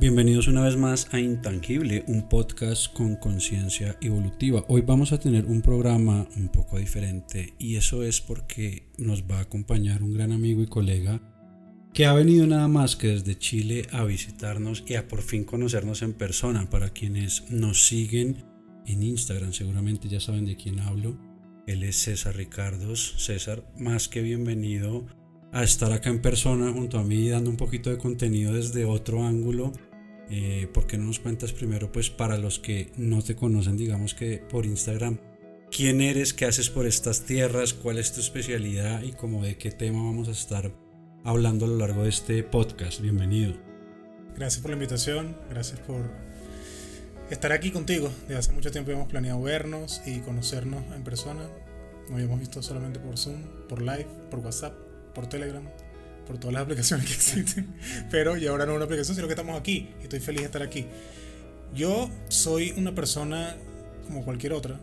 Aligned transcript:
Bienvenidos 0.00 0.48
una 0.48 0.62
vez 0.62 0.78
más 0.78 1.12
a 1.12 1.20
Intangible, 1.20 2.04
un 2.06 2.26
podcast 2.26 2.90
con 2.90 3.16
conciencia 3.16 3.98
evolutiva. 4.00 4.64
Hoy 4.68 4.80
vamos 4.80 5.12
a 5.12 5.20
tener 5.20 5.44
un 5.44 5.60
programa 5.60 6.26
un 6.38 6.48
poco 6.48 6.78
diferente 6.78 7.52
y 7.58 7.76
eso 7.76 8.02
es 8.02 8.22
porque 8.22 8.90
nos 8.96 9.24
va 9.24 9.40
a 9.40 9.42
acompañar 9.42 10.02
un 10.02 10.14
gran 10.14 10.32
amigo 10.32 10.62
y 10.62 10.68
colega 10.68 11.20
que 11.92 12.06
ha 12.06 12.14
venido 12.14 12.46
nada 12.46 12.66
más 12.66 12.96
que 12.96 13.08
desde 13.08 13.36
Chile 13.36 13.88
a 13.92 14.04
visitarnos 14.04 14.84
y 14.86 14.94
a 14.94 15.06
por 15.06 15.20
fin 15.20 15.44
conocernos 15.44 16.00
en 16.00 16.14
persona. 16.14 16.70
Para 16.70 16.88
quienes 16.88 17.50
nos 17.50 17.86
siguen 17.86 18.46
en 18.86 19.02
Instagram 19.02 19.52
seguramente 19.52 20.08
ya 20.08 20.18
saben 20.18 20.46
de 20.46 20.56
quién 20.56 20.80
hablo. 20.80 21.18
Él 21.66 21.82
es 21.82 21.96
César 21.96 22.36
Ricardos. 22.36 23.16
César, 23.18 23.70
más 23.78 24.08
que 24.08 24.22
bienvenido 24.22 25.04
a 25.52 25.62
estar 25.62 25.92
acá 25.92 26.08
en 26.08 26.22
persona 26.22 26.72
junto 26.72 26.98
a 26.98 27.04
mí 27.04 27.28
dando 27.28 27.50
un 27.50 27.58
poquito 27.58 27.90
de 27.90 27.98
contenido 27.98 28.54
desde 28.54 28.86
otro 28.86 29.24
ángulo 29.24 29.72
eh, 30.30 30.68
¿Por 30.72 30.86
qué 30.86 30.96
no 30.96 31.06
nos 31.06 31.18
cuentas 31.18 31.52
primero, 31.52 31.90
pues 31.90 32.08
para 32.08 32.38
los 32.38 32.60
que 32.60 32.92
no 32.96 33.20
te 33.20 33.34
conocen, 33.34 33.76
digamos 33.76 34.14
que 34.14 34.38
por 34.38 34.64
Instagram, 34.64 35.18
quién 35.72 36.00
eres, 36.00 36.32
qué 36.32 36.44
haces 36.44 36.70
por 36.70 36.86
estas 36.86 37.24
tierras, 37.24 37.74
cuál 37.74 37.98
es 37.98 38.12
tu 38.12 38.20
especialidad 38.20 39.02
y 39.02 39.10
como 39.12 39.42
de 39.42 39.56
qué 39.56 39.72
tema 39.72 40.04
vamos 40.04 40.28
a 40.28 40.30
estar 40.30 40.72
hablando 41.24 41.64
a 41.64 41.68
lo 41.68 41.76
largo 41.78 42.04
de 42.04 42.10
este 42.10 42.44
podcast? 42.44 43.00
Bienvenido. 43.00 43.54
Gracias 44.36 44.62
por 44.62 44.70
la 44.70 44.76
invitación, 44.76 45.36
gracias 45.50 45.80
por 45.80 46.08
estar 47.28 47.50
aquí 47.50 47.72
contigo. 47.72 48.08
Desde 48.22 48.36
hace 48.36 48.52
mucho 48.52 48.70
tiempo 48.70 48.92
hemos 48.92 49.08
planeado 49.08 49.42
vernos 49.42 50.00
y 50.06 50.20
conocernos 50.20 50.84
en 50.94 51.02
persona. 51.02 51.48
Nos 52.02 52.12
habíamos 52.12 52.38
visto 52.38 52.62
solamente 52.62 53.00
por 53.00 53.18
Zoom, 53.18 53.42
por 53.68 53.82
live, 53.82 54.06
por 54.30 54.38
WhatsApp, 54.38 54.74
por 55.12 55.28
Telegram 55.28 55.64
por 56.30 56.38
todas 56.38 56.54
las 56.54 56.62
aplicaciones 56.62 57.06
que 57.06 57.12
existen. 57.12 57.74
Pero 58.10 58.36
y 58.36 58.46
ahora 58.46 58.64
no 58.64 58.74
una 58.74 58.84
aplicación, 58.84 59.16
sino 59.16 59.26
que 59.26 59.32
estamos 59.32 59.58
aquí. 59.58 59.88
Y 59.98 60.04
estoy 60.04 60.20
feliz 60.20 60.42
de 60.42 60.46
estar 60.46 60.62
aquí. 60.62 60.86
Yo 61.74 62.08
soy 62.28 62.72
una 62.76 62.94
persona 62.94 63.56
como 64.06 64.24
cualquier 64.24 64.52
otra 64.52 64.78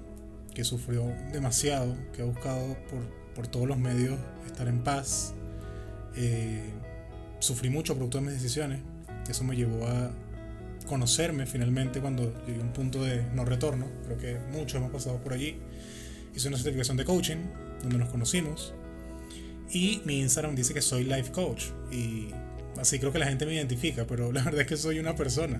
que 0.53 0.65
sufrió 0.65 1.05
demasiado, 1.31 1.95
que 2.13 2.21
ha 2.21 2.25
buscado 2.25 2.77
por, 2.89 3.01
por 3.33 3.47
todos 3.47 3.65
los 3.65 3.77
medios 3.77 4.19
estar 4.45 4.67
en 4.67 4.83
paz. 4.83 5.33
Eh, 6.17 6.69
sufrí 7.39 7.69
mucho 7.69 7.95
producto 7.95 8.17
de 8.17 8.25
mis 8.25 8.33
decisiones. 8.33 8.81
Eso 9.29 9.45
me 9.45 9.55
llevó 9.55 9.87
a 9.87 10.11
conocerme 10.85 11.45
finalmente 11.45 12.01
cuando 12.01 12.33
llegué 12.45 12.59
a 12.59 12.63
un 12.63 12.73
punto 12.73 13.01
de 13.05 13.23
no 13.33 13.45
retorno. 13.45 13.87
Creo 14.03 14.17
que 14.17 14.37
muchos 14.51 14.75
hemos 14.75 14.91
pasado 14.91 15.17
por 15.19 15.31
allí. 15.31 15.57
Hice 16.35 16.49
una 16.49 16.57
certificación 16.57 16.97
de 16.97 17.05
coaching 17.05 17.37
donde 17.83 17.99
nos 17.99 18.09
conocimos 18.09 18.73
y 19.71 20.01
mi 20.05 20.19
Instagram 20.19 20.55
dice 20.55 20.73
que 20.73 20.81
soy 20.81 21.03
life 21.03 21.31
coach. 21.31 21.65
Y 21.91 22.27
así 22.79 22.99
creo 22.99 23.11
que 23.11 23.19
la 23.19 23.27
gente 23.27 23.45
me 23.45 23.53
identifica, 23.53 24.05
pero 24.05 24.31
la 24.31 24.43
verdad 24.45 24.61
es 24.61 24.67
que 24.67 24.77
soy 24.77 24.99
una 24.99 25.15
persona 25.15 25.59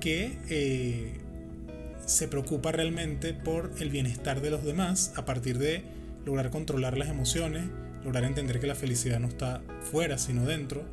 que 0.00 0.38
eh, 0.48 1.12
se 2.06 2.28
preocupa 2.28 2.72
realmente 2.72 3.34
por 3.34 3.72
el 3.78 3.90
bienestar 3.90 4.40
de 4.40 4.50
los 4.50 4.64
demás 4.64 5.12
a 5.16 5.24
partir 5.24 5.58
de 5.58 5.82
lograr 6.24 6.50
controlar 6.50 6.98
las 6.98 7.08
emociones, 7.08 7.64
lograr 8.04 8.24
entender 8.24 8.60
que 8.60 8.66
la 8.66 8.74
felicidad 8.74 9.20
no 9.20 9.28
está 9.28 9.62
fuera, 9.80 10.18
sino 10.18 10.44
dentro, 10.44 10.84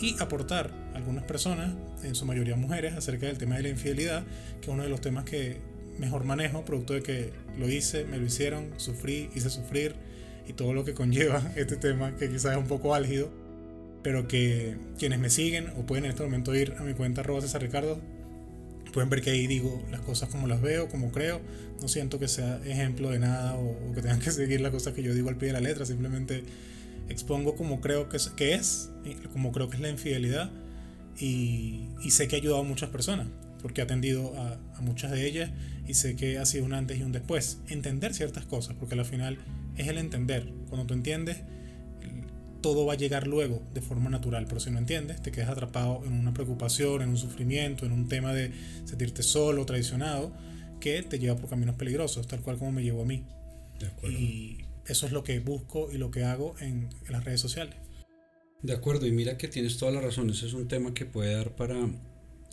y 0.00 0.16
aportar 0.20 0.70
a 0.92 0.96
algunas 0.96 1.24
personas, 1.24 1.74
en 2.02 2.14
su 2.14 2.26
mayoría 2.26 2.56
mujeres, 2.56 2.94
acerca 2.94 3.26
del 3.26 3.38
tema 3.38 3.56
de 3.56 3.62
la 3.62 3.68
infidelidad, 3.70 4.24
que 4.60 4.66
es 4.66 4.68
uno 4.68 4.82
de 4.82 4.88
los 4.88 5.00
temas 5.00 5.24
que 5.24 5.58
mejor 5.98 6.24
manejo, 6.24 6.64
producto 6.64 6.92
de 6.94 7.02
que 7.02 7.32
lo 7.58 7.68
hice, 7.68 8.04
me 8.04 8.18
lo 8.18 8.26
hicieron, 8.26 8.70
sufrí, 8.76 9.30
hice 9.34 9.48
sufrir, 9.50 9.94
y 10.48 10.52
todo 10.52 10.72
lo 10.72 10.84
que 10.84 10.94
conlleva 10.94 11.42
este 11.56 11.76
tema, 11.76 12.16
que 12.16 12.28
quizás 12.28 12.52
es 12.52 12.58
un 12.58 12.66
poco 12.66 12.94
álgido, 12.94 13.30
pero 14.02 14.28
que 14.28 14.76
quienes 14.98 15.18
me 15.18 15.30
siguen 15.30 15.68
o 15.76 15.86
pueden 15.86 16.04
en 16.04 16.12
este 16.12 16.22
momento 16.22 16.54
ir 16.54 16.74
a 16.78 16.82
mi 16.84 16.94
cuenta 16.94 17.22
arroba 17.22 17.40
César 17.40 17.62
Ricardo, 17.62 18.00
pueden 18.92 19.10
ver 19.10 19.20
que 19.20 19.30
ahí 19.30 19.46
digo 19.46 19.84
las 19.90 20.00
cosas 20.00 20.28
como 20.28 20.46
las 20.46 20.62
veo, 20.62 20.88
como 20.88 21.10
creo, 21.10 21.40
no 21.82 21.88
siento 21.88 22.18
que 22.18 22.28
sea 22.28 22.60
ejemplo 22.64 23.10
de 23.10 23.18
nada 23.18 23.54
o, 23.56 23.92
que 23.94 24.00
tengan 24.00 24.20
que 24.20 24.30
seguir 24.32 24.60
las 24.60 24.72
cosas 24.72 24.94
que 24.94 25.02
yo 25.02 25.12
digo 25.12 25.28
al 25.28 25.36
pie 25.36 25.48
de 25.48 25.54
la 25.54 25.60
letra, 25.60 25.84
simplemente 25.84 26.44
expongo 27.08 27.56
como 27.56 27.80
creo 27.80 28.08
que 28.08 28.16
es, 28.16 28.28
que 28.28 28.54
es 28.54 28.90
como 29.32 29.52
creo 29.52 29.68
que 29.68 29.76
es 29.76 29.82
la 29.82 29.90
infidelidad 29.90 30.50
y, 31.18 31.88
sé 32.10 32.28
que 32.28 32.36
ha 32.36 32.38
ayudado 32.38 32.60
a 32.60 32.64
muchas 32.64 32.90
personas 32.90 33.26
porque 33.60 33.80
he 33.80 33.84
atendido 33.84 34.34
a, 34.38 34.58
a, 34.76 34.80
muchas 34.80 35.10
de 35.10 35.26
ellas 35.26 35.50
y 35.86 35.94
sé 35.94 36.14
que 36.16 36.38
ha 36.38 36.46
sido 36.46 36.64
un 36.64 36.72
antes 36.72 36.98
y 36.98 37.02
un 37.02 37.10
después. 37.10 37.58
Entender 37.68 38.14
ciertas 38.14 38.44
cosas, 38.44 38.76
porque 38.78 38.94
al 38.94 39.04
final 39.04 39.38
es 39.76 39.88
el 39.88 39.98
entender. 39.98 40.52
Cuando 40.68 40.86
tú 40.86 40.94
entiendes, 40.94 41.38
todo 42.60 42.86
va 42.86 42.94
a 42.94 42.96
llegar 42.96 43.26
luego 43.26 43.62
de 43.74 43.80
forma 43.80 44.10
natural, 44.10 44.46
pero 44.48 44.60
si 44.60 44.70
no 44.70 44.78
entiendes, 44.78 45.22
te 45.22 45.30
quedas 45.30 45.50
atrapado 45.50 46.02
en 46.04 46.12
una 46.12 46.34
preocupación, 46.34 47.02
en 47.02 47.10
un 47.10 47.16
sufrimiento, 47.16 47.86
en 47.86 47.92
un 47.92 48.08
tema 48.08 48.34
de 48.34 48.50
sentirte 48.84 49.22
solo, 49.22 49.64
traicionado, 49.66 50.32
que 50.80 51.02
te 51.02 51.18
lleva 51.18 51.36
por 51.36 51.48
caminos 51.48 51.76
peligrosos, 51.76 52.26
tal 52.26 52.40
cual 52.40 52.58
como 52.58 52.72
me 52.72 52.82
llevó 52.82 53.02
a 53.02 53.06
mí. 53.06 53.24
Y 54.02 54.64
eso 54.86 55.06
es 55.06 55.12
lo 55.12 55.22
que 55.22 55.38
busco 55.40 55.92
y 55.92 55.98
lo 55.98 56.10
que 56.10 56.24
hago 56.24 56.56
en, 56.60 56.88
en 57.06 57.12
las 57.12 57.24
redes 57.24 57.40
sociales. 57.40 57.76
De 58.62 58.72
acuerdo, 58.72 59.06
y 59.06 59.12
mira 59.12 59.36
que 59.36 59.48
tienes 59.48 59.76
toda 59.76 59.92
la 59.92 60.00
razón, 60.00 60.30
ese 60.30 60.46
es 60.46 60.54
un 60.54 60.66
tema 60.66 60.94
que 60.94 61.04
puede 61.04 61.34
dar 61.34 61.54
para 61.54 61.76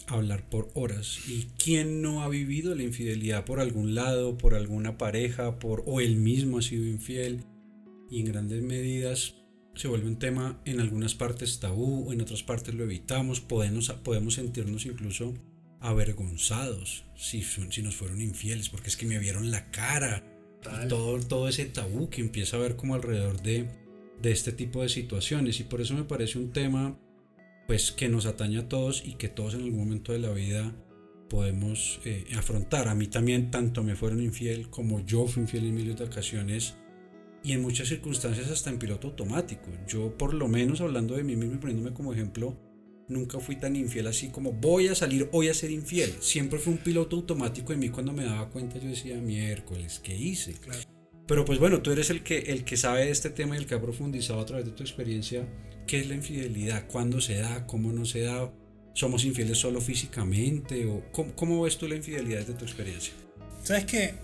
hablar 0.07 0.49
por 0.49 0.69
horas. 0.73 1.19
¿Y 1.27 1.47
quién 1.57 2.01
no 2.01 2.23
ha 2.23 2.29
vivido 2.29 2.75
la 2.75 2.83
infidelidad 2.83 3.45
por 3.45 3.59
algún 3.59 3.95
lado, 3.95 4.37
por 4.37 4.55
alguna 4.55 4.97
pareja, 4.97 5.59
por 5.59 5.83
o 5.85 6.01
él 6.01 6.17
mismo 6.17 6.57
ha 6.57 6.61
sido 6.61 6.85
infiel? 6.85 7.43
Y 8.09 8.19
en 8.19 8.25
grandes 8.25 8.61
medidas 8.61 9.35
se 9.75 9.87
vuelve 9.87 10.07
un 10.07 10.19
tema 10.19 10.61
en 10.65 10.79
algunas 10.79 11.15
partes 11.15 11.59
tabú, 11.59 12.11
en 12.11 12.21
otras 12.21 12.43
partes 12.43 12.75
lo 12.75 12.83
evitamos, 12.83 13.41
podemos, 13.41 13.89
podemos 14.03 14.35
sentirnos 14.35 14.85
incluso 14.85 15.33
avergonzados 15.79 17.05
si, 17.15 17.41
si 17.41 17.81
nos 17.81 17.95
fueron 17.95 18.21
infieles, 18.21 18.69
porque 18.69 18.89
es 18.89 18.97
que 18.97 19.05
me 19.05 19.19
vieron 19.19 19.51
la 19.51 19.69
cara. 19.71 20.23
Y 20.85 20.87
todo, 20.87 21.19
todo 21.19 21.49
ese 21.49 21.65
tabú 21.65 22.09
que 22.09 22.21
empieza 22.21 22.55
a 22.55 22.61
ver 22.61 22.77
como 22.77 22.95
alrededor 22.95 23.41
de, 23.41 23.67
de 24.21 24.31
este 24.31 24.53
tipo 24.53 24.81
de 24.81 24.87
situaciones. 24.87 25.59
Y 25.59 25.63
por 25.65 25.81
eso 25.81 25.93
me 25.93 26.05
parece 26.05 26.39
un 26.39 26.53
tema 26.53 26.97
pues 27.67 27.91
que 27.91 28.09
nos 28.09 28.25
atañe 28.25 28.59
a 28.59 28.69
todos 28.69 29.03
y 29.05 29.15
que 29.15 29.29
todos 29.29 29.53
en 29.53 29.61
algún 29.61 29.79
momento 29.79 30.11
de 30.11 30.19
la 30.19 30.31
vida 30.31 30.75
podemos 31.29 31.99
eh, 32.05 32.25
afrontar. 32.37 32.87
A 32.87 32.95
mí 32.95 33.07
también 33.07 33.51
tanto 33.51 33.83
me 33.83 33.95
fueron 33.95 34.21
infiel 34.21 34.69
como 34.69 35.05
yo 35.05 35.27
fui 35.27 35.43
infiel 35.43 35.65
en 35.65 35.75
miles 35.75 35.97
de 35.97 36.03
ocasiones 36.03 36.75
y 37.43 37.53
en 37.53 37.61
muchas 37.61 37.87
circunstancias 37.87 38.49
hasta 38.49 38.69
en 38.69 38.79
piloto 38.79 39.07
automático. 39.07 39.69
Yo 39.87 40.17
por 40.17 40.33
lo 40.33 40.47
menos 40.47 40.81
hablando 40.81 41.15
de 41.15 41.23
mí 41.23 41.35
mismo 41.35 41.55
y 41.55 41.57
poniéndome 41.57 41.93
como 41.93 42.13
ejemplo, 42.13 42.57
nunca 43.07 43.39
fui 43.39 43.55
tan 43.55 43.75
infiel 43.75 44.07
así 44.07 44.29
como 44.29 44.53
voy 44.53 44.87
a 44.87 44.95
salir 44.95 45.29
hoy 45.31 45.49
a 45.49 45.53
ser 45.53 45.71
infiel. 45.71 46.13
Siempre 46.19 46.59
fue 46.59 46.73
un 46.73 46.79
piloto 46.79 47.15
automático 47.15 47.73
en 47.73 47.79
mí 47.79 47.89
cuando 47.89 48.13
me 48.13 48.25
daba 48.25 48.49
cuenta 48.49 48.79
yo 48.79 48.89
decía 48.89 49.19
miércoles, 49.19 49.99
¿qué 50.03 50.15
hice? 50.15 50.55
Pero 51.27 51.45
pues 51.45 51.59
bueno, 51.59 51.81
tú 51.81 51.91
eres 51.91 52.09
el 52.09 52.23
que, 52.23 52.39
el 52.39 52.63
que 52.63 52.77
sabe 52.77 53.05
de 53.05 53.11
este 53.11 53.29
tema 53.29 53.55
y 53.55 53.59
el 53.59 53.65
que 53.65 53.75
ha 53.75 53.81
profundizado 53.81 54.39
a 54.39 54.45
través 54.45 54.65
de 54.65 54.71
tu 54.71 54.83
experiencia 54.83 55.47
¿Qué 55.87 55.99
es 55.99 56.07
la 56.07 56.15
infidelidad? 56.15 56.85
¿Cuándo 56.87 57.19
se 57.19 57.35
da? 57.35 57.67
¿Cómo 57.67 57.91
no 57.91 58.05
se 58.05 58.21
da? 58.21 58.49
¿Somos 58.93 59.25
infieles 59.25 59.57
solo 59.57 59.81
físicamente? 59.81 60.85
¿O 60.85 61.03
cómo, 61.11 61.63
ves 61.63 61.77
tú 61.77 61.87
la 61.87 61.95
infidelidad 61.95 62.39
desde 62.39 62.53
tu 62.53 62.65
experiencia? 62.65 63.13
¿Sabes 63.63 63.85
qué? 63.85 64.15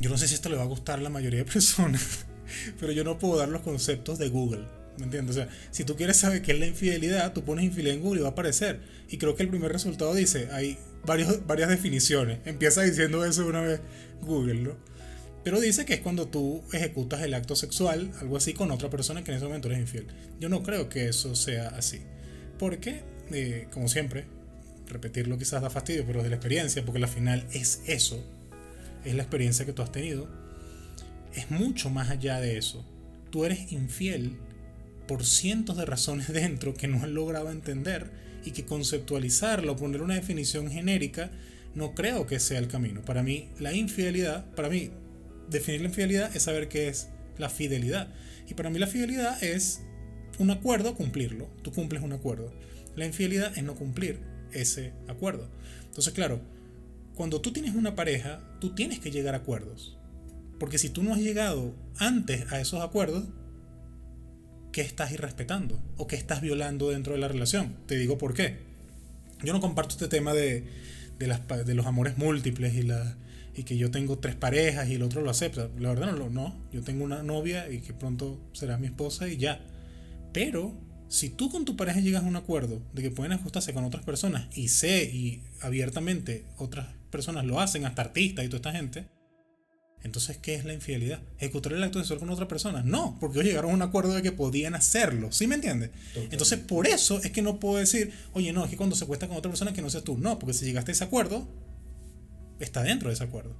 Yo 0.00 0.10
no 0.10 0.18
sé 0.18 0.28
si 0.28 0.34
esto 0.34 0.48
le 0.48 0.56
va 0.56 0.62
a 0.62 0.66
gustar 0.66 0.98
a 0.98 1.02
la 1.02 1.10
mayoría 1.10 1.40
de 1.40 1.50
personas, 1.50 2.26
pero 2.80 2.92
yo 2.92 3.04
no 3.04 3.18
puedo 3.18 3.36
dar 3.36 3.48
los 3.48 3.62
conceptos 3.62 4.18
de 4.18 4.28
Google. 4.28 4.64
¿Me 4.98 5.04
entiendes? 5.04 5.36
O 5.36 5.38
sea, 5.40 5.48
si 5.70 5.84
tú 5.84 5.96
quieres 5.96 6.18
saber 6.18 6.42
qué 6.42 6.52
es 6.52 6.60
la 6.60 6.66
infidelidad, 6.66 7.32
tú 7.32 7.42
pones 7.42 7.64
infidelidad 7.64 7.96
en 7.96 8.02
Google 8.02 8.20
y 8.20 8.22
va 8.22 8.28
a 8.28 8.32
aparecer. 8.32 8.80
Y 9.08 9.16
creo 9.16 9.34
que 9.34 9.42
el 9.42 9.48
primer 9.48 9.72
resultado 9.72 10.14
dice, 10.14 10.48
hay 10.52 10.78
varios, 11.06 11.46
varias 11.46 11.70
definiciones. 11.70 12.40
Empieza 12.44 12.82
diciendo 12.82 13.24
eso 13.24 13.46
una 13.46 13.62
vez 13.62 13.80
Google, 14.20 14.60
¿no? 14.60 14.76
Pero 15.44 15.60
dice 15.60 15.84
que 15.84 15.94
es 15.94 16.00
cuando 16.00 16.28
tú 16.28 16.62
ejecutas 16.72 17.22
el 17.22 17.34
acto 17.34 17.56
sexual, 17.56 18.12
algo 18.20 18.36
así, 18.36 18.54
con 18.54 18.70
otra 18.70 18.90
persona 18.90 19.24
que 19.24 19.32
en 19.32 19.38
ese 19.38 19.46
momento 19.46 19.68
eres 19.68 19.80
infiel. 19.80 20.06
Yo 20.38 20.48
no 20.48 20.62
creo 20.62 20.88
que 20.88 21.08
eso 21.08 21.34
sea 21.34 21.68
así. 21.68 22.00
Porque, 22.58 23.00
eh, 23.32 23.66
como 23.72 23.88
siempre, 23.88 24.24
repetirlo 24.88 25.38
quizás 25.38 25.62
da 25.62 25.70
fastidio, 25.70 26.04
pero 26.06 26.22
de 26.22 26.28
la 26.28 26.36
experiencia, 26.36 26.84
porque 26.84 27.02
al 27.02 27.08
final 27.08 27.44
es 27.52 27.82
eso, 27.86 28.24
es 29.04 29.14
la 29.14 29.22
experiencia 29.22 29.66
que 29.66 29.72
tú 29.72 29.82
has 29.82 29.90
tenido, 29.90 30.28
es 31.34 31.50
mucho 31.50 31.90
más 31.90 32.10
allá 32.10 32.40
de 32.40 32.58
eso. 32.58 32.84
Tú 33.30 33.44
eres 33.44 33.72
infiel 33.72 34.36
por 35.08 35.24
cientos 35.24 35.76
de 35.76 35.86
razones 35.86 36.28
dentro 36.32 36.74
que 36.74 36.86
no 36.86 36.98
has 36.98 37.08
logrado 37.08 37.50
entender 37.50 38.10
y 38.44 38.52
que 38.52 38.64
conceptualizarlo, 38.64 39.76
poner 39.76 40.02
una 40.02 40.14
definición 40.14 40.70
genérica, 40.70 41.30
no 41.74 41.94
creo 41.94 42.26
que 42.26 42.38
sea 42.38 42.58
el 42.58 42.68
camino. 42.68 43.02
Para 43.02 43.22
mí, 43.22 43.48
la 43.58 43.72
infidelidad, 43.72 44.44
para 44.54 44.68
mí, 44.68 44.90
definir 45.52 45.80
la 45.80 45.88
infidelidad 45.88 46.34
es 46.34 46.42
saber 46.42 46.68
qué 46.68 46.88
es 46.88 47.08
la 47.38 47.48
fidelidad. 47.48 48.08
Y 48.48 48.54
para 48.54 48.70
mí 48.70 48.78
la 48.78 48.86
fidelidad 48.86 49.42
es 49.42 49.82
un 50.38 50.50
acuerdo, 50.50 50.94
cumplirlo. 50.94 51.48
Tú 51.62 51.72
cumples 51.72 52.02
un 52.02 52.12
acuerdo. 52.12 52.52
La 52.96 53.06
infidelidad 53.06 53.56
es 53.56 53.64
no 53.64 53.74
cumplir 53.74 54.20
ese 54.52 54.92
acuerdo. 55.08 55.48
Entonces, 55.86 56.12
claro, 56.12 56.40
cuando 57.14 57.40
tú 57.40 57.52
tienes 57.52 57.74
una 57.74 57.94
pareja, 57.94 58.40
tú 58.60 58.74
tienes 58.74 58.98
que 58.98 59.10
llegar 59.10 59.34
a 59.34 59.38
acuerdos. 59.38 59.96
Porque 60.58 60.78
si 60.78 60.90
tú 60.90 61.02
no 61.02 61.12
has 61.12 61.20
llegado 61.20 61.74
antes 61.98 62.50
a 62.52 62.60
esos 62.60 62.82
acuerdos, 62.82 63.24
¿qué 64.72 64.80
estás 64.80 65.12
irrespetando? 65.12 65.82
¿O 65.96 66.06
qué 66.06 66.16
estás 66.16 66.40
violando 66.40 66.90
dentro 66.90 67.14
de 67.14 67.20
la 67.20 67.28
relación? 67.28 67.76
Te 67.86 67.96
digo 67.96 68.18
por 68.18 68.34
qué. 68.34 68.58
Yo 69.42 69.52
no 69.52 69.60
comparto 69.60 69.92
este 69.92 70.08
tema 70.08 70.34
de, 70.34 70.64
de, 71.18 71.26
las, 71.26 71.40
los 71.66 71.86
amores 71.86 72.16
múltiples 72.16 72.74
y, 72.74 72.82
la, 72.82 73.16
y 73.54 73.64
que 73.64 73.76
yo 73.76 73.90
tengo 73.90 74.18
tres 74.18 74.34
parejas 74.34 74.88
y 74.88 74.94
el 74.94 75.02
otro 75.02 75.22
lo 75.22 75.30
acepta. 75.30 75.68
La 75.78 75.90
verdad 75.90 76.12
no, 76.12 76.30
no. 76.30 76.68
Yo 76.72 76.82
tengo 76.82 77.04
una 77.04 77.22
novia 77.22 77.70
y 77.70 77.80
que 77.80 77.92
pronto 77.92 78.40
será 78.52 78.78
mi 78.78 78.86
esposa 78.86 79.28
y 79.28 79.36
ya. 79.36 79.60
Pero 80.32 80.74
si 81.08 81.28
tú 81.28 81.50
con 81.50 81.64
tu 81.64 81.76
pareja 81.76 82.00
llegas 82.00 82.24
a 82.24 82.26
un 82.26 82.36
acuerdo 82.36 82.82
de 82.94 83.02
que 83.02 83.10
pueden 83.10 83.32
ajustarse 83.32 83.74
con 83.74 83.84
otras 83.84 84.04
personas 84.04 84.46
y 84.56 84.68
sé 84.68 85.04
y 85.04 85.42
abiertamente 85.60 86.46
otras 86.56 86.88
personas 87.10 87.44
lo 87.44 87.60
hacen, 87.60 87.84
hasta 87.84 88.02
artistas 88.02 88.44
y 88.44 88.48
toda 88.48 88.56
esta 88.56 88.72
gente, 88.72 89.06
entonces, 90.04 90.36
¿qué 90.38 90.54
es 90.54 90.64
la 90.64 90.72
infidelidad? 90.72 91.20
¿Ejecutar 91.38 91.72
el 91.74 91.82
acto 91.82 91.98
sexual 92.00 92.18
con 92.18 92.30
otra 92.30 92.48
persona? 92.48 92.82
No, 92.82 93.16
porque 93.20 93.38
ellos 93.38 93.50
llegaron 93.50 93.70
a 93.70 93.74
un 93.74 93.82
acuerdo 93.82 94.14
de 94.14 94.22
que 94.22 94.32
podían 94.32 94.74
hacerlo. 94.74 95.30
¿Sí 95.30 95.46
me 95.46 95.54
entiendes? 95.54 95.90
Entonces, 96.30 96.58
por 96.58 96.88
eso 96.88 97.20
es 97.22 97.30
que 97.30 97.40
no 97.40 97.60
puedo 97.60 97.76
decir, 97.76 98.12
oye, 98.32 98.52
no, 98.52 98.64
es 98.64 98.70
que 98.70 98.76
cuando 98.76 98.96
se 98.96 99.06
cuesta 99.06 99.28
con 99.28 99.36
otra 99.36 99.50
persona 99.50 99.72
que 99.72 99.80
no 99.80 99.90
seas 99.90 100.02
tú. 100.02 100.18
No, 100.18 100.38
porque 100.38 100.54
si 100.54 100.64
llegaste 100.64 100.90
a 100.90 100.94
ese 100.94 101.04
acuerdo, 101.04 101.46
está 102.60 102.82
dentro 102.82 103.08
de 103.08 103.14
ese 103.14 103.24
acuerdo. 103.24 103.54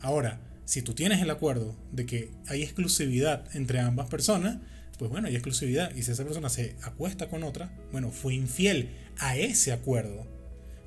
Ahora, 0.00 0.40
si 0.64 0.82
tú 0.82 0.94
tienes 0.94 1.20
el 1.20 1.30
acuerdo 1.30 1.76
de 1.90 2.06
que 2.06 2.30
hay 2.46 2.62
exclusividad 2.62 3.44
entre 3.54 3.80
ambas 3.80 4.08
personas, 4.08 4.58
pues 4.98 5.10
bueno, 5.10 5.28
hay 5.28 5.34
exclusividad. 5.34 5.94
Y 5.94 6.02
si 6.02 6.12
esa 6.12 6.24
persona 6.24 6.48
se 6.48 6.76
acuesta 6.82 7.28
con 7.28 7.42
otra, 7.42 7.76
bueno, 7.90 8.10
fue 8.10 8.34
infiel 8.34 8.90
a 9.18 9.36
ese 9.36 9.72
acuerdo. 9.72 10.26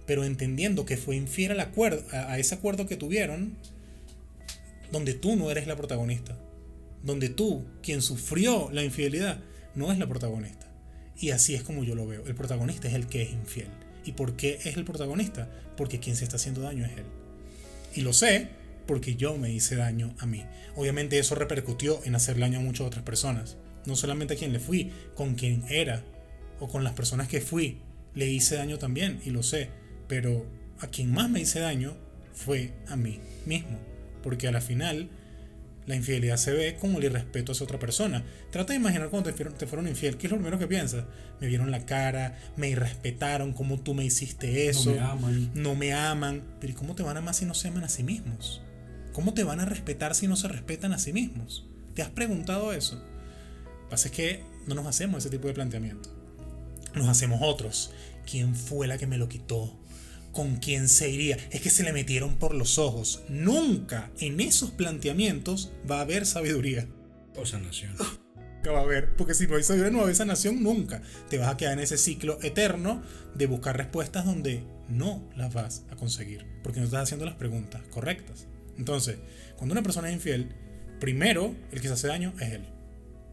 Pero 0.05 0.23
entendiendo 0.23 0.85
que 0.85 0.97
fue 0.97 1.15
infiel 1.15 1.51
al 1.51 1.59
acuerdo, 1.59 2.03
a 2.11 2.37
ese 2.39 2.55
acuerdo 2.55 2.87
que 2.87 2.95
tuvieron, 2.95 3.57
donde 4.91 5.13
tú 5.13 5.35
no 5.35 5.51
eres 5.51 5.67
la 5.67 5.75
protagonista, 5.75 6.37
donde 7.03 7.29
tú, 7.29 7.65
quien 7.81 8.01
sufrió 8.01 8.69
la 8.71 8.83
infidelidad, 8.83 9.39
no 9.75 9.91
es 9.91 9.99
la 9.99 10.07
protagonista. 10.07 10.67
Y 11.17 11.31
así 11.31 11.55
es 11.55 11.63
como 11.63 11.83
yo 11.83 11.95
lo 11.95 12.07
veo. 12.07 12.25
El 12.25 12.35
protagonista 12.35 12.87
es 12.87 12.93
el 12.93 13.07
que 13.07 13.23
es 13.23 13.31
infiel. 13.31 13.67
¿Y 14.05 14.13
por 14.13 14.35
qué 14.35 14.59
es 14.63 14.77
el 14.77 14.85
protagonista? 14.85 15.49
Porque 15.75 15.99
quien 15.99 16.15
se 16.15 16.23
está 16.23 16.37
haciendo 16.37 16.61
daño 16.61 16.85
es 16.85 16.97
él. 16.97 17.05
Y 17.95 18.01
lo 18.01 18.13
sé 18.13 18.49
porque 18.87 19.15
yo 19.15 19.37
me 19.37 19.51
hice 19.51 19.75
daño 19.75 20.13
a 20.19 20.25
mí. 20.25 20.43
Obviamente 20.75 21.17
eso 21.17 21.35
repercutió 21.35 21.99
en 22.05 22.15
hacer 22.15 22.39
daño 22.39 22.59
a 22.59 22.63
muchas 22.63 22.87
otras 22.87 23.03
personas. 23.03 23.57
No 23.85 23.95
solamente 23.95 24.35
a 24.35 24.37
quien 24.37 24.53
le 24.53 24.59
fui, 24.59 24.91
con 25.15 25.35
quien 25.35 25.63
era 25.69 26.03
o 26.59 26.67
con 26.67 26.83
las 26.83 26.93
personas 26.93 27.27
que 27.27 27.41
fui, 27.41 27.79
le 28.13 28.27
hice 28.27 28.55
daño 28.55 28.77
también 28.77 29.19
y 29.25 29.31
lo 29.31 29.43
sé. 29.43 29.69
Pero 30.07 30.45
a 30.79 30.87
quien 30.87 31.11
más 31.11 31.29
me 31.29 31.41
hice 31.41 31.59
daño 31.59 31.97
fue 32.33 32.73
a 32.87 32.95
mí 32.95 33.19
mismo 33.45 33.79
porque 34.25 34.47
a 34.47 34.51
la 34.51 34.59
final 34.59 35.07
la 35.87 35.95
infidelidad 35.95 36.37
se 36.37 36.51
ve 36.51 36.77
como 36.79 36.97
el 36.97 37.05
irrespeto 37.05 37.51
hacia 37.51 37.63
otra 37.63 37.79
persona. 37.79 38.23
Trata 38.51 38.73
de 38.73 38.79
imaginar 38.79 39.09
cuando 39.09 39.31
te 39.33 39.67
fueron, 39.67 39.87
infiel, 39.87 40.17
¿qué 40.17 40.27
es 40.27 40.31
lo 40.31 40.37
primero 40.37 40.57
que 40.57 40.67
piensas? 40.67 41.05
Me 41.39 41.47
vieron 41.47 41.69
la 41.71 41.85
cara, 41.85 42.37
me 42.57 42.69
irrespetaron, 42.69 43.53
cómo 43.53 43.79
tú 43.79 43.93
me 43.93 44.03
hiciste 44.03 44.67
eso, 44.67 44.91
no 44.91 44.95
me 44.95 45.01
aman. 45.01 45.51
No 45.53 45.75
me 45.75 45.93
aman. 45.93 46.43
Pero 46.59 46.73
¿y 46.73 46.75
cómo 46.75 46.95
te 46.95 47.03
van 47.03 47.17
a 47.17 47.19
amar 47.19 47.35
si 47.35 47.45
no 47.45 47.53
se 47.53 47.67
aman 47.67 47.83
a 47.83 47.89
sí 47.89 48.03
mismos? 48.03 48.61
¿Cómo 49.13 49.33
te 49.33 49.43
van 49.43 49.59
a 49.59 49.65
respetar 49.65 50.15
si 50.15 50.27
no 50.27 50.35
se 50.35 50.47
respetan 50.47 50.91
a 50.93 50.97
sí 50.97 51.13
mismos? 51.13 51.65
¿Te 51.93 52.01
has 52.01 52.09
preguntado 52.09 52.73
eso? 52.73 52.95
Lo 52.95 53.83
que 53.83 53.89
pasa 53.89 54.07
es 54.07 54.13
que 54.13 54.43
no 54.67 54.75
nos 54.75 54.87
hacemos 54.87 55.19
ese 55.19 55.29
tipo 55.29 55.47
de 55.47 55.53
planteamiento. 55.53 56.09
Nos 56.95 57.07
hacemos 57.07 57.39
otros. 57.41 57.91
¿Quién 58.29 58.55
fue 58.55 58.87
la 58.87 58.97
que 58.97 59.07
me 59.07 59.17
lo 59.17 59.29
quitó? 59.29 59.77
Con 60.35 60.57
quién 60.57 60.89
se 60.89 61.09
iría. 61.09 61.37
Es 61.49 61.61
que 61.61 61.69
se 61.69 61.83
le 61.83 61.93
metieron 61.93 62.35
por 62.35 62.53
los 62.53 62.77
ojos. 62.77 63.23
Nunca 63.29 64.11
en 64.19 64.41
esos 64.41 64.69
planteamientos 64.69 65.71
va 65.89 65.99
a 65.99 66.01
haber 66.01 66.25
sabiduría. 66.25 66.87
O 67.35 67.45
sanación. 67.45 67.95
Que 68.61 68.69
va 68.69 68.79
a 68.79 68.83
haber, 68.83 69.15
porque 69.15 69.33
si 69.33 69.47
no 69.47 69.55
hay 69.55 69.63
sabiduría 69.63 69.91
no 69.91 69.99
va 69.99 70.03
a 70.03 70.05
haber 70.07 70.15
sanación 70.15 70.61
nunca. 70.61 71.01
Te 71.29 71.37
vas 71.37 71.49
a 71.49 71.57
quedar 71.57 71.73
en 71.73 71.79
ese 71.79 71.97
ciclo 71.97 72.37
eterno 72.43 73.01
de 73.33 73.45
buscar 73.47 73.77
respuestas 73.77 74.25
donde 74.25 74.63
no 74.89 75.27
las 75.35 75.53
vas 75.53 75.85
a 75.89 75.95
conseguir, 75.95 76.45
porque 76.63 76.79
no 76.79 76.85
estás 76.85 77.03
haciendo 77.03 77.25
las 77.25 77.35
preguntas 77.35 77.81
correctas. 77.89 78.47
Entonces, 78.77 79.17
cuando 79.55 79.71
una 79.71 79.83
persona 79.83 80.09
es 80.09 80.15
infiel, 80.15 80.49
primero 80.99 81.55
el 81.71 81.79
que 81.79 81.87
se 81.87 81.93
hace 81.93 82.07
daño 82.07 82.33
es 82.41 82.51
él. 82.51 82.65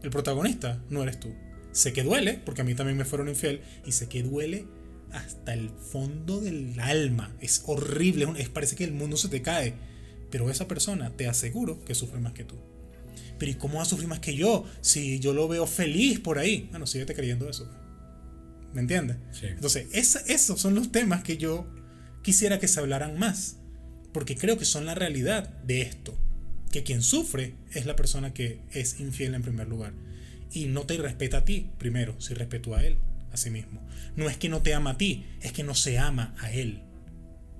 El 0.03 0.09
protagonista 0.09 0.81
no 0.89 1.03
eres 1.03 1.19
tú. 1.19 1.33
Sé 1.73 1.91
que 1.91 2.03
duele, 2.03 2.39
porque 2.45 2.61
a 2.61 2.63
mí 2.63 2.75
también 2.75 2.97
me 2.97 3.03
fueron 3.03 3.27
infiel, 3.27 3.61
y 3.85 3.91
sé 3.91 4.07
que 4.07 4.23
duele 4.23 4.67
hasta 5.13 5.53
el 5.53 5.69
fondo 5.69 6.41
del 6.41 6.79
alma. 6.79 7.35
Es 7.39 7.63
horrible, 7.65 8.27
es, 8.37 8.49
parece 8.49 8.75
que 8.75 8.83
el 8.83 8.91
mundo 8.91 9.15
se 9.15 9.29
te 9.29 9.41
cae. 9.41 9.73
Pero 10.29 10.49
esa 10.49 10.67
persona, 10.67 11.11
te 11.11 11.27
aseguro 11.27 11.83
que 11.85 11.95
sufre 11.95 12.19
más 12.19 12.33
que 12.33 12.43
tú. 12.43 12.55
Pero 13.37 13.51
¿y 13.51 13.55
cómo 13.55 13.77
va 13.77 13.83
a 13.83 13.85
sufrir 13.85 14.07
más 14.07 14.19
que 14.19 14.35
yo? 14.35 14.65
Si 14.81 15.19
yo 15.19 15.33
lo 15.33 15.47
veo 15.47 15.67
feliz 15.67 16.19
por 16.19 16.39
ahí. 16.39 16.67
Bueno, 16.71 16.87
síguete 16.87 17.13
creyendo 17.13 17.49
eso. 17.49 17.69
¿Me 18.73 18.81
entiendes? 18.81 19.17
Entonces, 19.43 19.87
esos 19.93 20.59
son 20.59 20.73
los 20.73 20.91
temas 20.91 21.23
que 21.23 21.37
yo 21.37 21.67
quisiera 22.23 22.59
que 22.59 22.67
se 22.67 22.79
hablaran 22.79 23.19
más. 23.19 23.57
Porque 24.11 24.35
creo 24.35 24.57
que 24.57 24.65
son 24.65 24.85
la 24.85 24.95
realidad 24.95 25.49
de 25.63 25.81
esto. 25.81 26.17
Que 26.71 26.83
quien 26.83 27.03
sufre 27.03 27.55
es 27.71 27.85
la 27.85 27.95
persona 27.95 28.33
que 28.33 28.61
es 28.71 28.99
infiel 28.99 29.35
en 29.35 29.43
primer 29.43 29.67
lugar. 29.67 29.93
Y 30.51 30.65
no 30.65 30.85
te 30.87 30.97
respeta 30.97 31.39
a 31.39 31.45
ti 31.45 31.69
primero, 31.77 32.19
si 32.19 32.33
respeto 32.33 32.75
a 32.75 32.83
él 32.83 32.97
a 33.33 33.37
sí 33.37 33.49
mismo. 33.49 33.85
No 34.15 34.29
es 34.29 34.37
que 34.37 34.49
no 34.49 34.61
te 34.61 34.73
ama 34.73 34.91
a 34.91 34.97
ti, 34.97 35.25
es 35.41 35.51
que 35.51 35.63
no 35.63 35.75
se 35.75 35.97
ama 35.97 36.35
a 36.39 36.51
él. 36.51 36.83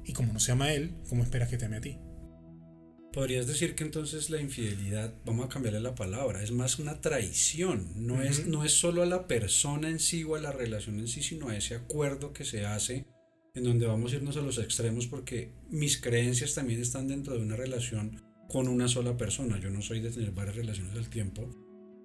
Y 0.06 0.14
como 0.14 0.34
no 0.34 0.40
se 0.40 0.52
ama 0.52 0.66
a 0.66 0.74
él, 0.74 0.96
¿cómo 1.10 1.24
esperas 1.24 1.50
que 1.50 1.58
te 1.58 1.66
ame 1.66 1.78
a 1.78 1.82
ti? 1.82 1.98
Podrías 3.12 3.46
decir 3.46 3.76
que 3.76 3.84
entonces 3.84 4.30
la 4.30 4.42
infidelidad, 4.42 5.14
vamos 5.24 5.46
a 5.46 5.50
cambiarle 5.50 5.80
la 5.80 5.94
palabra, 5.94 6.42
es 6.42 6.52
más 6.52 6.80
una 6.80 7.00
traición, 7.00 7.92
no, 7.96 8.24
es, 8.24 8.48
no 8.48 8.64
es 8.66 8.72
solo 8.72 9.04
a 9.04 9.06
la 9.06 9.28
persona 9.28 9.90
en 9.90 10.00
sí 10.00 10.24
o 10.24 10.36
a 10.36 10.42
la 10.42 10.52
relación 10.52 11.00
en 11.00 11.08
sí, 11.08 11.22
sino 11.22 11.50
a 11.50 11.56
ese 11.56 11.76
acuerdo 11.76 12.34
que 12.34 12.44
se 12.44 12.66
hace 12.66 13.06
en 13.54 13.64
donde 13.64 13.86
vamos 13.86 14.12
a 14.12 14.16
irnos 14.16 14.36
a 14.38 14.42
los 14.42 14.58
extremos 14.58 15.06
porque 15.06 15.54
mis 15.70 16.02
creencias 16.02 16.56
también 16.56 16.82
están 16.82 17.08
dentro 17.08 17.36
de 17.36 17.44
una 17.44 17.56
relación 17.56 18.20
con 18.50 18.68
una 18.68 18.88
sola 18.88 19.16
persona. 19.16 19.60
Yo 19.60 19.70
no 19.70 19.84
soy 19.84 20.00
de 20.00 20.10
tener 20.10 20.32
varias 20.32 20.56
relaciones 20.56 20.96
al 20.98 21.10
tiempo, 21.10 21.52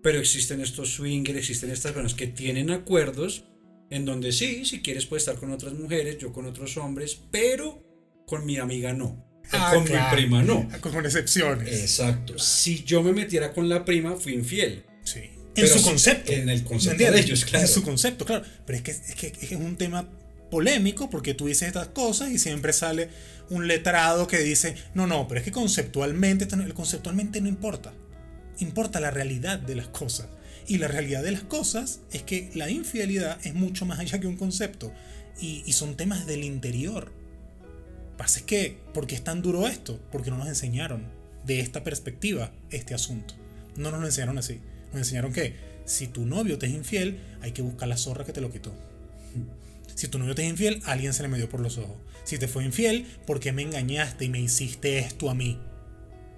pero 0.02 0.18
existen 0.18 0.60
estos 0.60 0.92
swingers, 0.92 1.38
existen 1.38 1.70
estas 1.70 1.92
personas 1.92 2.14
que 2.14 2.26
tienen 2.26 2.70
acuerdos 2.70 3.46
en 3.90 4.04
donde 4.04 4.32
sí, 4.32 4.64
si 4.64 4.80
quieres 4.80 5.06
puedes 5.06 5.22
estar 5.22 5.38
con 5.38 5.50
otras 5.50 5.74
mujeres, 5.74 6.18
yo 6.18 6.32
con 6.32 6.46
otros 6.46 6.76
hombres, 6.76 7.20
pero 7.30 7.82
con 8.26 8.44
mi 8.44 8.58
amiga 8.58 8.92
no. 8.92 9.26
Ah, 9.50 9.72
con 9.74 9.84
mi 9.84 9.98
prima 10.12 10.42
no. 10.42 10.68
Con 10.80 11.06
excepciones. 11.06 11.80
Exacto. 11.80 12.38
Si 12.38 12.84
yo 12.84 13.02
me 13.02 13.14
metiera 13.14 13.54
con 13.54 13.66
la 13.66 13.82
prima, 13.82 14.14
fui 14.14 14.34
infiel. 14.34 14.84
Sí. 15.04 15.20
En 15.54 15.66
su 15.66 15.82
concepto. 15.82 16.32
En 16.32 16.50
el 16.50 16.64
concepto 16.64 17.10
de 17.10 17.18
ellos, 17.18 17.46
claro. 17.46 17.64
En 17.64 17.72
su 17.72 17.82
concepto, 17.82 18.26
claro. 18.26 18.44
Pero 18.66 18.76
es 18.76 18.82
que, 18.82 18.90
es 18.90 19.14
que 19.14 19.32
es 19.40 19.52
un 19.52 19.76
tema 19.76 20.06
polémico 20.50 21.10
porque 21.10 21.34
tú 21.34 21.46
dices 21.46 21.68
estas 21.68 21.88
cosas 21.88 22.30
y 22.30 22.38
siempre 22.38 22.72
sale 22.72 23.08
un 23.50 23.66
letrado 23.66 24.26
que 24.26 24.38
dice, 24.38 24.74
no, 24.94 25.06
no, 25.06 25.26
pero 25.26 25.40
es 25.40 25.44
que 25.44 25.52
conceptualmente, 25.52 26.46
conceptualmente 26.74 27.40
no 27.40 27.48
importa. 27.48 27.94
Importa 28.58 29.00
la 29.00 29.10
realidad 29.10 29.58
de 29.58 29.76
las 29.76 29.88
cosas. 29.88 30.28
Y 30.68 30.76
la 30.76 30.86
realidad 30.86 31.22
de 31.22 31.32
las 31.32 31.42
cosas 31.42 32.00
es 32.12 32.22
que 32.22 32.50
la 32.54 32.68
infidelidad 32.68 33.38
es 33.44 33.54
mucho 33.54 33.86
más 33.86 33.98
allá 33.98 34.20
que 34.20 34.26
un 34.26 34.36
concepto. 34.36 34.92
Y, 35.40 35.72
son 35.72 35.96
temas 35.96 36.26
del 36.26 36.44
interior. 36.44 37.10
Pasa 38.18 38.40
es 38.40 38.44
que, 38.44 38.76
¿por 38.92 39.06
qué 39.06 39.14
es 39.14 39.24
tan 39.24 39.40
duro 39.40 39.66
esto? 39.66 39.98
Porque 40.12 40.30
no 40.30 40.36
nos 40.36 40.48
enseñaron 40.48 41.06
de 41.46 41.60
esta 41.60 41.84
perspectiva 41.84 42.52
este 42.70 42.92
asunto. 42.92 43.34
No 43.76 43.90
nos 43.90 44.00
lo 44.00 44.06
enseñaron 44.06 44.36
así. 44.36 44.60
Nos 44.88 44.98
enseñaron 44.98 45.32
que 45.32 45.54
si 45.86 46.06
tu 46.06 46.26
novio 46.26 46.58
te 46.58 46.66
es 46.66 46.72
infiel, 46.72 47.18
hay 47.40 47.52
que 47.52 47.62
buscar 47.62 47.88
la 47.88 47.96
zorra 47.96 48.26
que 48.26 48.32
te 48.34 48.42
lo 48.42 48.52
quitó. 48.52 48.74
Si 49.94 50.08
tu 50.08 50.18
novio 50.18 50.34
te 50.34 50.42
es 50.44 50.50
infiel, 50.50 50.82
alguien 50.84 51.14
se 51.14 51.22
le 51.22 51.28
metió 51.28 51.48
por 51.48 51.60
los 51.60 51.78
ojos. 51.78 51.96
Si 52.24 52.36
te 52.36 52.46
fue 52.46 52.64
infiel, 52.64 53.06
¿por 53.26 53.40
qué 53.40 53.52
me 53.52 53.62
engañaste 53.62 54.26
y 54.26 54.28
me 54.28 54.40
hiciste 54.40 54.98
esto 54.98 55.30
a 55.30 55.34
mí? 55.34 55.58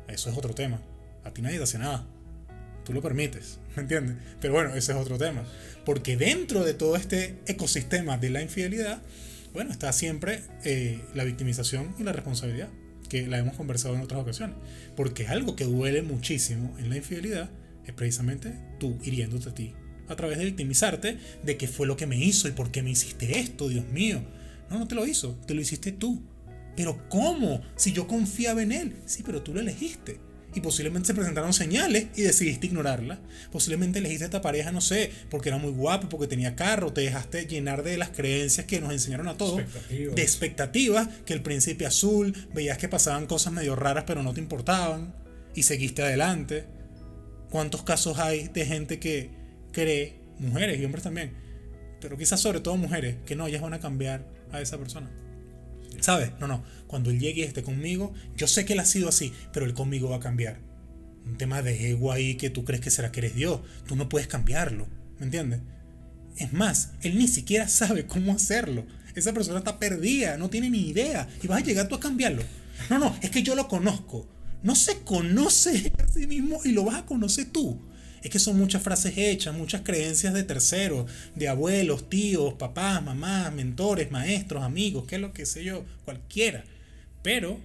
Eso 0.06 0.30
es 0.30 0.38
otro 0.38 0.54
tema. 0.54 0.80
A 1.24 1.32
ti 1.32 1.42
nadie 1.42 1.56
te 1.56 1.64
hace 1.64 1.78
nada 1.78 2.06
tú 2.90 2.94
lo 2.94 3.02
permites, 3.02 3.60
¿me 3.76 3.82
entiendes? 3.82 4.16
Pero 4.40 4.54
bueno, 4.54 4.74
ese 4.74 4.92
es 4.92 4.98
otro 4.98 5.16
tema. 5.16 5.44
Porque 5.84 6.16
dentro 6.16 6.64
de 6.64 6.74
todo 6.74 6.96
este 6.96 7.38
ecosistema 7.46 8.18
de 8.18 8.30
la 8.30 8.42
infidelidad, 8.42 9.00
bueno, 9.52 9.70
está 9.70 9.92
siempre 9.92 10.42
eh, 10.64 11.00
la 11.14 11.22
victimización 11.22 11.94
y 11.98 12.02
la 12.02 12.12
responsabilidad, 12.12 12.68
que 13.08 13.28
la 13.28 13.38
hemos 13.38 13.54
conversado 13.54 13.94
en 13.94 14.00
otras 14.00 14.20
ocasiones. 14.20 14.56
Porque 14.96 15.28
algo 15.28 15.54
que 15.54 15.64
duele 15.64 16.02
muchísimo 16.02 16.76
en 16.78 16.90
la 16.90 16.96
infidelidad 16.96 17.48
es 17.86 17.94
precisamente 17.94 18.58
tú 18.80 18.98
hiriéndote 19.04 19.50
a 19.50 19.54
ti, 19.54 19.72
a 20.08 20.16
través 20.16 20.38
de 20.38 20.46
victimizarte 20.46 21.18
de 21.44 21.56
qué 21.56 21.68
fue 21.68 21.86
lo 21.86 21.96
que 21.96 22.08
me 22.08 22.18
hizo 22.18 22.48
y 22.48 22.52
por 22.52 22.72
qué 22.72 22.82
me 22.82 22.90
hiciste 22.90 23.38
esto, 23.38 23.68
Dios 23.68 23.86
mío. 23.86 24.20
No, 24.68 24.80
no 24.80 24.88
te 24.88 24.96
lo 24.96 25.06
hizo, 25.06 25.38
te 25.46 25.54
lo 25.54 25.60
hiciste 25.60 25.92
tú. 25.92 26.22
Pero 26.76 27.08
¿cómo? 27.08 27.62
Si 27.76 27.92
yo 27.92 28.08
confiaba 28.08 28.62
en 28.62 28.72
él. 28.72 28.96
Sí, 29.06 29.22
pero 29.24 29.42
tú 29.42 29.54
lo 29.54 29.60
elegiste 29.60 30.18
y 30.54 30.60
posiblemente 30.60 31.08
se 31.08 31.14
presentaron 31.14 31.52
señales 31.52 32.06
y 32.16 32.22
decidiste 32.22 32.66
ignorarla. 32.66 33.18
Posiblemente 33.52 33.98
elegiste 33.98 34.24
a 34.24 34.26
esta 34.26 34.42
pareja, 34.42 34.72
no 34.72 34.80
sé, 34.80 35.10
porque 35.30 35.48
era 35.48 35.58
muy 35.58 35.70
guapo, 35.70 36.08
porque 36.08 36.26
tenía 36.26 36.56
carro, 36.56 36.92
te 36.92 37.02
dejaste 37.02 37.46
llenar 37.46 37.82
de 37.82 37.96
las 37.96 38.10
creencias 38.10 38.66
que 38.66 38.80
nos 38.80 38.92
enseñaron 38.92 39.28
a 39.28 39.36
todos, 39.36 39.62
de 39.88 40.22
expectativas, 40.22 41.08
que 41.24 41.32
el 41.32 41.42
príncipe 41.42 41.86
azul, 41.86 42.34
veías 42.52 42.78
que 42.78 42.88
pasaban 42.88 43.26
cosas 43.26 43.52
medio 43.52 43.76
raras 43.76 44.04
pero 44.06 44.22
no 44.22 44.34
te 44.34 44.40
importaban 44.40 45.14
y 45.54 45.62
seguiste 45.62 46.02
adelante. 46.02 46.64
¿Cuántos 47.50 47.82
casos 47.82 48.18
hay 48.18 48.48
de 48.48 48.64
gente 48.64 48.98
que 49.00 49.30
cree, 49.72 50.20
mujeres 50.38 50.78
y 50.78 50.84
hombres 50.84 51.04
también, 51.04 51.32
pero 52.00 52.16
quizás 52.16 52.40
sobre 52.40 52.60
todo 52.60 52.76
mujeres, 52.76 53.16
que 53.26 53.36
no, 53.36 53.46
ellas 53.46 53.62
van 53.62 53.74
a 53.74 53.80
cambiar 53.80 54.24
a 54.52 54.60
esa 54.60 54.78
persona. 54.78 55.10
¿Sabes? 56.00 56.32
No, 56.40 56.46
no. 56.46 56.62
Cuando 56.86 57.10
él 57.10 57.18
llegue 57.18 57.42
y 57.42 57.44
esté 57.44 57.62
conmigo, 57.62 58.12
yo 58.36 58.46
sé 58.46 58.64
que 58.64 58.74
él 58.74 58.80
ha 58.80 58.84
sido 58.84 59.08
así, 59.08 59.32
pero 59.52 59.66
él 59.66 59.74
conmigo 59.74 60.10
va 60.10 60.16
a 60.16 60.20
cambiar. 60.20 60.60
Un 61.26 61.36
tema 61.36 61.62
de 61.62 61.90
ego 61.90 62.12
ahí 62.12 62.36
que 62.36 62.50
tú 62.50 62.64
crees 62.64 62.80
que 62.80 62.90
será 62.90 63.12
que 63.12 63.20
eres 63.20 63.34
Dios. 63.34 63.60
Tú 63.86 63.96
no 63.96 64.08
puedes 64.08 64.28
cambiarlo. 64.28 64.88
¿Me 65.18 65.26
entiendes? 65.26 65.60
Es 66.36 66.52
más, 66.52 66.92
él 67.02 67.18
ni 67.18 67.28
siquiera 67.28 67.68
sabe 67.68 68.06
cómo 68.06 68.32
hacerlo. 68.32 68.86
Esa 69.14 69.32
persona 69.32 69.58
está 69.58 69.78
perdida, 69.78 70.36
no 70.38 70.48
tiene 70.48 70.70
ni 70.70 70.88
idea. 70.88 71.28
Y 71.42 71.46
vas 71.46 71.62
a 71.62 71.64
llegar 71.64 71.88
tú 71.88 71.96
a 71.96 72.00
cambiarlo. 72.00 72.42
No, 72.88 72.98
no, 72.98 73.16
es 73.20 73.30
que 73.30 73.42
yo 73.42 73.54
lo 73.54 73.68
conozco. 73.68 74.28
No 74.62 74.74
se 74.74 75.00
conoce 75.00 75.92
a 75.98 76.08
sí 76.08 76.26
mismo 76.26 76.60
y 76.64 76.72
lo 76.72 76.84
vas 76.84 76.96
a 76.96 77.06
conocer 77.06 77.46
tú. 77.50 77.78
Es 78.22 78.30
que 78.30 78.38
son 78.38 78.58
muchas 78.58 78.82
frases 78.82 79.16
hechas, 79.16 79.54
muchas 79.54 79.82
creencias 79.82 80.34
de 80.34 80.42
terceros, 80.42 81.10
de 81.34 81.48
abuelos, 81.48 82.08
tíos, 82.10 82.54
papás, 82.54 83.02
mamás, 83.02 83.52
mentores, 83.52 84.10
maestros, 84.10 84.62
amigos, 84.62 85.04
qué 85.06 85.16
es 85.16 85.20
lo 85.20 85.32
que 85.32 85.46
sé 85.46 85.64
yo, 85.64 85.84
cualquiera. 86.04 86.64
Pero 87.22 87.58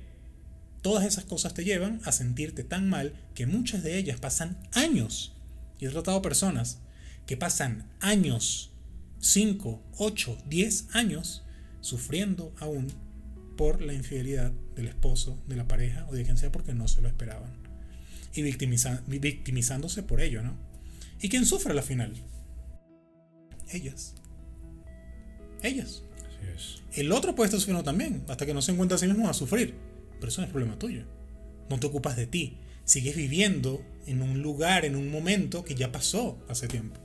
todas 0.81 1.05
esas 1.05 1.25
cosas 1.25 1.53
te 1.53 1.63
llevan 1.63 2.00
a 2.05 2.12
sentirte 2.12 2.63
tan 2.63 2.89
mal 2.89 3.13
que 3.33 3.47
muchas 3.47 3.83
de 3.83 3.97
ellas 3.97 4.19
pasan 4.19 4.57
años. 4.71 5.33
Y 5.79 5.85
he 5.85 5.89
tratado 5.89 6.21
personas 6.21 6.79
que 7.25 7.38
pasan 7.38 7.89
años, 8.00 8.71
5, 9.19 9.81
8, 9.97 10.38
10 10.47 10.88
años, 10.93 11.43
sufriendo 11.81 12.53
aún 12.59 12.88
por 13.57 13.81
la 13.81 13.93
infidelidad 13.93 14.51
del 14.75 14.88
esposo, 14.88 15.38
de 15.47 15.55
la 15.55 15.67
pareja 15.67 16.05
o 16.09 16.13
de 16.13 16.24
quien 16.24 16.38
sea 16.38 16.51
porque 16.51 16.74
no 16.74 16.88
se 16.88 17.01
lo 17.01 17.07
esperaban. 17.07 17.64
Y 18.35 18.41
victimizándose 18.41 20.03
por 20.03 20.21
ello, 20.21 20.43
¿no? 20.43 20.57
¿Y 21.21 21.29
quién 21.29 21.45
sufre 21.45 21.71
a 21.71 21.75
la 21.75 21.81
final? 21.81 22.13
Ellas. 23.71 24.15
Ellas. 25.63 26.03
El 26.93 27.11
otro 27.11 27.35
puede 27.35 27.47
estar 27.47 27.59
sufriendo 27.59 27.83
también, 27.83 28.23
hasta 28.27 28.45
que 28.45 28.53
no 28.53 28.61
se 28.61 28.71
encuentra 28.71 28.95
a 28.95 28.99
sí 28.99 29.07
mismo 29.07 29.27
a 29.27 29.33
sufrir. 29.33 29.75
Pero 30.19 30.27
eso 30.29 30.41
no 30.41 30.47
es 30.47 30.51
problema 30.51 30.79
tuyo. 30.79 31.05
No 31.69 31.79
te 31.79 31.87
ocupas 31.87 32.15
de 32.15 32.27
ti. 32.27 32.57
Sigues 32.85 33.15
viviendo 33.15 33.83
en 34.05 34.21
un 34.21 34.41
lugar, 34.41 34.85
en 34.85 34.95
un 34.95 35.09
momento 35.09 35.65
que 35.65 35.75
ya 35.75 35.91
pasó 35.91 36.37
hace 36.47 36.67
tiempo. 36.67 36.99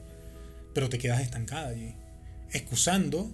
Pero 0.74 0.88
te 0.88 0.98
quedas 0.98 1.22
estancada 1.22 1.68
allí. 1.68 1.94
Excusando 2.52 3.32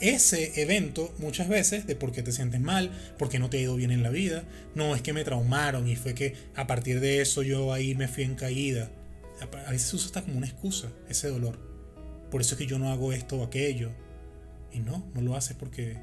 ese 0.00 0.60
evento 0.60 1.14
muchas 1.18 1.48
veces 1.48 1.86
de 1.86 1.96
por 1.96 2.12
qué 2.12 2.22
te 2.22 2.32
sientes 2.32 2.60
mal, 2.60 2.90
porque 3.18 3.38
no 3.38 3.48
te 3.48 3.58
ha 3.58 3.62
ido 3.62 3.76
bien 3.76 3.90
en 3.90 4.02
la 4.02 4.10
vida. 4.10 4.44
No, 4.74 4.94
es 4.94 5.02
que 5.02 5.12
me 5.12 5.24
traumaron 5.24 5.88
y 5.88 5.96
fue 5.96 6.14
que 6.14 6.34
a 6.54 6.66
partir 6.66 7.00
de 7.00 7.20
eso 7.20 7.42
yo 7.42 7.72
ahí 7.72 7.94
me 7.94 8.08
fui 8.08 8.24
en 8.24 8.34
caída. 8.34 8.90
A 9.66 9.70
veces 9.70 9.88
se 9.88 9.96
usa 9.96 10.06
hasta 10.06 10.22
como 10.22 10.38
una 10.38 10.46
excusa 10.46 10.90
ese 11.08 11.28
dolor. 11.28 11.58
Por 12.30 12.40
eso 12.40 12.54
es 12.54 12.58
que 12.58 12.66
yo 12.66 12.78
no 12.78 12.90
hago 12.90 13.12
esto 13.12 13.36
o 13.36 13.44
aquello. 13.44 13.92
Y 14.72 14.80
no, 14.80 15.06
no 15.14 15.20
lo 15.20 15.36
haces 15.36 15.56
porque 15.56 15.96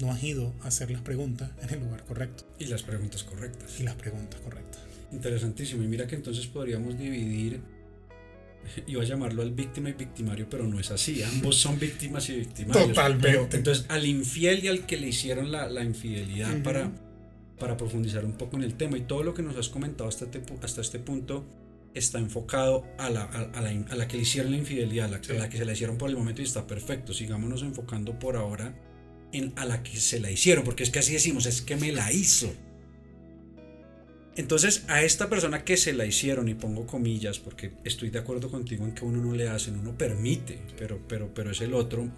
no 0.00 0.10
has 0.10 0.22
ido 0.22 0.54
a 0.62 0.68
hacer 0.68 0.90
las 0.90 1.02
preguntas 1.02 1.50
en 1.62 1.70
el 1.70 1.80
lugar 1.80 2.04
correcto. 2.04 2.44
Y 2.58 2.66
las 2.66 2.82
preguntas 2.82 3.22
correctas. 3.22 3.78
Y 3.78 3.82
las 3.82 3.94
preguntas 3.96 4.40
correctas. 4.40 4.80
Interesantísimo. 5.12 5.82
Y 5.82 5.88
mira 5.88 6.06
que 6.06 6.14
entonces 6.14 6.46
podríamos 6.46 6.98
dividir 6.98 7.60
iba 8.86 9.02
a 9.02 9.04
llamarlo 9.04 9.42
al 9.42 9.52
víctima 9.52 9.90
y 9.90 9.92
victimario, 9.92 10.46
pero 10.48 10.66
no 10.66 10.78
es 10.78 10.90
así. 10.90 11.22
Ambos 11.22 11.56
son 11.56 11.78
víctimas 11.78 12.28
y 12.28 12.36
victimarios. 12.36 12.88
Totalmente. 12.88 13.56
entonces, 13.56 13.86
al 13.88 14.06
infiel 14.06 14.64
y 14.64 14.68
al 14.68 14.86
que 14.86 14.96
le 14.96 15.08
hicieron 15.08 15.50
la, 15.50 15.68
la 15.68 15.84
infidelidad 15.84 16.62
para, 16.62 16.90
para 17.58 17.76
profundizar 17.76 18.24
un 18.24 18.32
poco 18.32 18.56
en 18.56 18.64
el 18.64 18.74
tema 18.74 18.96
y 18.96 19.02
todo 19.02 19.22
lo 19.22 19.34
que 19.34 19.42
nos 19.42 19.56
has 19.56 19.68
comentado 19.68 20.08
hasta 20.08 20.24
este, 20.26 20.42
hasta 20.62 20.80
este 20.80 20.98
punto 20.98 21.44
está 21.94 22.18
enfocado 22.18 22.86
a 22.98 23.10
la, 23.10 23.24
a, 23.24 23.60
la, 23.60 23.70
a 23.70 23.94
la, 23.96 24.08
que 24.08 24.16
le 24.16 24.22
hicieron 24.22 24.52
la 24.52 24.58
infidelidad, 24.58 25.06
a 25.06 25.10
la, 25.10 25.16
a 25.16 25.38
la, 25.38 25.48
que 25.48 25.58
se 25.58 25.64
la 25.64 25.72
hicieron 25.72 25.98
por 25.98 26.08
el 26.08 26.16
momento 26.16 26.40
y 26.40 26.44
está 26.44 26.66
perfecto. 26.66 27.12
Sigámonos 27.12 27.62
enfocando 27.62 28.18
por 28.18 28.36
ahora 28.36 28.74
en 29.32 29.52
a 29.56 29.64
la 29.64 29.82
que 29.82 29.96
se 29.96 30.20
la 30.20 30.30
hicieron, 30.30 30.64
porque 30.64 30.82
es 30.82 30.90
que 30.90 31.00
así 31.00 31.12
decimos, 31.12 31.46
es 31.46 31.62
que 31.62 31.76
me 31.76 31.92
la 31.92 32.12
hizo. 32.12 32.52
Entonces, 34.36 34.84
a 34.88 35.02
esta 35.02 35.28
persona 35.28 35.64
que 35.64 35.76
se 35.76 35.92
la 35.92 36.06
hicieron, 36.06 36.48
y 36.48 36.54
pongo 36.54 36.86
comillas, 36.86 37.38
porque 37.38 37.72
estoy 37.84 38.10
de 38.10 38.20
acuerdo 38.20 38.50
contigo 38.50 38.84
en 38.84 38.94
que 38.94 39.04
uno 39.04 39.20
no 39.20 39.34
le 39.34 39.48
hace, 39.48 39.70
uno 39.70 39.96
permite, 39.96 40.62
pero, 40.78 41.00
pero, 41.08 41.34
pero 41.34 41.50
es 41.50 41.60
el 41.60 41.74
otro. 41.74 42.08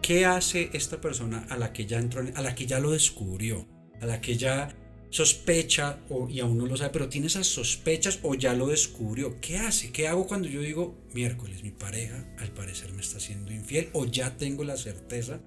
¿Qué 0.00 0.24
hace 0.24 0.70
esta 0.72 1.00
persona 1.00 1.46
a 1.48 1.56
la 1.56 1.72
que 1.72 1.86
ya 1.86 1.98
entró, 1.98 2.24
a 2.34 2.42
la 2.42 2.54
que 2.54 2.66
ya 2.66 2.78
lo 2.78 2.92
descubrió, 2.92 3.66
a 4.00 4.06
la 4.06 4.20
que 4.20 4.36
ya 4.36 4.74
sospecha 5.10 5.98
o, 6.08 6.28
y 6.28 6.40
aún 6.40 6.58
no 6.58 6.66
lo 6.66 6.76
sabe, 6.76 6.90
pero 6.90 7.08
tiene 7.08 7.26
esas 7.26 7.46
sospechas 7.46 8.20
o 8.22 8.34
ya 8.34 8.54
lo 8.54 8.68
descubrió? 8.68 9.40
¿Qué 9.40 9.58
hace? 9.58 9.92
¿Qué 9.92 10.08
hago 10.08 10.26
cuando 10.26 10.48
yo 10.48 10.60
digo, 10.60 10.96
miércoles, 11.12 11.62
mi 11.62 11.70
pareja 11.70 12.24
al 12.38 12.52
parecer 12.52 12.92
me 12.92 13.02
está 13.02 13.20
siendo 13.20 13.52
infiel 13.52 13.90
o 13.92 14.06
ya 14.06 14.36
tengo 14.36 14.64
la 14.64 14.76
certeza 14.76 15.40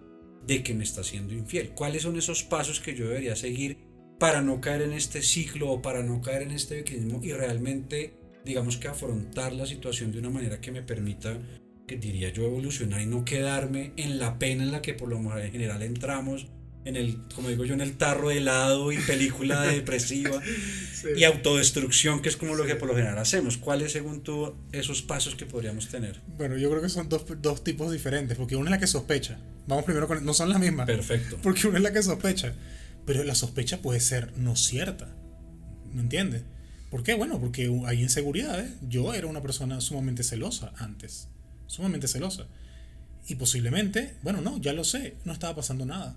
de 0.45 0.61
que 0.61 0.73
me 0.73 0.83
está 0.83 1.03
siendo 1.03 1.33
infiel? 1.33 1.69
¿Cuáles 1.69 2.03
son 2.03 2.17
esos 2.17 2.43
pasos 2.43 2.79
que 2.79 2.95
yo 2.95 3.07
debería 3.07 3.35
seguir 3.35 3.77
para 4.19 4.41
no 4.41 4.61
caer 4.61 4.83
en 4.83 4.93
este 4.93 5.21
ciclo 5.21 5.69
o 5.71 5.81
para 5.81 6.03
no 6.03 6.21
caer 6.21 6.43
en 6.43 6.51
este 6.51 6.77
victimismo 6.77 7.19
y 7.23 7.33
realmente, 7.33 8.13
digamos 8.45 8.77
que 8.77 8.87
afrontar 8.87 9.53
la 9.53 9.65
situación 9.65 10.11
de 10.11 10.19
una 10.19 10.29
manera 10.29 10.61
que 10.61 10.71
me 10.71 10.81
permita, 10.81 11.37
que 11.87 11.97
diría 11.97 12.29
yo, 12.29 12.45
evolucionar 12.45 13.01
y 13.01 13.05
no 13.05 13.25
quedarme 13.25 13.91
en 13.97 14.17
la 14.19 14.39
pena 14.39 14.63
en 14.63 14.71
la 14.71 14.81
que 14.81 14.93
por 14.93 15.09
lo 15.09 15.19
general 15.51 15.81
entramos, 15.83 16.47
en 16.85 16.95
el, 16.95 17.17
como 17.33 17.49
digo 17.49 17.65
yo, 17.65 17.73
en 17.73 17.81
el 17.81 17.97
tarro 17.97 18.29
de 18.29 18.37
helado 18.37 18.91
y 18.91 18.97
película 18.97 19.61
depresiva 19.67 20.39
y 21.15 21.23
autodestrucción, 21.23 22.21
que 22.21 22.29
es 22.29 22.37
como 22.37 22.55
lo 22.55 22.65
que 22.65 22.75
por 22.75 22.87
lo 22.87 22.95
general 22.95 23.17
hacemos. 23.17 23.57
¿Cuáles, 23.57 23.91
según 23.91 24.21
tú, 24.21 24.55
esos 24.71 25.01
pasos 25.01 25.35
que 25.35 25.47
podríamos 25.47 25.89
tener? 25.89 26.21
Bueno, 26.37 26.57
yo 26.57 26.69
creo 26.69 26.81
que 26.81 26.89
son 26.89 27.09
dos, 27.09 27.25
dos 27.41 27.63
tipos 27.63 27.91
diferentes, 27.91 28.37
porque 28.37 28.55
una 28.55 28.69
es 28.69 28.71
la 28.71 28.79
que 28.79 28.87
sospecha. 28.87 29.39
Vamos 29.67 29.83
primero 29.83 30.07
con... 30.07 30.23
No 30.23 30.35
son 30.35 30.49
las 30.49 30.59
mismas. 30.59 30.85
Perfecto. 30.85 31.39
Porque 31.41 31.67
una 31.67 31.77
es 31.77 31.83
la 31.83 31.91
que 31.91 32.03
sospecha. 32.03 32.53
Pero 33.05 33.23
la 33.23 33.35
sospecha 33.35 33.81
puede 33.81 33.99
ser 33.99 34.35
no 34.37 34.55
cierta. 34.55 35.15
¿Me 35.93 36.01
entiendes? 36.01 36.43
¿Por 36.89 37.03
qué? 37.03 37.13
Bueno, 37.13 37.39
porque 37.39 37.71
hay 37.85 38.01
inseguridades. 38.01 38.71
Yo 38.87 39.13
era 39.13 39.27
una 39.27 39.41
persona 39.41 39.81
sumamente 39.81 40.23
celosa 40.23 40.73
antes. 40.77 41.27
Sumamente 41.67 42.07
celosa. 42.07 42.47
Y 43.27 43.35
posiblemente, 43.35 44.15
bueno, 44.21 44.41
no, 44.41 44.59
ya 44.59 44.73
lo 44.73 44.83
sé, 44.83 45.15
no 45.25 45.33
estaba 45.33 45.55
pasando 45.55 45.85
nada. 45.85 46.15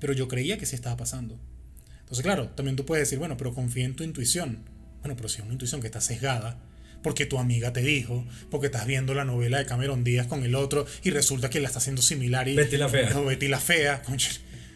Pero 0.00 0.12
yo 0.12 0.28
creía 0.28 0.58
que 0.58 0.66
sí 0.66 0.74
estaba 0.74 0.96
pasando. 0.96 1.38
Entonces, 2.00 2.22
claro, 2.22 2.48
también 2.50 2.76
tú 2.76 2.84
puedes 2.84 3.06
decir, 3.06 3.18
bueno, 3.18 3.36
pero 3.36 3.54
confía 3.54 3.84
en 3.84 3.94
tu 3.94 4.02
intuición. 4.02 4.64
Bueno, 5.00 5.16
pero 5.16 5.28
si 5.28 5.38
es 5.38 5.44
una 5.44 5.52
intuición 5.52 5.80
que 5.80 5.86
está 5.86 6.00
sesgada, 6.00 6.60
porque 7.02 7.26
tu 7.26 7.38
amiga 7.38 7.72
te 7.72 7.80
dijo, 7.80 8.26
porque 8.50 8.66
estás 8.66 8.86
viendo 8.86 9.14
la 9.14 9.24
novela 9.24 9.58
de 9.58 9.66
Cameron 9.66 10.04
Díaz 10.04 10.26
con 10.26 10.44
el 10.44 10.54
otro 10.54 10.86
y 11.02 11.10
resulta 11.10 11.50
que 11.50 11.60
la 11.60 11.68
está 11.68 11.78
haciendo 11.78 12.02
similar 12.02 12.48
y... 12.48 12.54
Betty 12.54 12.76
la 12.76 12.88
fea. 12.88 13.10
No, 13.10 13.24
Betty 13.24 13.48
la 13.48 13.60
fea. 13.60 14.02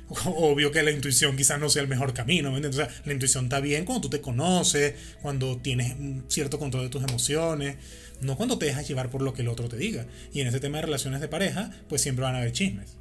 obvio 0.27 0.71
que 0.71 0.83
la 0.83 0.91
intuición 0.91 1.37
quizás 1.37 1.59
no 1.59 1.69
sea 1.69 1.83
el 1.83 1.89
mejor 1.89 2.15
camino, 2.15 2.53
¿me 2.53 2.61
la 2.61 3.13
intuición 3.13 3.45
está 3.45 3.61
bien 3.61 3.85
cuando 3.85 4.03
tú 4.03 4.09
te 4.11 4.21
conoces, 4.21 4.95
cuando 5.23 5.59
tienes 5.59 5.95
cierto 6.29 6.59
control 6.59 6.85
de 6.85 6.91
tus 6.91 7.03
emociones, 7.03 7.77
no 8.21 8.37
cuando 8.37 8.59
te 8.59 8.67
dejas 8.67 8.87
llevar 8.89 9.11
por 9.11 9.23
lo 9.23 9.35
que 9.35 9.43
el 9.43 9.49
otro 9.49 9.69
te 9.69 9.77
diga. 9.77 10.07
Y 10.33 10.41
en 10.41 10.47
ese 10.47 10.61
tema 10.61 10.79
de 10.79 10.83
relaciones 10.83 11.21
de 11.21 11.29
pareja, 11.29 11.71
pues 11.89 12.03
siempre 12.03 12.25
van 12.25 12.35
a 12.35 12.39
haber 12.39 12.53
chismes. 12.53 12.97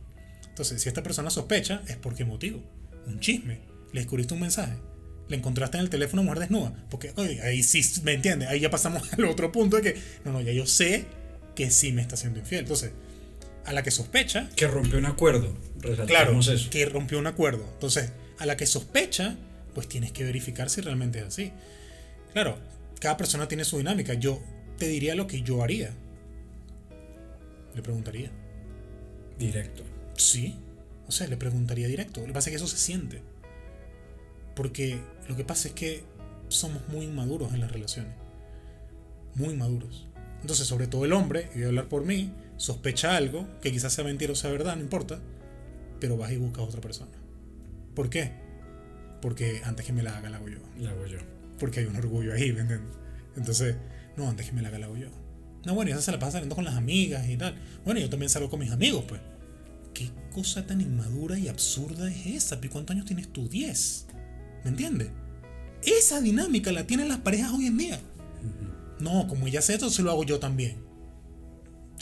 Entonces, 0.49 0.81
si 0.81 0.89
esta 0.89 1.03
persona 1.03 1.29
sospecha, 1.29 1.81
es 1.87 1.97
por 1.97 2.15
qué 2.15 2.25
motivo. 2.25 2.63
Un 3.07 3.19
chisme. 3.19 3.59
Le 3.93 4.01
descubriste 4.01 4.33
un 4.33 4.41
mensaje. 4.41 4.75
Le 5.27 5.37
encontraste 5.37 5.77
en 5.77 5.83
el 5.83 5.89
teléfono 5.89 6.23
mujer 6.23 6.39
desnuda. 6.39 6.73
Porque 6.89 7.13
oye, 7.15 7.41
ahí 7.41 7.63
sí, 7.63 7.83
¿me 8.03 8.13
entiendes? 8.13 8.49
Ahí 8.49 8.59
ya 8.59 8.69
pasamos 8.69 9.03
al 9.17 9.25
otro 9.25 9.51
punto 9.51 9.77
de 9.77 9.83
que, 9.83 10.01
no, 10.23 10.31
no, 10.31 10.41
ya 10.41 10.51
yo 10.51 10.65
sé 10.65 11.05
que 11.55 11.71
sí 11.71 11.91
me 11.91 12.01
está 12.01 12.17
siendo 12.17 12.39
infiel. 12.39 12.61
Entonces, 12.61 12.91
a 13.65 13.73
la 13.73 13.83
que 13.83 13.91
sospecha. 13.91 14.49
Que 14.55 14.67
rompió 14.67 14.97
un 14.97 15.05
acuerdo. 15.05 15.55
Claro, 16.07 16.39
que 16.69 16.85
rompió 16.85 17.19
un 17.19 17.27
acuerdo. 17.27 17.65
Entonces, 17.73 18.11
a 18.39 18.45
la 18.45 18.57
que 18.57 18.65
sospecha, 18.65 19.35
pues 19.73 19.87
tienes 19.87 20.11
que 20.11 20.23
verificar 20.23 20.69
si 20.69 20.81
realmente 20.81 21.19
es 21.19 21.25
así. 21.25 21.51
Claro, 22.33 22.57
cada 22.99 23.17
persona 23.17 23.47
tiene 23.47 23.65
su 23.65 23.77
dinámica. 23.77 24.13
Yo 24.13 24.41
te 24.77 24.87
diría 24.87 25.15
lo 25.15 25.27
que 25.27 25.41
yo 25.41 25.63
haría. 25.63 25.91
Le 27.75 27.81
preguntaría. 27.81 28.31
Directo. 29.37 29.83
Sí. 30.15 30.55
O 31.07 31.11
sea, 31.11 31.27
le 31.27 31.37
preguntaría 31.37 31.87
directo. 31.87 32.21
Lo 32.21 32.27
que 32.27 32.33
pasa 32.33 32.49
es 32.49 32.53
que 32.53 32.57
eso 32.57 32.67
se 32.67 32.77
siente. 32.77 33.21
Porque 34.55 34.99
lo 35.27 35.35
que 35.35 35.43
pasa 35.43 35.67
es 35.67 35.73
que 35.73 36.03
somos 36.47 36.87
muy 36.87 37.05
inmaduros 37.05 37.53
en 37.53 37.61
las 37.61 37.71
relaciones. 37.71 38.13
Muy 39.35 39.49
inmaduros. 39.49 40.07
Entonces, 40.41 40.67
sobre 40.67 40.87
todo 40.87 41.05
el 41.05 41.13
hombre, 41.13 41.49
y 41.53 41.57
voy 41.57 41.63
a 41.63 41.67
hablar 41.67 41.89
por 41.89 42.05
mí, 42.05 42.31
sospecha 42.57 43.15
algo, 43.15 43.47
que 43.61 43.71
quizás 43.71 43.93
sea 43.93 44.03
mentira 44.03 44.33
o 44.33 44.35
sea 44.35 44.51
verdad, 44.51 44.75
no 44.75 44.81
importa, 44.81 45.19
pero 45.99 46.17
vas 46.17 46.31
y 46.31 46.37
buscas 46.37 46.59
a 46.59 46.63
otra 46.63 46.81
persona. 46.81 47.11
¿Por 47.93 48.09
qué? 48.09 48.31
Porque 49.21 49.61
antes 49.63 49.85
que 49.85 49.93
me 49.93 50.03
la 50.03 50.17
haga, 50.17 50.29
la 50.29 50.37
hago 50.37 50.49
yo. 50.49 50.59
La 50.79 50.91
hago 50.91 51.05
yo. 51.05 51.17
Porque 51.59 51.79
hay 51.79 51.85
un 51.85 51.95
orgullo 51.95 52.33
ahí, 52.33 52.51
¿me 52.51 52.61
entiendes? 52.61 52.95
Entonces, 53.35 53.75
no, 54.17 54.29
antes 54.29 54.45
que 54.45 54.51
me 54.53 54.61
la 54.61 54.67
haga, 54.67 54.79
la 54.79 54.85
hago 54.85 54.97
yo. 54.97 55.07
No, 55.65 55.73
bueno, 55.73 55.89
y 55.89 55.93
esa 55.93 56.01
se 56.01 56.11
la 56.11 56.19
pasa 56.19 56.33
saliendo 56.33 56.55
con 56.55 56.65
las 56.65 56.75
amigas 56.75 57.27
y 57.27 57.37
tal. 57.37 57.55
Bueno, 57.83 57.99
yo 57.99 58.09
también 58.09 58.29
salgo 58.29 58.49
con 58.49 58.59
mis 58.59 58.71
amigos, 58.71 59.05
pues. 59.07 59.21
¿Qué 59.93 60.11
cosa 60.33 60.67
tan 60.67 60.81
inmadura 60.81 61.39
y 61.39 61.47
absurda 61.47 62.11
es 62.11 62.25
esa? 62.27 62.59
¿Y 62.61 62.67
cuántos 62.67 62.93
años 62.93 63.05
tienes 63.05 63.31
tú? 63.31 63.47
10. 63.47 64.07
¿Me 64.63 64.69
entiendes? 64.69 65.09
Esa 65.83 66.21
dinámica 66.21 66.71
la 66.71 66.85
tienen 66.85 67.07
las 67.07 67.19
parejas 67.19 67.51
hoy 67.51 67.67
en 67.67 67.77
día. 67.77 67.99
No, 68.99 69.27
como 69.27 69.47
ella 69.47 69.59
hace 69.59 69.73
esto, 69.73 69.89
se 69.89 70.03
lo 70.03 70.11
hago 70.11 70.23
yo 70.23 70.39
también. 70.39 70.84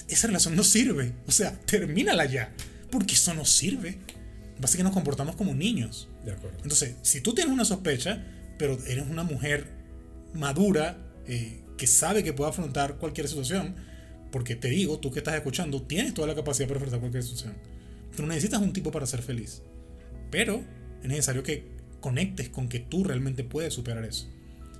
Esa 0.07 0.27
relación 0.27 0.55
no 0.55 0.63
sirve. 0.63 1.13
O 1.27 1.31
sea, 1.31 1.59
termínala 1.59 2.25
ya. 2.25 2.51
Porque 2.91 3.13
eso 3.15 3.33
no 3.33 3.45
sirve. 3.45 3.97
Básicamente 4.59 4.77
que 4.77 4.83
nos 4.83 4.93
comportamos 4.93 5.35
como 5.35 5.53
niños. 5.53 6.09
De 6.25 6.31
acuerdo. 6.31 6.57
Entonces, 6.63 6.95
si 7.01 7.21
tú 7.21 7.33
tienes 7.33 7.53
una 7.53 7.65
sospecha, 7.65 8.23
pero 8.57 8.77
eres 8.85 9.05
una 9.09 9.23
mujer 9.23 9.67
madura, 10.33 10.97
eh, 11.27 11.62
que 11.77 11.88
sabe 11.88 12.23
que 12.23 12.33
puede 12.33 12.50
afrontar 12.50 12.97
cualquier 12.97 13.27
situación, 13.27 13.75
porque 14.31 14.55
te 14.55 14.69
digo, 14.69 15.00
tú 15.00 15.12
que 15.12 15.19
estás 15.19 15.35
escuchando, 15.35 15.81
tienes 15.83 16.13
toda 16.13 16.27
la 16.27 16.35
capacidad 16.35 16.67
para 16.67 16.77
afrontar 16.77 17.00
cualquier 17.00 17.23
situación. 17.23 17.53
Tú 18.15 18.25
necesitas 18.25 18.62
un 18.62 18.73
tipo 18.73 18.91
para 18.91 19.05
ser 19.05 19.21
feliz. 19.21 19.62
Pero 20.31 20.63
es 21.01 21.07
necesario 21.07 21.43
que 21.43 21.67
conectes 22.00 22.50
con 22.50 22.69
que 22.69 22.79
tú 22.79 23.03
realmente 23.03 23.43
puedes 23.43 23.73
superar 23.73 24.03
eso. 24.05 24.29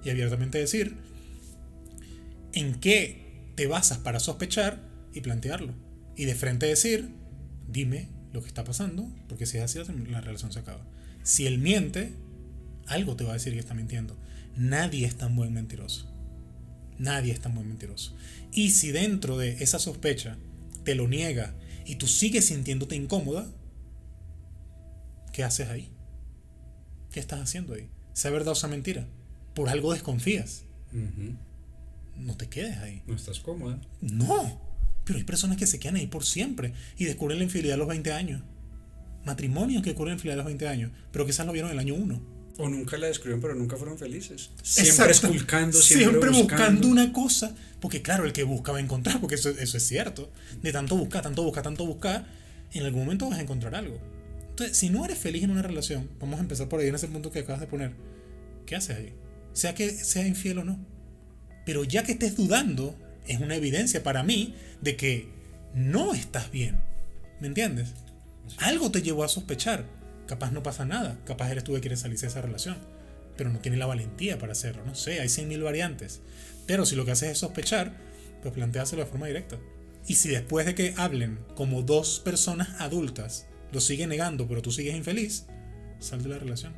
Y 0.04 0.10
abiertamente 0.10 0.58
decir 0.58 0.96
en 2.54 2.76
qué 2.80 3.52
te 3.56 3.68
basas 3.68 3.98
para 4.00 4.20
sospechar 4.20 4.93
y 5.14 5.22
plantearlo. 5.22 5.74
Y 6.16 6.26
de 6.26 6.36
frente 6.36 6.66
decir, 6.66 7.10
dime 7.68 8.10
lo 8.32 8.42
que 8.42 8.48
está 8.48 8.64
pasando, 8.64 9.08
porque 9.28 9.46
si 9.46 9.58
es 9.58 9.64
así, 9.64 9.80
la 10.10 10.22
relación 10.22 10.52
se 10.52 10.60
acaba. 10.60 10.86
Si 11.24 11.48
él 11.48 11.60
miente, 11.60 12.14
algo 12.88 13.16
te 13.16 13.24
va 13.24 13.32
a 13.32 13.34
decir 13.34 13.54
que 13.54 13.60
está 13.60 13.74
mintiendo. 13.74 14.18
Nadie 14.56 15.06
es 15.06 15.16
tan 15.16 15.36
buen 15.36 15.54
mentiroso. 15.54 16.12
Nadie 17.00 17.32
es 17.32 17.40
tan 17.40 17.56
buen 17.56 17.68
mentiroso. 17.68 18.16
Y 18.52 18.72
si 18.72 18.92
dentro 18.92 19.38
de 19.38 19.64
esa 19.64 19.80
sospecha 19.80 20.38
te 20.84 20.96
lo 20.96 21.08
niega 21.08 21.56
y 21.86 21.96
tú 21.96 22.08
sigues 22.08 22.46
sintiéndote 22.46 22.96
incómoda, 22.96 23.48
¿qué 25.32 25.44
haces 25.44 25.70
ahí? 25.70 25.90
¿Qué 27.12 27.20
estás 27.20 27.42
haciendo 27.42 27.74
ahí? 27.74 27.90
Sea 28.14 28.32
verdad 28.32 28.54
o 28.54 28.56
sea 28.56 28.70
mentira. 28.70 29.08
Por 29.56 29.70
algo 29.70 29.94
desconfías. 29.94 30.64
No 32.18 32.36
te 32.38 32.48
quedes 32.48 32.78
ahí. 32.78 33.02
No 33.08 33.16
estás 33.16 33.40
cómoda. 33.40 33.80
No. 34.02 34.73
Pero 35.06 35.20
hay 35.20 35.26
personas 35.26 35.58
que 35.58 35.68
se 35.68 35.80
quedan 35.80 35.98
ahí 35.98 36.08
por 36.08 36.26
siempre 36.26 36.74
y 36.98 37.06
descubren 37.06 37.38
la 37.38 37.44
infidelidad 37.44 37.76
a 37.76 37.78
los 37.78 37.88
20 37.88 38.14
años. 38.14 38.42
Matrimonios 39.26 39.82
que 39.84 39.90
descubren 39.90 40.12
la 40.12 40.16
infidelidad 40.16 40.42
a 40.42 40.44
los 40.44 40.48
20 40.48 40.68
años, 40.68 40.92
pero 41.12 41.26
quizás 41.26 41.46
lo 41.46 41.54
vieron 41.54 41.72
en 41.72 41.78
el 41.78 41.80
año 41.80 41.96
1. 41.96 42.34
O 42.58 42.70
nunca 42.70 42.98
la 42.98 43.08
descubrieron, 43.08 43.42
pero 43.42 43.56
nunca 43.56 43.78
fueron 43.78 43.98
felices. 43.98 44.52
Siempre 44.62 45.12
esculcando, 45.12 45.82
siempre, 45.82 46.10
siempre 46.10 46.30
buscando. 46.30 46.88
una 46.88 47.12
cosa. 47.12 47.56
Porque 47.80 48.02
claro, 48.02 48.26
el 48.26 48.34
que 48.34 48.44
busca 48.44 48.72
va 48.72 48.78
a 48.78 48.82
encontrar, 48.82 49.20
porque 49.20 49.36
eso, 49.36 49.50
eso 49.50 49.78
es 49.78 49.84
cierto. 49.84 50.32
De 50.62 50.72
tanto 50.72 50.96
buscar, 50.96 51.24
tanto 51.24 51.44
buscar, 51.44 51.64
tanto 51.64 51.86
buscar, 51.86 52.28
en 52.72 52.86
algún 52.86 53.06
momento 53.06 53.30
vas 53.30 53.40
a 53.40 53.42
encontrar 53.42 53.74
algo. 53.74 54.00
Entonces, 54.50 54.78
si 54.78 54.92
no 54.92 55.04
eres 55.04 55.18
feliz 55.18 55.44
en 55.44 55.50
una 55.50 55.64
relación, 55.64 56.10
vamos 56.20 56.38
a 56.38 56.44
empezar 56.44 56.70
por 56.70 56.80
ahí 56.80 56.88
en 56.88 56.96
ese 56.96 57.08
punto 57.08 57.32
que 57.32 57.40
acabas 57.40 57.60
de 57.60 57.66
poner. 57.66 57.94
¿Qué 58.68 58.76
haces 58.76 58.98
ahí? 58.98 59.14
Sea 59.54 59.74
que 59.74 59.90
sea 59.90 60.28
infiel 60.28 60.60
o 60.60 60.64
no. 60.64 60.80
Pero 61.66 61.84
ya 61.84 62.04
que 62.04 62.12
estés 62.12 62.38
dudando, 62.38 62.96
es 63.28 63.40
una 63.40 63.56
evidencia 63.56 64.04
para 64.04 64.24
mí 64.24 64.56
de 64.82 64.96
que 64.96 65.28
no 65.74 66.14
estás 66.14 66.52
bien. 66.52 66.80
¿Me 67.40 67.48
entiendes? 67.48 67.94
Algo 68.58 68.92
te 68.92 69.02
llevó 69.02 69.24
a 69.24 69.30
sospechar. 69.30 69.86
Capaz 70.28 70.52
no 70.52 70.64
pasa 70.64 70.86
nada. 70.86 71.20
Capaz 71.26 71.52
eres 71.52 71.64
tú 71.64 71.74
que 71.74 71.82
quieres 71.82 72.02
salirse 72.02 72.26
de 72.26 72.32
esa 72.32 72.42
relación. 72.42 72.78
Pero 73.38 73.50
no 73.50 73.60
tienes 73.60 73.80
la 73.80 73.86
valentía 73.86 74.38
para 74.38 74.52
hacerlo. 74.52 74.84
No 74.86 74.96
sé, 74.96 75.20
hay 75.20 75.28
100.000 75.28 75.64
variantes. 75.64 76.22
Pero 76.66 76.86
si 76.86 76.96
lo 76.96 77.06
que 77.06 77.12
haces 77.12 77.32
es 77.32 77.38
sospechar, 77.40 77.94
pues 78.42 78.54
planteáselo 78.54 79.04
de 79.04 79.10
forma 79.10 79.28
directa. 79.28 79.58
Y 80.08 80.16
si 80.16 80.30
después 80.30 80.66
de 80.66 80.76
que 80.76 80.94
hablen 80.98 81.40
como 81.56 81.82
dos 81.82 82.20
personas 82.20 82.70
adultas, 82.80 83.48
lo 83.72 83.82
sigue 83.82 84.06
negando, 84.06 84.48
pero 84.48 84.62
tú 84.62 84.72
sigues 84.72 84.96
infeliz, 84.96 85.46
sal 86.00 86.22
de 86.22 86.30
la 86.30 86.40
relación. 86.40 86.74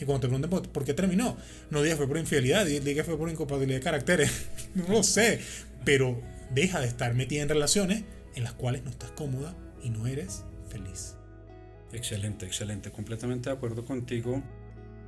Y 0.00 0.04
cuando 0.04 0.20
te 0.20 0.28
pregunten 0.28 0.70
por, 0.72 0.84
qué 0.84 0.94
terminó, 0.94 1.36
no 1.70 1.82
digas 1.82 1.98
fue 1.98 2.06
por 2.06 2.18
infidelidad, 2.18 2.64
digas 2.66 3.04
fue 3.04 3.18
por 3.18 3.28
incompatibilidad 3.28 3.80
de 3.80 3.84
caracteres. 3.84 4.30
no 4.74 4.86
lo 4.88 5.02
sé. 5.02 5.40
Pero 5.84 6.20
deja 6.54 6.80
de 6.80 6.86
estar 6.86 7.14
metida 7.14 7.42
en 7.42 7.48
relaciones 7.48 8.04
en 8.34 8.44
las 8.44 8.52
cuales 8.52 8.84
no 8.84 8.90
estás 8.90 9.10
cómoda 9.12 9.56
y 9.82 9.90
no 9.90 10.06
eres 10.06 10.44
feliz. 10.68 11.14
Excelente, 11.92 12.46
excelente. 12.46 12.90
Completamente 12.90 13.50
de 13.50 13.56
acuerdo 13.56 13.84
contigo. 13.84 14.42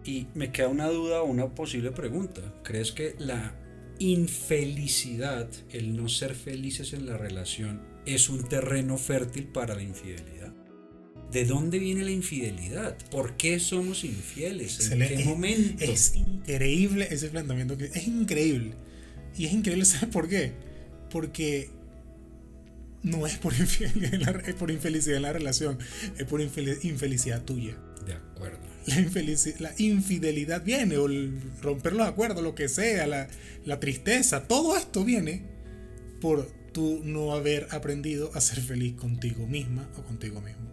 Y 0.05 0.29
me 0.35 0.51
queda 0.51 0.69
una 0.69 0.89
duda 0.89 1.23
o 1.23 1.27
una 1.27 1.55
posible 1.55 1.91
pregunta. 1.91 2.41
¿Crees 2.63 2.93
que 2.93 3.15
la 3.19 3.55
infelicidad, 3.99 5.49
el 5.71 5.95
no 5.95 6.09
ser 6.09 6.35
felices 6.35 6.95
en 6.95 7.07
la 7.07 7.19
relación, 7.19 7.83
es 8.07 8.31
un 8.31 8.49
terreno 8.49 8.97
fértil 8.97 9.47
para 9.47 9.75
la 9.75 9.83
infidelidad? 9.83 10.55
¿De 11.31 11.45
dónde 11.45 11.79
viene 11.79 12.03
la 12.03 12.11
infidelidad? 12.11 12.97
¿Por 13.11 13.37
qué 13.37 13.61
somos 13.61 14.03
infieles? 14.03 14.91
¿En 14.91 14.99
qué 14.99 15.25
momento? 15.25 15.85
Es 15.85 16.17
increíble 16.17 17.07
ese 17.11 17.29
planteamiento 17.29 17.77
que 17.77 17.85
es 17.85 18.09
increíble. 18.09 18.75
Y 19.37 19.47
es 19.47 19.53
increíble, 19.53 19.85
¿sabes 19.87 20.09
por 20.09 20.29
qué? 20.29 20.53
Porque 21.11 21.71
no 23.03 23.27
es 23.27 23.39
por, 23.39 23.53
infelicidad, 23.59 24.49
es 24.49 24.55
por 24.55 24.71
infelicidad 24.71 25.17
en 25.17 25.23
la 25.23 25.33
relación, 25.33 25.79
es 26.19 26.25
por 26.25 26.41
infelicidad 26.41 27.43
tuya. 27.43 27.77
De 28.07 28.15
acuerdo. 28.15 28.59
La, 28.87 28.97
la 29.61 29.75
infidelidad 29.79 30.65
viene, 30.65 30.97
o 30.97 31.07
romper 31.61 31.93
los 31.93 32.09
acuerdos, 32.09 32.43
lo 32.43 32.55
que 32.55 32.69
sea, 32.69 33.07
la, 33.07 33.29
la 33.65 33.79
tristeza, 33.79 34.49
todo 34.49 34.77
esto 34.77 35.05
viene 35.05 35.43
por 36.21 36.51
tú 36.73 37.01
no 37.05 37.35
haber 37.35 37.69
aprendido 37.71 38.31
a 38.35 38.41
ser 38.41 38.61
feliz 38.61 38.95
contigo 38.95 39.47
misma 39.47 39.89
o 39.97 40.03
contigo 40.03 40.41
mismo. 40.41 40.71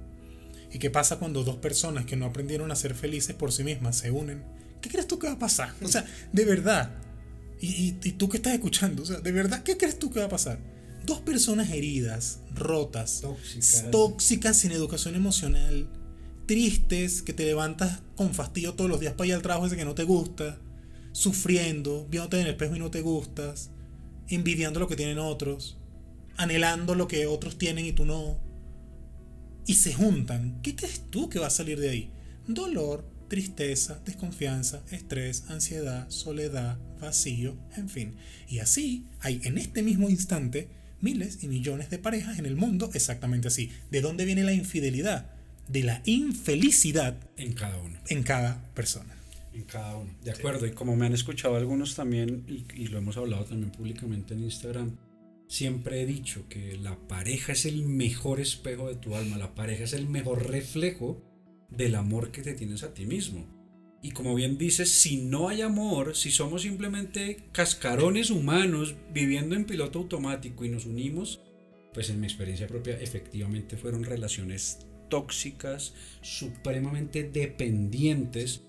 ¿Y 0.72 0.80
qué 0.80 0.90
pasa 0.90 1.18
cuando 1.18 1.44
dos 1.44 1.58
personas 1.58 2.06
que 2.06 2.16
no 2.16 2.26
aprendieron 2.26 2.72
a 2.72 2.76
ser 2.76 2.94
felices 2.94 3.36
por 3.36 3.52
sí 3.52 3.64
mismas 3.64 3.98
se 3.98 4.12
unen? 4.12 4.44
¿Qué 4.82 4.90
crees 4.90 5.08
tú 5.08 5.18
que 5.18 5.28
va 5.28 5.34
a 5.34 5.40
pasar? 5.40 5.74
O 5.82 5.88
sea, 5.88 6.06
de 6.32 6.46
verdad. 6.46 6.92
Y, 7.60 7.92
tú 8.14 8.30
que 8.30 8.38
estás 8.38 8.54
escuchando, 8.54 9.04
o 9.04 9.06
sea, 9.06 9.20
de 9.20 9.32
verdad, 9.32 9.64
¿qué 9.64 9.78
crees 9.78 9.98
tú 9.98 10.12
que 10.12 10.20
va 10.20 10.26
a 10.26 10.30
pasar? 10.30 10.60
Dos 11.06 11.22
personas 11.22 11.70
heridas, 11.72 12.40
rotas, 12.54 13.22
tóxicas, 13.22 13.92
tóxicas 13.92 14.58
sin 14.58 14.72
educación 14.72 15.16
emocional, 15.16 15.90
tristes, 16.46 17.22
que 17.22 17.34
te 17.34 17.46
levantas 17.46 18.02
con 18.16 18.34
fastidio 18.34 18.74
todos 18.74 18.90
los 18.90 19.00
días 19.00 19.14
para 19.14 19.28
ir 19.28 19.34
al 19.34 19.42
trabajo 19.42 19.66
ese 19.66 19.76
que 19.76 19.86
no 19.86 19.96
te 19.96 20.04
gusta, 20.04 20.60
sufriendo, 21.14 22.06
viéndote 22.10 22.38
en 22.38 22.44
el 22.44 22.52
espejo 22.52 22.76
y 22.76 22.80
no 22.80 22.92
te 22.92 23.02
gustas, 23.02 23.72
envidiando 24.28 24.80
lo 24.80 24.88
que 24.88 24.96
tienen 24.96 25.18
otros, 25.18 25.78
anhelando 26.36 26.94
lo 26.94 27.08
que 27.08 27.26
otros 27.26 27.58
tienen 27.58 27.86
y 27.86 27.94
tú 27.94 28.06
no 28.06 28.40
y 29.68 29.74
se 29.74 29.94
juntan, 29.94 30.62
¿qué 30.62 30.76
crees 30.76 31.02
tú 31.10 31.30
que 31.30 31.40
va 31.40 31.48
a 31.48 31.52
salir 31.52 31.80
de 31.80 31.90
ahí? 31.90 32.12
Dolor, 32.48 33.04
tristeza, 33.28 34.02
desconfianza, 34.06 34.84
estrés, 34.92 35.46
ansiedad, 35.50 36.10
soledad, 36.10 36.78
vacío, 37.00 37.58
en 37.76 37.90
fin. 37.90 38.16
Y 38.48 38.60
así 38.60 39.06
hay 39.22 39.42
en 39.44 39.58
este 39.58 39.84
mismo 39.84 40.10
instante 40.10 40.70
miles 41.02 41.44
y 41.44 41.48
millones 41.48 41.90
de 41.90 42.00
parejas 42.00 42.40
en 42.40 42.46
el 42.46 42.56
mundo 42.56 42.90
exactamente 42.94 43.48
así. 43.48 43.72
¿De 43.92 44.02
dónde 44.02 44.26
viene 44.26 44.44
la 44.44 44.54
infidelidad? 44.54 45.32
De 45.68 45.84
la 45.84 46.02
infelicidad 46.06 47.18
en 47.36 47.54
cada 47.54 47.78
uno. 47.78 48.00
En 48.08 48.24
cada 48.24 48.72
persona. 48.74 49.16
En 49.54 49.64
cada 49.64 49.98
uno. 49.98 50.12
De 50.24 50.32
acuerdo. 50.32 50.66
Y 50.66 50.72
como 50.72 50.96
me 50.96 51.06
han 51.06 51.14
escuchado 51.14 51.56
algunos 51.56 51.96
también, 51.96 52.46
y, 52.48 52.66
y 52.82 52.88
lo 52.88 52.98
hemos 52.98 53.18
hablado 53.18 53.46
también 53.46 53.72
públicamente 53.72 54.34
en 54.34 54.44
Instagram, 54.44 54.98
Siempre 55.48 56.02
he 56.02 56.06
dicho 56.06 56.46
que 56.50 56.78
la 56.78 56.98
pareja 57.08 57.54
es 57.54 57.66
el 57.66 57.84
mejor 57.84 58.42
espejo 58.42 58.90
de 58.90 58.96
tu 58.96 59.16
alma, 59.16 59.38
la 59.38 59.56
pareja 59.56 59.86
es 59.86 59.94
el 59.94 60.08
mejor 60.10 60.50
reflejo 60.50 61.24
del 61.70 61.96
amor 61.96 62.32
que 62.32 62.42
te 62.42 62.54
tienes 62.54 62.84
a 62.84 62.94
ti 62.94 63.06
mismo. 63.06 63.46
Y 64.02 64.12
como 64.12 64.36
bien 64.36 64.58
dices, 64.58 64.92
si 64.92 65.18
no 65.18 65.50
hay 65.50 65.62
amor, 65.62 66.16
si 66.16 66.32
somos 66.32 66.62
simplemente 66.62 67.46
cascarones 67.52 68.30
humanos 68.30 68.96
viviendo 69.14 69.56
en 69.56 69.66
piloto 69.66 70.00
automático 70.00 70.64
y 70.64 70.70
nos 70.70 70.86
unimos, 70.86 71.42
pues 71.94 72.10
en 72.10 72.20
mi 72.20 72.28
experiencia 72.28 72.68
propia 72.68 73.00
efectivamente 73.00 73.76
fueron 73.76 74.04
relaciones 74.04 74.86
tóxicas, 75.10 75.94
supremamente 76.22 77.24
dependientes, 77.24 78.64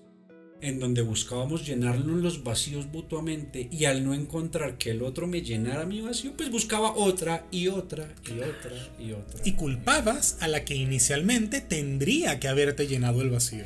en 0.61 0.79
donde 0.79 1.01
buscábamos 1.01 1.65
llenarnos 1.65 2.21
los 2.21 2.43
vacíos 2.43 2.87
mutuamente 2.87 3.69
y 3.71 3.85
al 3.85 4.03
no 4.03 4.13
encontrar 4.13 4.77
que 4.77 4.91
el 4.91 5.01
otro 5.01 5.27
me 5.27 5.41
llenara 5.41 5.85
mi 5.85 6.01
vacío, 6.01 6.33
pues 6.35 6.51
buscaba 6.51 6.93
otra 6.95 7.45
y 7.51 7.67
otra 7.67 8.13
y 8.25 8.39
otra 8.39 8.89
y 8.99 9.11
otra. 9.13 9.41
Y 9.45 9.53
culpabas 9.53 10.37
a 10.41 10.47
la 10.47 10.65
que 10.65 10.75
inicialmente 10.75 11.61
tendría 11.61 12.39
que 12.39 12.47
haberte 12.47 12.87
llenado 12.87 13.21
el 13.21 13.29
vacío. 13.29 13.63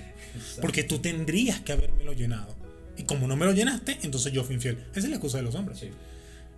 Porque 0.61 0.83
tú 0.83 0.99
tendrías 0.99 1.61
que 1.61 1.73
habérmelo 1.73 2.13
llenado. 2.13 2.55
Y 2.97 3.03
como 3.03 3.27
no 3.27 3.35
me 3.35 3.45
lo 3.45 3.53
llenaste, 3.53 3.97
entonces 4.03 4.31
yo 4.31 4.43
fui 4.43 4.55
infiel. 4.55 4.77
Esa 4.91 5.01
es 5.01 5.09
la 5.09 5.15
excusa 5.15 5.37
de 5.37 5.43
los 5.43 5.55
hombres. 5.55 5.83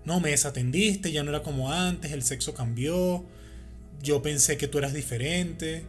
No 0.03 0.19
me 0.19 0.31
desatendiste, 0.31 1.11
ya 1.11 1.23
no 1.23 1.31
era 1.31 1.43
como 1.43 1.71
antes, 1.71 2.11
el 2.11 2.23
sexo 2.23 2.53
cambió, 2.53 3.25
yo 4.01 4.21
pensé 4.21 4.57
que 4.57 4.67
tú 4.67 4.77
eras 4.77 4.93
diferente. 4.93 5.83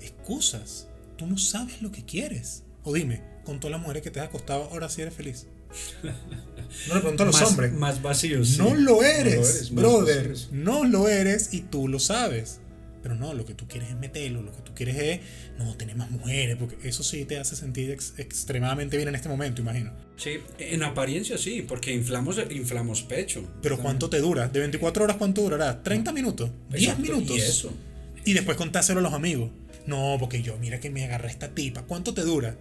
Excusas. 0.00 0.88
Tú 1.16 1.26
no 1.26 1.38
sabes 1.38 1.82
lo 1.82 1.92
que 1.92 2.04
quieres. 2.04 2.64
O 2.82 2.94
dime, 2.94 3.22
con 3.44 3.60
todas 3.60 3.72
las 3.72 3.80
mujeres 3.80 4.02
que 4.02 4.10
te 4.10 4.20
has 4.20 4.28
acostado, 4.28 4.64
ahora 4.64 4.88
sí 4.88 5.02
eres 5.02 5.14
feliz. 5.14 5.46
No 6.86 6.94
le 6.94 7.00
pregunto 7.00 7.24
a 7.24 7.26
los 7.26 7.42
hombres. 7.42 7.72
Más 7.72 8.00
vacíos. 8.00 8.56
No, 8.56 8.74
lo 8.76 9.02
eres, 9.02 9.74
brother. 9.74 10.36
No 10.52 10.84
lo 10.84 11.08
eres 11.08 11.52
y 11.52 11.62
tú 11.62 11.88
lo 11.88 11.98
sabes. 11.98 12.60
Pero 13.02 13.14
no, 13.14 13.32
lo 13.32 13.46
que 13.46 13.54
tú 13.54 13.66
quieres 13.66 13.90
es 13.90 13.96
meterlo, 13.96 14.42
lo 14.42 14.52
que 14.52 14.60
tú 14.62 14.72
quieres 14.74 14.96
es, 14.98 15.20
no, 15.58 15.74
tener 15.76 15.96
más 15.96 16.10
mujeres, 16.10 16.56
porque 16.56 16.76
eso 16.86 17.02
sí 17.02 17.24
te 17.24 17.38
hace 17.38 17.56
sentir 17.56 17.90
extremadamente 17.90 18.96
bien 18.96 19.08
en 19.08 19.14
este 19.14 19.28
momento, 19.28 19.62
imagino. 19.62 19.90
Sí, 20.16 20.38
en 20.58 20.82
apariencia 20.82 21.38
sí, 21.38 21.64
porque 21.66 21.94
inflamos, 21.94 22.38
inflamos 22.50 23.02
pecho. 23.02 23.42
Pero 23.62 23.78
¿cuánto 23.78 24.10
te 24.10 24.18
dura? 24.18 24.48
¿De 24.48 24.60
24 24.60 25.04
horas 25.04 25.16
cuánto 25.16 25.40
durará? 25.40 25.82
¿30 25.82 26.12
minutos? 26.12 26.50
¿10 26.70 26.98
minutos? 26.98 27.36
Y 27.36 27.40
eso. 27.40 27.72
Y 28.26 28.34
después 28.34 28.58
contárselo 28.58 29.00
a 29.00 29.02
los 29.02 29.14
amigos. 29.14 29.50
No, 29.86 30.16
porque 30.20 30.42
yo, 30.42 30.58
mira 30.58 30.78
que 30.78 30.90
me 30.90 31.04
agarré 31.04 31.30
esta 31.30 31.48
tipa. 31.48 31.82
¿Cuánto 31.82 32.12
te 32.12 32.20
dura? 32.20 32.54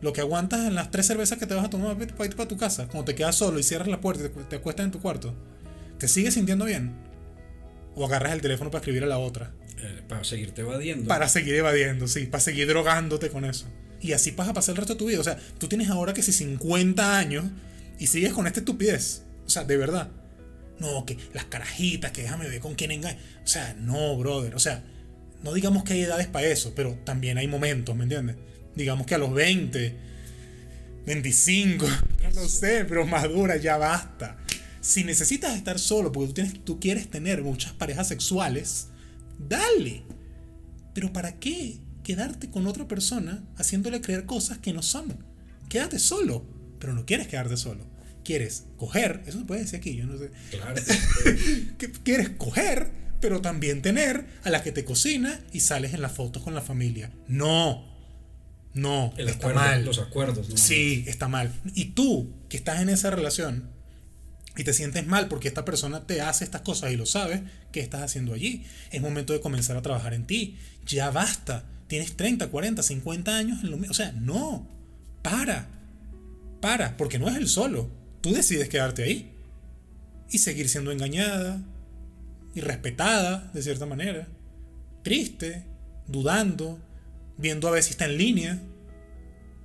Lo 0.00 0.12
que 0.12 0.20
aguantas 0.20 0.66
en 0.66 0.74
las 0.74 0.90
tres 0.90 1.06
cervezas 1.06 1.38
que 1.38 1.46
te 1.46 1.54
vas 1.54 1.64
a 1.64 1.70
tomar 1.70 1.96
para 1.96 2.26
ir 2.26 2.36
para 2.36 2.48
tu 2.48 2.56
casa, 2.56 2.86
cuando 2.86 3.06
te 3.06 3.14
quedas 3.14 3.34
solo 3.34 3.58
y 3.58 3.62
cierras 3.62 3.88
la 3.88 4.00
puerta 4.00 4.24
y 4.24 4.28
te, 4.28 4.44
te 4.44 4.56
acuestas 4.56 4.84
en 4.84 4.92
tu 4.92 5.00
cuarto, 5.00 5.34
¿te 5.98 6.06
sigues 6.06 6.34
sintiendo 6.34 6.64
bien? 6.64 6.94
¿O 7.94 8.04
agarras 8.06 8.32
el 8.32 8.40
teléfono 8.40 8.70
para 8.70 8.80
escribir 8.80 9.02
a 9.02 9.06
la 9.06 9.18
otra? 9.18 9.52
Eh, 9.80 10.02
para 10.08 10.24
seguirte 10.24 10.62
evadiendo. 10.62 11.08
Para 11.08 11.28
seguir 11.28 11.54
evadiendo, 11.54 12.08
sí, 12.08 12.26
para 12.26 12.40
seguir 12.40 12.66
drogándote 12.68 13.30
con 13.30 13.44
eso. 13.44 13.66
Y 14.00 14.12
así 14.12 14.30
vas 14.32 14.48
a 14.48 14.54
pasar 14.54 14.72
el 14.72 14.76
resto 14.78 14.94
de 14.94 14.98
tu 14.98 15.06
vida. 15.06 15.20
O 15.20 15.24
sea, 15.24 15.38
tú 15.58 15.68
tienes 15.68 15.88
ahora 15.90 16.12
que 16.12 16.22
si 16.22 16.32
50 16.32 17.18
años 17.18 17.44
y 17.98 18.06
sigues 18.06 18.32
con 18.32 18.46
esta 18.46 18.60
estupidez. 18.60 19.22
O 19.46 19.50
sea, 19.50 19.64
de 19.64 19.76
verdad. 19.76 20.08
No, 20.78 21.04
que 21.04 21.18
las 21.32 21.44
carajitas, 21.46 22.12
que 22.12 22.22
déjame 22.22 22.48
ver 22.48 22.60
con 22.60 22.74
quién 22.74 22.92
engaña. 22.92 23.18
O 23.42 23.46
sea, 23.46 23.74
no, 23.74 24.16
brother. 24.16 24.54
O 24.54 24.60
sea, 24.60 24.84
no 25.42 25.52
digamos 25.52 25.84
que 25.84 25.94
hay 25.94 26.02
edades 26.02 26.28
para 26.28 26.46
eso, 26.46 26.72
pero 26.74 26.96
también 27.04 27.38
hay 27.38 27.48
momentos, 27.48 27.96
¿me 27.96 28.04
entiendes? 28.04 28.36
Digamos 28.78 29.08
que 29.08 29.16
a 29.16 29.18
los 29.18 29.34
20, 29.34 29.96
25, 31.04 31.86
no 32.34 32.48
sé, 32.48 32.84
pero 32.84 33.04
madura, 33.04 33.56
ya 33.56 33.76
basta. 33.76 34.38
Si 34.80 35.02
necesitas 35.02 35.56
estar 35.56 35.80
solo 35.80 36.12
porque 36.12 36.28
tú, 36.28 36.34
tienes, 36.34 36.64
tú 36.64 36.78
quieres 36.78 37.10
tener 37.10 37.42
muchas 37.42 37.72
parejas 37.72 38.06
sexuales, 38.06 38.86
dale. 39.36 40.04
Pero 40.94 41.12
¿para 41.12 41.40
qué 41.40 41.80
quedarte 42.04 42.50
con 42.50 42.68
otra 42.68 42.86
persona 42.86 43.42
haciéndole 43.56 44.00
creer 44.00 44.26
cosas 44.26 44.58
que 44.58 44.72
no 44.72 44.82
son? 44.82 45.24
Quédate 45.68 45.98
solo, 45.98 46.46
pero 46.78 46.94
no 46.94 47.04
quieres 47.04 47.26
quedarte 47.26 47.56
solo. 47.56 47.84
Quieres 48.24 48.66
coger, 48.76 49.24
eso 49.26 49.40
se 49.40 49.44
puede 49.44 49.62
decir 49.62 49.80
aquí, 49.80 49.96
yo 49.96 50.06
no 50.06 50.16
sé. 50.18 50.30
Claro. 50.52 50.80
quieres 52.04 52.30
coger, 52.30 52.92
pero 53.20 53.40
también 53.40 53.82
tener 53.82 54.24
a 54.44 54.50
la 54.50 54.62
que 54.62 54.70
te 54.70 54.84
cocina 54.84 55.40
y 55.52 55.60
sales 55.60 55.94
en 55.94 56.00
las 56.00 56.12
fotos 56.12 56.44
con 56.44 56.54
la 56.54 56.62
familia. 56.62 57.10
No. 57.26 57.87
No, 58.78 59.12
está 59.16 59.52
mal. 59.52 59.84
Los 59.84 59.98
acuerdos. 59.98 60.46
Sí, 60.54 61.04
está 61.06 61.28
mal. 61.28 61.52
Y 61.74 61.86
tú, 61.86 62.32
que 62.48 62.56
estás 62.56 62.80
en 62.80 62.88
esa 62.88 63.10
relación, 63.10 63.70
y 64.56 64.64
te 64.64 64.72
sientes 64.72 65.06
mal 65.06 65.28
porque 65.28 65.46
esta 65.46 65.64
persona 65.64 66.06
te 66.06 66.20
hace 66.20 66.44
estas 66.44 66.62
cosas 66.62 66.92
y 66.92 66.96
lo 66.96 67.06
sabes, 67.06 67.42
¿qué 67.70 67.80
estás 67.80 68.02
haciendo 68.02 68.34
allí? 68.34 68.64
Es 68.90 69.00
momento 69.00 69.32
de 69.32 69.40
comenzar 69.40 69.76
a 69.76 69.82
trabajar 69.82 70.14
en 70.14 70.26
ti. 70.26 70.58
Ya 70.84 71.10
basta. 71.10 71.64
Tienes 71.86 72.16
30, 72.16 72.48
40, 72.48 72.82
50 72.82 73.36
años 73.36 73.62
en 73.62 73.70
lo 73.70 73.78
O 73.88 73.94
sea, 73.94 74.12
no. 74.12 74.68
Para. 75.22 75.68
Para, 76.60 76.96
porque 76.96 77.20
no 77.20 77.28
es 77.28 77.36
el 77.36 77.48
solo. 77.48 77.88
Tú 78.20 78.32
decides 78.32 78.68
quedarte 78.68 79.04
ahí. 79.04 79.32
Y 80.30 80.38
seguir 80.38 80.68
siendo 80.68 80.90
engañada, 80.90 81.62
irrespetada, 82.54 83.50
de 83.54 83.62
cierta 83.62 83.86
manera. 83.86 84.28
Triste, 85.04 85.64
dudando, 86.08 86.80
viendo 87.38 87.68
a 87.68 87.70
ver 87.70 87.82
si 87.82 87.92
está 87.92 88.04
en 88.04 88.18
línea 88.18 88.60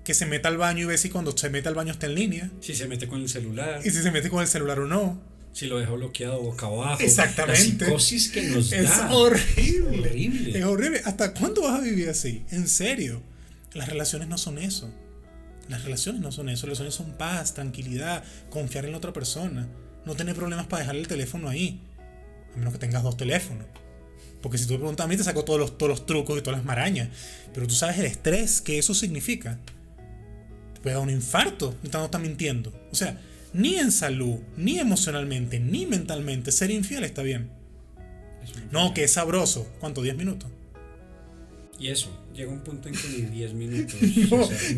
que 0.03 0.13
se 0.13 0.25
meta 0.25 0.49
al 0.49 0.57
baño 0.57 0.83
y 0.83 0.85
ve 0.85 0.97
si 0.97 1.09
cuando 1.09 1.35
se 1.35 1.49
mete 1.49 1.69
al 1.69 1.75
baño 1.75 1.91
está 1.91 2.07
en 2.07 2.15
línea. 2.15 2.51
Si 2.61 2.75
se 2.75 2.87
mete 2.87 3.07
con 3.07 3.21
el 3.21 3.29
celular. 3.29 3.81
Y 3.83 3.89
si 3.89 4.01
se 4.01 4.11
mete 4.11 4.29
con 4.29 4.41
el 4.41 4.47
celular 4.47 4.79
o 4.79 4.87
no. 4.87 5.21
Si 5.53 5.67
lo 5.67 5.79
deja 5.79 5.91
bloqueado 5.91 6.41
boca 6.41 6.65
abajo. 6.65 7.01
Exactamente. 7.01 7.85
La 7.85 7.91
psicosis 7.91 8.29
que 8.31 8.41
nos 8.43 8.69
da. 8.69 8.77
Es 8.77 8.91
horrible. 9.11 9.99
horrible. 9.99 10.59
Es 10.59 10.65
horrible. 10.65 11.01
¿Hasta 11.05 11.33
cuándo 11.33 11.61
vas 11.61 11.79
a 11.79 11.81
vivir 11.81 12.09
así? 12.09 12.43
En 12.51 12.67
serio. 12.67 13.21
Las 13.73 13.87
relaciones 13.87 14.27
no 14.27 14.37
son 14.37 14.57
eso. 14.57 14.91
Las 15.69 15.83
relaciones 15.83 16.21
no 16.21 16.31
son 16.31 16.49
eso. 16.49 16.67
Las 16.67 16.79
relaciones 16.79 16.95
son 16.95 17.17
paz, 17.17 17.53
tranquilidad, 17.53 18.23
confiar 18.49 18.85
en 18.85 18.91
la 18.91 18.97
otra 18.97 19.13
persona. 19.13 19.67
No 20.05 20.15
tener 20.15 20.35
problemas 20.35 20.67
para 20.67 20.81
dejar 20.81 20.95
el 20.97 21.07
teléfono 21.07 21.47
ahí. 21.47 21.79
A 22.53 22.57
menos 22.57 22.73
que 22.73 22.79
tengas 22.79 23.03
dos 23.03 23.15
teléfonos. 23.15 23.67
Porque 24.43 24.59
si 24.59 24.67
tú 24.67 24.73
me 24.73 24.79
preguntas 24.79 25.05
a 25.05 25.07
mí, 25.07 25.17
te 25.17 25.23
saco 25.23 25.43
todos 25.43 25.59
los, 25.59 25.77
todos 25.79 25.89
los 25.89 26.05
trucos 26.05 26.37
y 26.37 26.41
todas 26.43 26.59
las 26.59 26.65
marañas. 26.65 27.09
Pero 27.53 27.65
tú 27.65 27.73
sabes 27.73 27.97
el 27.97 28.05
estrés 28.05 28.61
que 28.61 28.77
eso 28.77 28.93
significa 28.93 29.57
puede 30.83 30.95
dar 30.95 31.03
un 31.03 31.09
infarto 31.09 31.75
no 31.81 32.05
está 32.05 32.19
mintiendo. 32.19 32.71
O 32.91 32.95
sea, 32.95 33.19
ni 33.53 33.75
en 33.75 33.91
salud, 33.91 34.39
ni 34.57 34.77
emocionalmente, 34.79 35.59
ni 35.59 35.85
mentalmente, 35.85 36.51
ser 36.51 36.69
infiel 36.69 37.05
está 37.05 37.23
bien. 37.23 37.49
No, 38.71 38.93
que 38.93 39.05
es 39.05 39.11
sabroso. 39.11 39.65
¿Cuánto? 39.79 40.03
¿10 40.03 40.15
minutos? 40.15 40.51
Y 41.79 41.87
eso, 41.87 42.09
llega 42.35 42.51
un 42.51 42.61
punto 42.61 42.89
en 42.89 42.95
que 42.95 43.07
ni 43.07 43.21
10 43.21 43.53
minutos. 43.55 43.99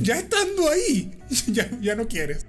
ya 0.01 0.19
estando 0.19 0.69
ahí, 0.69 1.12
ya, 1.47 1.69
ya 1.82 1.95
no 1.95 2.08
quieres. 2.08 2.45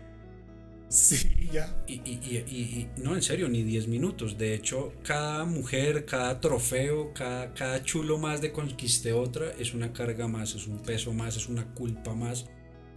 Sí, 0.89 1.49
ya. 1.53 1.83
Y, 1.89 1.95
y, 1.95 2.45
y, 2.49 2.89
no, 3.03 3.15
en 3.15 3.23
serio, 3.23 3.49
ni 3.49 3.63
10 3.63 3.89
minutos. 3.89 4.39
De 4.39 4.55
hecho, 4.55 4.93
cada 5.03 5.45
mujer, 5.45 6.05
cada 6.05 6.41
trofeo, 6.41 7.13
cada, 7.13 7.53
cada 7.55 7.83
chulo 7.83 8.19
más 8.19 8.41
de 8.41 8.53
conquiste 8.53 9.13
otra 9.13 9.51
es 9.59 9.75
una 9.75 9.93
carga 9.93 10.29
más, 10.29 10.55
es 10.55 10.67
un 10.67 10.79
peso 10.79 11.13
más, 11.13 11.37
es 11.37 11.49
una 11.49 11.67
culpa 11.75 12.15
más 12.15 12.47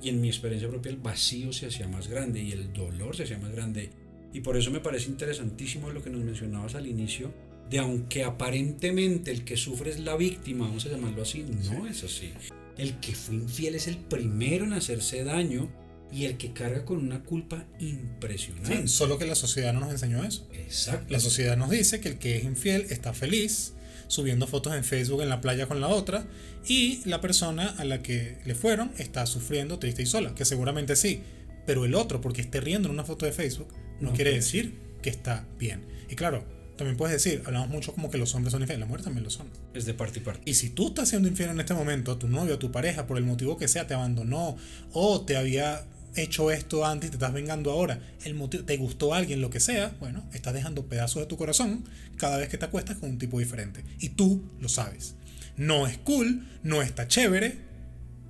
y 0.01 0.09
en 0.09 0.21
mi 0.21 0.29
experiencia 0.29 0.69
propia 0.69 0.91
el 0.91 0.97
vacío 0.97 1.51
se 1.51 1.67
hacía 1.67 1.87
más 1.87 2.07
grande 2.07 2.41
y 2.41 2.51
el 2.51 2.71
dolor 2.71 3.15
se 3.15 3.23
hacía 3.23 3.37
más 3.37 3.51
grande. 3.51 3.89
Y 4.33 4.41
por 4.41 4.55
eso 4.55 4.71
me 4.71 4.79
parece 4.79 5.09
interesantísimo 5.09 5.89
lo 5.89 6.03
que 6.03 6.09
nos 6.09 6.23
mencionabas 6.23 6.75
al 6.75 6.87
inicio, 6.87 7.33
de 7.69 7.79
aunque 7.79 8.23
aparentemente 8.23 9.31
el 9.31 9.43
que 9.43 9.57
sufre 9.57 9.89
es 9.91 9.99
la 9.99 10.15
víctima, 10.15 10.65
vamos 10.65 10.85
a 10.85 10.89
llamarlo 10.89 11.23
así, 11.23 11.45
no 11.69 11.87
es 11.87 12.03
así. 12.03 12.31
El 12.77 12.99
que 12.99 13.13
fue 13.13 13.35
infiel 13.35 13.75
es 13.75 13.87
el 13.87 13.97
primero 13.97 14.65
en 14.65 14.73
hacerse 14.73 15.23
daño 15.23 15.69
y 16.11 16.25
el 16.25 16.37
que 16.37 16.53
carga 16.53 16.85
con 16.85 16.97
una 16.97 17.23
culpa 17.23 17.65
impresionante. 17.79 18.87
solo 18.87 19.17
que 19.17 19.25
la 19.25 19.35
sociedad 19.35 19.73
no 19.73 19.81
nos 19.81 19.91
enseñó 19.91 20.23
eso. 20.23 20.47
Exacto. 20.53 21.05
La 21.09 21.19
sociedad 21.19 21.57
nos 21.57 21.69
dice 21.69 21.99
que 21.99 22.09
el 22.09 22.17
que 22.17 22.37
es 22.37 22.43
infiel 22.43 22.87
está 22.89 23.13
feliz, 23.13 23.73
subiendo 24.07 24.47
fotos 24.47 24.75
en 24.75 24.83
Facebook 24.83 25.21
en 25.21 25.29
la 25.29 25.39
playa 25.39 25.67
con 25.67 25.81
la 25.81 25.87
otra 25.87 26.25
y 26.67 27.01
la 27.05 27.21
persona 27.21 27.75
a 27.77 27.85
la 27.85 28.01
que 28.01 28.37
le 28.45 28.55
fueron 28.55 28.91
está 28.97 29.25
sufriendo 29.25 29.79
triste 29.79 30.01
y 30.01 30.05
sola, 30.07 30.33
que 30.33 30.45
seguramente 30.45 30.95
sí, 30.95 31.21
pero 31.65 31.85
el 31.85 31.93
otro 31.95 32.19
porque 32.19 32.41
esté 32.41 32.59
riendo 32.59 32.87
en 32.87 32.95
una 32.95 33.03
foto 33.03 33.25
de 33.25 33.31
Facebook 33.31 33.67
no, 33.99 34.13
quiere 34.13 34.33
decir 34.33 34.73
que 35.01 35.09
está 35.09 35.45
bien. 35.59 35.85
Y 36.09 36.15
claro, 36.15 36.43
también 36.77 36.97
puedes 36.97 37.21
decir, 37.21 37.43
hablamos 37.45 37.69
mucho 37.69 37.93
como 37.93 38.09
que 38.09 38.17
los 38.17 38.33
hombres 38.33 38.53
son 38.53 38.61
infieles, 38.61 38.79
las 38.79 38.87
mujeres 38.87 39.03
también 39.03 39.23
lo 39.23 39.29
son. 39.29 39.47
Es 39.73 39.85
de 39.85 39.93
parte 39.93 40.19
y 40.19 40.21
parte. 40.21 40.41
Y 40.45 40.53
si 40.53 40.69
tú 40.69 40.87
estás 40.87 41.09
siendo 41.09 41.27
infiel 41.27 41.49
en 41.49 41.59
este 41.59 41.73
momento 41.73 42.13
a 42.13 42.17
tu 42.17 42.27
novio, 42.27 42.55
a 42.55 42.59
tu 42.59 42.71
pareja, 42.71 43.05
por 43.05 43.17
el 43.17 43.25
motivo 43.25 43.57
que 43.57 43.67
sea, 43.67 43.85
te 43.85 43.93
abandonó 43.93 44.57
o 44.93 45.21
te 45.21 45.35
había 45.35 45.85
hecho 46.15 46.51
esto 46.51 46.85
antes 46.85 47.07
y 47.07 47.11
te 47.11 47.15
estás 47.17 47.33
vengando 47.33 47.71
ahora, 47.71 47.99
el 48.23 48.35
motivo, 48.35 48.63
te 48.63 48.77
gustó 48.77 49.13
alguien, 49.13 49.41
lo 49.41 49.49
que 49.49 49.59
sea, 49.59 49.95
bueno, 49.99 50.27
estás 50.33 50.53
dejando 50.53 50.85
pedazos 50.85 51.21
de 51.21 51.27
tu 51.27 51.37
corazón 51.37 51.85
cada 52.17 52.37
vez 52.37 52.49
que 52.49 52.57
te 52.57 52.65
acuestas 52.65 52.97
con 52.97 53.09
un 53.09 53.17
tipo 53.17 53.39
diferente. 53.39 53.83
Y 53.99 54.09
tú 54.09 54.43
lo 54.59 54.69
sabes. 54.69 55.15
No 55.57 55.87
es 55.87 55.97
cool, 55.99 56.47
no 56.63 56.81
está 56.81 57.07
chévere, 57.07 57.57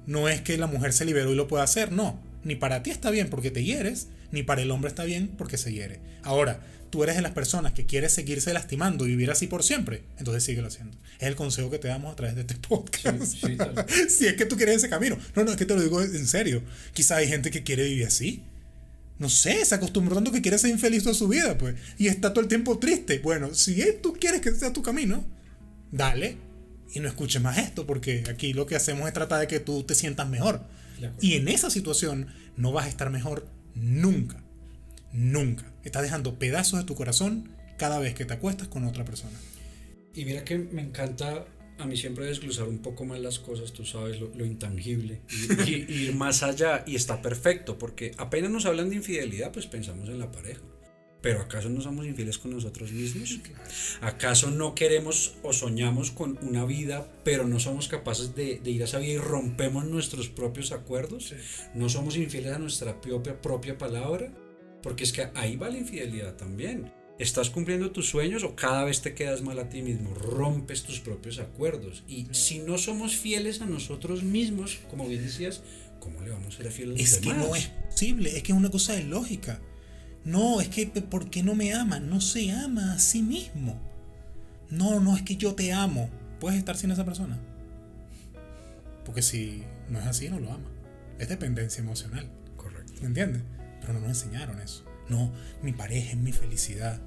no 0.07 0.29
es 0.29 0.41
que 0.41 0.57
la 0.57 0.67
mujer 0.67 0.93
se 0.93 1.05
liberó 1.05 1.31
y 1.31 1.35
lo 1.35 1.47
pueda 1.47 1.63
hacer, 1.63 1.91
no. 1.91 2.19
Ni 2.43 2.55
para 2.55 2.83
ti 2.83 2.89
está 2.89 3.11
bien 3.11 3.29
porque 3.29 3.51
te 3.51 3.63
hieres, 3.63 4.07
ni 4.31 4.43
para 4.43 4.61
el 4.61 4.71
hombre 4.71 4.89
está 4.89 5.03
bien 5.03 5.29
porque 5.37 5.57
se 5.57 5.73
hiere. 5.73 5.99
Ahora, 6.23 6.61
tú 6.89 7.03
eres 7.03 7.15
de 7.15 7.21
las 7.21 7.31
personas 7.31 7.73
que 7.73 7.85
quieres 7.85 8.13
seguirse 8.13 8.53
lastimando 8.53 9.05
y 9.05 9.09
vivir 9.09 9.31
así 9.31 9.47
por 9.47 9.63
siempre, 9.63 10.03
entonces 10.17 10.43
síguelo 10.43 10.67
haciendo. 10.67 10.97
Es 11.19 11.27
el 11.27 11.35
consejo 11.35 11.69
que 11.69 11.79
te 11.79 11.87
damos 11.87 12.11
a 12.11 12.15
través 12.15 12.35
de 12.35 12.41
este 12.41 12.55
podcast. 12.55 13.23
si 14.09 14.25
es 14.25 14.33
que 14.35 14.45
tú 14.45 14.55
quieres 14.55 14.77
ese 14.77 14.89
camino. 14.89 15.17
No, 15.35 15.43
no, 15.43 15.51
es 15.51 15.57
que 15.57 15.65
te 15.65 15.75
lo 15.75 15.81
digo 15.81 16.01
en 16.01 16.27
serio. 16.27 16.63
Quizá 16.93 17.17
hay 17.17 17.27
gente 17.27 17.51
que 17.51 17.63
quiere 17.63 17.83
vivir 17.83 18.05
así. 18.05 18.43
No 19.17 19.27
sé, 19.27 19.65
se 19.65 19.75
acostumbrando 19.75 20.31
que 20.31 20.41
quiere 20.41 20.57
ser 20.57 20.71
infeliz 20.71 21.03
toda 21.03 21.13
su 21.13 21.27
vida, 21.27 21.57
pues. 21.57 21.75
Y 21.97 22.07
está 22.07 22.31
todo 22.31 22.41
el 22.41 22.47
tiempo 22.47 22.79
triste. 22.79 23.19
Bueno, 23.19 23.53
si 23.53 23.83
tú 24.01 24.13
quieres 24.13 24.39
que 24.39 24.51
sea 24.51 24.71
tu 24.71 24.81
camino, 24.81 25.25
dale. 25.91 26.37
Y 26.93 27.01
no 27.01 27.09
escuches 27.09 27.41
más 27.41 27.57
esto, 27.57 27.85
porque 27.85 28.23
aquí 28.29 28.53
lo 28.53 28.65
que 28.65 28.75
hacemos 28.75 29.07
es 29.07 29.13
tratar 29.13 29.41
de 29.41 29.47
que 29.47 29.59
tú 29.59 29.83
te 29.83 29.93
sientas 29.93 30.27
mejor. 30.29 30.65
Y 31.21 31.33
en 31.33 31.47
esa 31.49 31.69
situación 31.69 32.27
no 32.55 32.71
vas 32.71 32.85
a 32.85 32.89
estar 32.89 33.09
mejor 33.09 33.47
nunca. 33.79 34.43
Nunca. 35.11 35.71
Estás 35.83 36.03
dejando 36.03 36.37
pedazos 36.37 36.79
de 36.79 36.85
tu 36.85 36.95
corazón 36.95 37.51
cada 37.77 37.99
vez 37.99 38.13
que 38.13 38.25
te 38.25 38.33
acuestas 38.33 38.67
con 38.67 38.85
otra 38.85 39.05
persona. 39.05 39.37
Y 40.13 40.25
mira 40.25 40.43
que 40.43 40.57
me 40.57 40.81
encanta 40.81 41.45
a 41.79 41.85
mí 41.85 41.95
siempre 41.95 42.25
desglosar 42.25 42.67
un 42.67 42.79
poco 42.79 43.05
más 43.05 43.19
las 43.19 43.39
cosas, 43.39 43.71
tú 43.71 43.85
sabes, 43.85 44.19
lo, 44.19 44.45
intangible, 44.45 45.21
y, 45.65 45.91
ir 45.91 46.13
más 46.13 46.43
allá, 46.43 46.83
y 46.85 46.95
está 46.95 47.21
perfecto, 47.21 47.77
porque 47.77 48.11
apenas 48.17 48.51
nos 48.51 48.65
hablan 48.65 48.89
de 48.89 48.97
infidelidad, 48.97 49.51
pues 49.53 49.65
pensamos 49.65 50.09
en 50.09 50.19
la 50.19 50.29
pareja. 50.29 50.61
Pero 51.21 51.41
¿acaso 51.41 51.69
no 51.69 51.81
somos 51.81 52.05
infieles 52.05 52.37
con 52.37 52.51
nosotros 52.51 52.91
mismos? 52.91 53.39
¿Acaso 54.01 54.51
no 54.51 54.73
queremos 54.73 55.35
o 55.43 55.51
soñamos 55.51 56.11
con 56.11 56.39
una 56.41 56.63
vida, 56.65 57.11
pero 57.23 57.45
no 57.45 57.59
somos 57.59 57.87
capaces 57.87 58.35
de, 58.35 58.61
ir 58.63 58.81
a 58.81 58.85
esa 58.85 58.99
vida 58.99 59.13
y 59.13 59.17
rompemos 59.17 59.85
nuestros 59.85 60.29
propios 60.29 60.71
acuerdos? 60.71 61.33
¿No 61.73 61.89
somos 61.89 62.15
infieles 62.15 62.53
a 62.53 62.59
nuestra 62.59 63.01
propia, 63.01 63.41
propia 63.41 63.77
palabra? 63.77 64.31
Porque 64.81 65.03
es 65.03 65.11
que 65.11 65.29
ahí 65.35 65.57
va 65.57 65.69
la 65.69 65.77
infidelidad 65.77 66.35
también. 66.35 66.91
¿Estás 67.19 67.49
cumpliendo 67.49 67.91
tus 67.91 68.07
sueños 68.07 68.43
o 68.43 68.55
cada 68.55 68.85
vez 68.85 69.01
te 69.01 69.13
quedas 69.13 69.41
mal 69.41 69.59
a 69.59 69.67
ti 69.67 69.81
mismo? 69.81 70.13
Rompes 70.13 70.83
tus 70.83 71.01
propios 71.01 71.39
acuerdos. 71.39 72.05
Y 72.07 72.27
si 72.31 72.59
no 72.59 72.77
somos 72.77 73.17
fieles 73.17 73.59
a 73.59 73.65
nosotros 73.65 74.23
mismos, 74.23 74.79
como 74.89 75.05
bien 75.05 75.21
decías, 75.21 75.61
¿cómo 75.99 76.21
le 76.21 76.29
vamos 76.29 76.53
a 76.53 76.63
ser 76.63 76.71
fieles 76.71 76.95
a 76.95 77.01
los 77.01 77.11
Es 77.11 77.17
que 77.19 77.33
no 77.33 77.53
es 77.57 77.67
posible, 77.67 78.37
es 78.37 78.43
que 78.43 78.53
es 78.53 78.57
una 78.57 78.71
cosa 78.71 78.93
de 78.93 79.03
lógica. 79.03 79.59
No, 80.25 80.61
es 80.61 80.67
que 80.67 80.85
¿por 80.87 81.29
qué 81.29 81.43
no 81.43 81.55
me 81.55 81.73
ama? 81.73 81.99
No 81.99 82.21
se 82.21 82.51
ama 82.51 82.93
a 82.93 82.99
sí 82.99 83.21
mismo. 83.21 83.79
No, 84.69 84.99
no 84.99 85.15
es 85.15 85.23
que 85.23 85.35
yo 85.35 85.55
te 85.55 85.73
amo. 85.73 86.09
Puedes 86.39 86.59
estar 86.59 86.77
sin 86.77 86.91
esa 86.91 87.05
persona. 87.05 87.37
Porque 89.05 89.21
si 89.21 89.63
no 89.89 89.99
es 89.99 90.05
así, 90.05 90.29
no 90.29 90.39
lo 90.39 90.51
ama. 90.51 90.69
Es 91.17 91.29
dependencia 91.29 91.81
emocional. 91.81 92.29
Correcto. 92.55 92.93
¿Me 93.01 93.07
entiendes? 93.07 93.41
Pero 93.81 93.93
no 93.93 93.99
nos 94.01 94.09
enseñaron 94.09 94.61
eso. 94.61 94.85
No, 95.09 95.31
mi 95.63 95.73
pareja 95.73 96.11
es 96.11 96.17
mi 96.17 96.31
felicidad. 96.31 96.99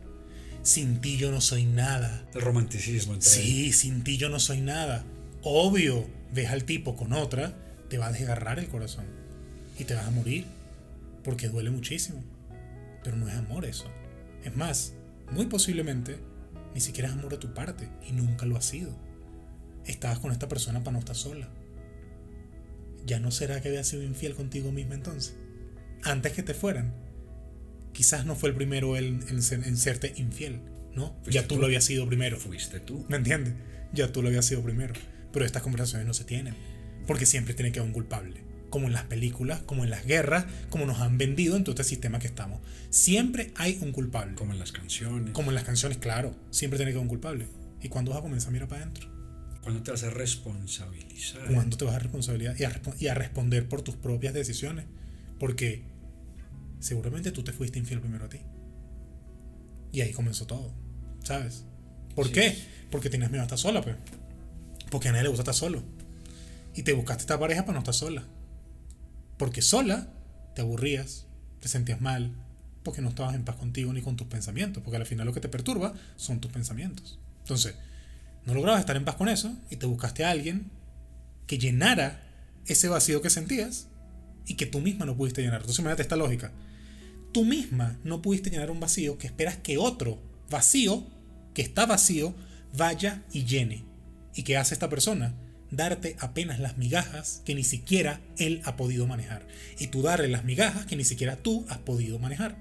Sin 0.62 1.00
ti 1.00 1.16
yo 1.16 1.30
no 1.30 1.40
soy 1.40 1.64
nada. 1.64 2.26
El 2.34 2.40
romanticismo. 2.40 3.14
ahí. 3.14 3.22
Sí, 3.22 3.72
sin 3.72 4.04
ti 4.04 4.16
yo 4.16 4.28
no 4.28 4.40
soy 4.40 4.60
nada. 4.60 5.04
Obvio, 5.42 6.06
ves 6.32 6.50
al 6.50 6.64
tipo 6.64 6.96
con 6.96 7.12
otra, 7.12 7.54
te 7.88 7.98
va 7.98 8.08
a 8.08 8.12
desgarrar 8.12 8.58
el 8.58 8.68
corazón. 8.68 9.04
Y 9.78 9.84
te 9.84 9.94
vas 9.94 10.06
a 10.06 10.10
morir. 10.10 10.44
Porque 11.24 11.48
duele 11.48 11.70
muchísimo. 11.70 12.22
Pero 13.04 13.16
no 13.16 13.28
es 13.28 13.34
amor 13.34 13.64
eso. 13.64 13.86
Es 14.44 14.54
más, 14.56 14.94
muy 15.30 15.46
posiblemente, 15.46 16.18
ni 16.74 16.80
siquiera 16.80 17.08
es 17.08 17.14
amor 17.14 17.30
de 17.32 17.38
tu 17.38 17.52
parte. 17.54 17.88
Y 18.08 18.12
nunca 18.12 18.46
lo 18.46 18.56
ha 18.56 18.62
sido. 18.62 18.96
Estabas 19.86 20.18
con 20.20 20.32
esta 20.32 20.48
persona 20.48 20.80
para 20.80 20.92
no 20.92 20.98
estar 21.00 21.16
sola. 21.16 21.48
¿Ya 23.04 23.18
no 23.18 23.30
será 23.30 23.60
que 23.60 23.68
había 23.68 23.84
sido 23.84 24.02
infiel 24.02 24.34
contigo 24.34 24.70
misma 24.70 24.94
entonces? 24.94 25.36
Antes 26.04 26.32
que 26.32 26.42
te 26.42 26.54
fueran. 26.54 26.92
Quizás 27.92 28.24
no 28.24 28.36
fue 28.36 28.48
el 28.50 28.54
primero 28.54 28.96
en, 28.96 29.22
en 29.28 29.42
ser- 29.42 29.66
en 29.66 29.76
serte 29.76 30.14
infiel, 30.16 30.60
¿no? 30.94 31.12
Fuiste 31.22 31.32
ya 31.32 31.42
tú, 31.46 31.56
tú. 31.56 31.60
lo 31.60 31.66
habías 31.66 31.84
sido 31.84 32.06
primero. 32.06 32.38
Fuiste 32.38 32.80
tú. 32.80 33.04
¿Me 33.08 33.16
entiendes? 33.16 33.54
Ya 33.92 34.12
tú 34.12 34.22
lo 34.22 34.28
habías 34.28 34.46
sido 34.46 34.62
primero. 34.62 34.94
Pero 35.32 35.44
estas 35.44 35.62
conversaciones 35.62 36.06
no 36.06 36.14
se 36.14 36.24
tienen. 36.24 36.54
Porque 37.06 37.26
siempre 37.26 37.54
tiene 37.54 37.72
que 37.72 37.80
haber 37.80 37.88
un 37.90 37.94
culpable. 37.94 38.40
Como 38.72 38.86
en 38.86 38.94
las 38.94 39.04
películas, 39.04 39.60
como 39.60 39.84
en 39.84 39.90
las 39.90 40.04
guerras, 40.06 40.46
como 40.70 40.86
nos 40.86 40.98
han 41.00 41.18
vendido 41.18 41.56
en 41.56 41.62
todo 41.62 41.72
este 41.72 41.84
sistema 41.84 42.18
que 42.18 42.26
estamos. 42.26 42.60
Siempre 42.88 43.52
hay 43.56 43.78
un 43.82 43.92
culpable. 43.92 44.34
Como 44.34 44.52
en 44.54 44.58
las 44.58 44.72
canciones. 44.72 45.32
Como 45.34 45.50
en 45.50 45.54
las 45.54 45.64
canciones, 45.64 45.98
claro. 45.98 46.34
Siempre 46.50 46.78
tiene 46.78 46.90
que 46.92 46.96
haber 46.96 47.02
un 47.04 47.08
culpable. 47.10 47.48
¿Y 47.82 47.88
cuándo 47.90 48.10
vas 48.12 48.20
a 48.20 48.22
comenzar 48.22 48.48
a 48.48 48.52
mirar 48.52 48.68
para 48.68 48.80
adentro? 48.82 49.08
¿Cuándo 49.62 49.82
te 49.82 49.90
vas 49.90 50.02
a 50.04 50.08
responsabilizar? 50.10 51.52
¿Cuándo 51.52 51.76
te 51.76 51.84
vas 51.84 51.94
a 51.94 51.98
responsabilidad 51.98 52.56
y 52.58 52.64
a, 52.64 52.70
respo- 52.70 52.94
y 52.98 53.08
a 53.08 53.14
responder 53.14 53.68
por 53.68 53.82
tus 53.82 53.94
propias 53.96 54.32
decisiones? 54.32 54.86
Porque 55.38 55.84
seguramente 56.80 57.30
tú 57.30 57.44
te 57.44 57.52
fuiste 57.52 57.78
infiel 57.78 58.00
primero 58.00 58.24
a 58.24 58.28
ti. 58.30 58.38
Y 59.92 60.00
ahí 60.00 60.12
comenzó 60.12 60.46
todo. 60.46 60.72
¿Sabes? 61.24 61.64
¿Por 62.14 62.28
Sí. 62.28 62.32
qué? 62.32 62.56
Porque 62.90 63.10
tenías 63.10 63.30
miedo 63.30 63.42
a 63.42 63.44
estar 63.46 63.58
sola, 63.58 63.82
pues. 63.82 63.96
Porque 64.90 65.08
a 65.08 65.12
nadie 65.12 65.24
le 65.24 65.28
gusta 65.28 65.42
estar 65.42 65.54
solo. 65.54 65.82
Y 66.74 66.82
te 66.84 66.94
buscaste 66.94 67.20
esta 67.24 67.38
pareja 67.38 67.62
para 67.66 67.74
no 67.74 67.80
estar 67.80 67.94
sola. 67.94 68.24
Porque 69.42 69.60
sola 69.60 70.06
te 70.54 70.60
aburrías, 70.60 71.26
te 71.58 71.66
sentías 71.66 72.00
mal, 72.00 72.30
porque 72.84 73.02
no 73.02 73.08
estabas 73.08 73.34
en 73.34 73.42
paz 73.42 73.56
contigo 73.56 73.92
ni 73.92 74.00
con 74.00 74.14
tus 74.14 74.28
pensamientos. 74.28 74.84
Porque 74.84 74.98
al 74.98 75.04
final 75.04 75.26
lo 75.26 75.32
que 75.32 75.40
te 75.40 75.48
perturba 75.48 75.94
son 76.14 76.40
tus 76.40 76.52
pensamientos. 76.52 77.18
Entonces, 77.40 77.74
no 78.46 78.54
lograbas 78.54 78.78
estar 78.78 78.94
en 78.94 79.04
paz 79.04 79.16
con 79.16 79.28
eso 79.28 79.52
y 79.68 79.74
te 79.74 79.86
buscaste 79.86 80.24
a 80.24 80.30
alguien 80.30 80.70
que 81.48 81.58
llenara 81.58 82.22
ese 82.66 82.86
vacío 82.86 83.20
que 83.20 83.30
sentías 83.30 83.88
y 84.46 84.54
que 84.54 84.66
tú 84.66 84.78
misma 84.78 85.06
no 85.06 85.16
pudiste 85.16 85.42
llenar. 85.42 85.62
Entonces, 85.62 85.80
imagínate 85.80 86.02
esta 86.02 86.14
lógica. 86.14 86.52
Tú 87.32 87.44
misma 87.44 87.98
no 88.04 88.22
pudiste 88.22 88.48
llenar 88.48 88.70
un 88.70 88.78
vacío 88.78 89.18
que 89.18 89.26
esperas 89.26 89.56
que 89.56 89.76
otro 89.76 90.22
vacío, 90.50 91.04
que 91.52 91.62
está 91.62 91.84
vacío, 91.84 92.32
vaya 92.76 93.24
y 93.32 93.44
llene. 93.44 93.84
¿Y 94.36 94.44
qué 94.44 94.56
hace 94.56 94.74
esta 94.74 94.88
persona? 94.88 95.34
Darte 95.72 96.16
apenas 96.20 96.60
las 96.60 96.76
migajas 96.76 97.42
que 97.44 97.54
ni 97.54 97.64
siquiera 97.64 98.20
él 98.36 98.60
ha 98.64 98.76
podido 98.76 99.06
manejar. 99.06 99.46
Y 99.78 99.88
tú 99.88 100.02
darle 100.02 100.28
las 100.28 100.44
migajas 100.44 100.84
que 100.86 100.96
ni 100.96 101.04
siquiera 101.04 101.36
tú 101.36 101.64
has 101.68 101.78
podido 101.78 102.18
manejar. 102.18 102.60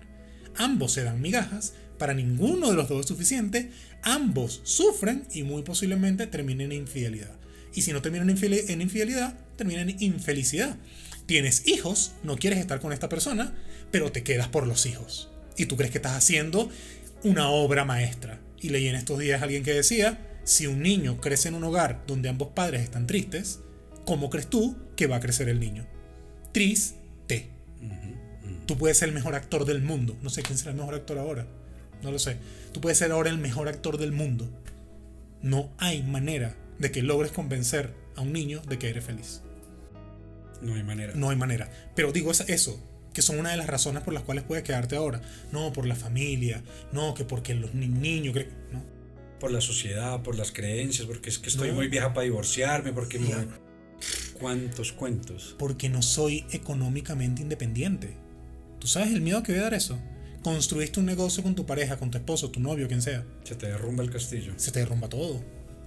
Ambos 0.55 0.93
se 0.93 1.03
dan 1.03 1.21
migajas, 1.21 1.73
para 1.97 2.13
ninguno 2.13 2.71
de 2.71 2.75
los 2.75 2.89
dos 2.89 3.01
es 3.01 3.07
suficiente, 3.07 3.69
ambos 4.01 4.61
sufren 4.63 5.25
y 5.33 5.43
muy 5.43 5.61
posiblemente 5.61 6.25
terminen 6.25 6.71
en 6.71 6.79
infidelidad. 6.79 7.35
Y 7.75 7.83
si 7.83 7.91
no 7.93 8.01
terminan 8.01 8.29
en 8.29 8.37
infidel- 8.37 8.69
en 8.69 8.81
infidelidad, 8.81 9.37
terminan 9.55 9.89
en 9.89 10.01
infelicidad. 10.01 10.77
Tienes 11.25 11.67
hijos, 11.67 12.13
no 12.23 12.37
quieres 12.37 12.59
estar 12.59 12.79
con 12.79 12.91
esta 12.93 13.09
persona, 13.09 13.53
pero 13.91 14.11
te 14.11 14.23
quedas 14.23 14.47
por 14.47 14.67
los 14.67 14.85
hijos. 14.85 15.29
Y 15.57 15.65
tú 15.65 15.77
crees 15.77 15.91
que 15.91 15.97
estás 15.97 16.15
haciendo 16.15 16.69
una 17.23 17.49
obra 17.49 17.85
maestra. 17.85 18.39
Y 18.61 18.69
leí 18.69 18.87
en 18.87 18.95
estos 18.95 19.19
días 19.19 19.41
a 19.41 19.43
alguien 19.43 19.63
que 19.63 19.73
decía, 19.73 20.17
si 20.43 20.67
un 20.67 20.81
niño 20.81 21.19
crece 21.21 21.49
en 21.49 21.55
un 21.55 21.63
hogar 21.63 22.03
donde 22.07 22.29
ambos 22.29 22.49
padres 22.49 22.81
están 22.81 23.07
tristes, 23.07 23.59
¿cómo 24.05 24.29
crees 24.29 24.47
tú 24.49 24.77
que 24.95 25.07
va 25.07 25.17
a 25.17 25.19
crecer 25.19 25.49
el 25.49 25.59
niño? 25.59 25.85
Triste. 26.51 27.49
Tú 28.65 28.77
puedes 28.77 28.97
ser 28.97 29.09
el 29.09 29.15
mejor 29.15 29.35
actor 29.35 29.65
del 29.65 29.81
mundo. 29.81 30.15
No 30.21 30.29
sé 30.29 30.43
quién 30.43 30.57
será 30.57 30.71
el 30.71 30.77
mejor 30.77 30.95
actor 30.95 31.17
ahora. 31.17 31.45
No 32.03 32.11
lo 32.11 32.19
sé. 32.19 32.37
Tú 32.71 32.79
puedes 32.81 32.97
ser 32.97 33.11
ahora 33.11 33.29
el 33.29 33.37
mejor 33.37 33.67
actor 33.67 33.97
del 33.97 34.11
mundo. 34.11 34.49
No 35.41 35.71
hay 35.77 36.03
manera 36.03 36.55
de 36.79 36.91
que 36.91 37.01
logres 37.03 37.31
convencer 37.31 37.93
a 38.15 38.21
un 38.21 38.31
niño 38.33 38.61
de 38.67 38.79
que 38.79 38.89
eres 38.89 39.03
feliz. 39.03 39.41
No 40.61 40.75
hay 40.75 40.83
manera. 40.83 41.13
No 41.15 41.29
hay 41.29 41.35
manera. 41.35 41.69
Pero 41.95 42.11
digo 42.11 42.31
eso, 42.31 42.79
que 43.13 43.21
son 43.21 43.39
una 43.39 43.51
de 43.51 43.57
las 43.57 43.67
razones 43.67 44.03
por 44.03 44.13
las 44.13 44.23
cuales 44.23 44.43
puedes 44.43 44.63
quedarte 44.63 44.95
ahora. 44.95 45.21
No, 45.51 45.73
por 45.73 45.85
la 45.85 45.95
familia. 45.95 46.63
No, 46.91 47.13
que 47.13 47.25
porque 47.25 47.55
los 47.55 47.73
ni- 47.73 47.87
niños... 47.87 48.35
No. 48.71 48.83
Por 49.41 49.51
la 49.51 49.59
sociedad, 49.59 50.21
por 50.23 50.37
las 50.37 50.51
creencias, 50.53 51.05
porque 51.07 51.29
es 51.29 51.37
que 51.39 51.49
estoy 51.49 51.69
No. 51.69 51.75
muy 51.75 51.87
vieja 51.89 52.13
para 52.13 52.23
divorciarme, 52.23 52.93
porque 52.93 53.19
me- 53.19 53.29
¿Cuántos 54.39 54.91
cuentos? 54.93 55.55
Porque 55.59 55.89
no 55.89 56.01
soy 56.01 56.45
económicamente 56.51 57.41
independiente. 57.41 58.15
¿Tú 58.79 58.87
sabes 58.87 59.11
el 59.11 59.21
miedo 59.21 59.43
que 59.43 59.51
voy 59.51 59.59
a 59.61 59.65
dar 59.65 59.73
eso? 59.73 59.99
Construiste 60.43 60.99
un 60.99 61.05
negocio 61.05 61.43
con 61.43 61.53
tu 61.53 61.65
pareja, 61.67 61.97
con 61.97 62.09
tu 62.09 62.17
esposo, 62.17 62.49
tu 62.49 62.59
novio, 62.59 62.87
quien 62.87 63.01
sea. 63.03 63.23
Se 63.43 63.53
te 63.55 63.67
derrumba 63.67 64.03
el 64.03 64.09
castillo. 64.09 64.53
se 64.57 64.71
te 64.71 64.79
derrumba 64.79 65.09
todo. 65.09 65.43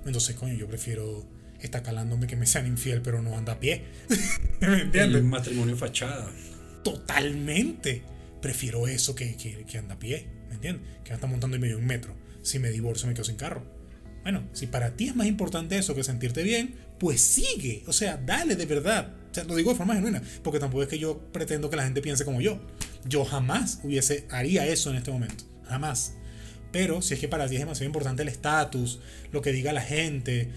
Entonces, 0.06 0.36
coño, 0.36 0.54
yo 0.54 0.68
prefiero 0.68 1.24
estar 1.60 1.82
calándome 1.82 2.26
que 2.28 2.36
me 2.36 2.46
sean 2.46 2.66
infiel, 2.68 3.02
pero 3.02 3.22
no 3.22 3.36
anda 3.36 3.54
a 3.54 3.58
pie. 3.60 3.82
¿Me 4.60 4.82
entiendes? 4.82 5.16
El 5.16 5.24
matrimonio 5.24 5.76
fachada. 5.76 6.30
Totalmente. 6.84 8.02
Prefiero 8.40 8.86
eso 8.86 9.14
que, 9.14 9.36
que, 9.36 9.64
que 9.64 9.78
anda 9.78 9.94
a 9.94 9.98
pie. 9.98 10.26
¿Me 10.48 10.54
entiendes? 10.54 10.86
Que 11.02 11.12
anda 11.14 11.26
montando 11.26 11.56
en 11.56 11.62
medio 11.62 11.76
de 11.76 11.82
un 11.82 11.88
metro. 11.88 12.14
Si 12.44 12.60
me 12.60 12.70
divorcio, 12.70 13.08
me 13.08 13.14
quedo 13.14 13.24
sin 13.24 13.36
carro. 13.36 13.64
Bueno, 14.22 14.48
si 14.52 14.66
para 14.66 14.96
ti 14.96 15.08
es 15.08 15.16
más 15.16 15.26
importante 15.26 15.76
eso 15.76 15.94
que 15.94 16.04
sentirte 16.04 16.42
bien, 16.42 16.76
pues 17.00 17.20
sigue. 17.20 17.82
O 17.86 17.92
sea, 17.92 18.16
dale 18.16 18.54
de 18.54 18.66
verdad. 18.66 19.12
O 19.30 19.34
sea, 19.34 19.44
lo 19.44 19.56
digo 19.56 19.70
de 19.70 19.76
forma 19.76 19.94
genuina, 19.94 20.22
porque 20.42 20.60
tampoco 20.60 20.82
es 20.82 20.88
que 20.88 20.98
yo 20.98 21.18
pretendo 21.32 21.68
que 21.68 21.76
la 21.76 21.84
gente 21.84 22.00
piense 22.00 22.24
como 22.24 22.40
yo. 22.40 22.60
Yo 23.06 23.24
jamás 23.24 23.80
hubiese, 23.82 24.26
haría 24.30 24.66
eso 24.66 24.90
en 24.90 24.96
este 24.96 25.10
momento. 25.10 25.44
Jamás. 25.64 26.14
Pero 26.70 27.02
si 27.02 27.14
es 27.14 27.20
que 27.20 27.28
para 27.28 27.48
ti 27.48 27.54
es 27.54 27.60
demasiado 27.60 27.86
importante 27.86 28.22
el 28.22 28.28
estatus, 28.28 29.00
lo 29.32 29.42
que 29.42 29.52
diga 29.52 29.72
la 29.72 29.80
gente, 29.80 30.50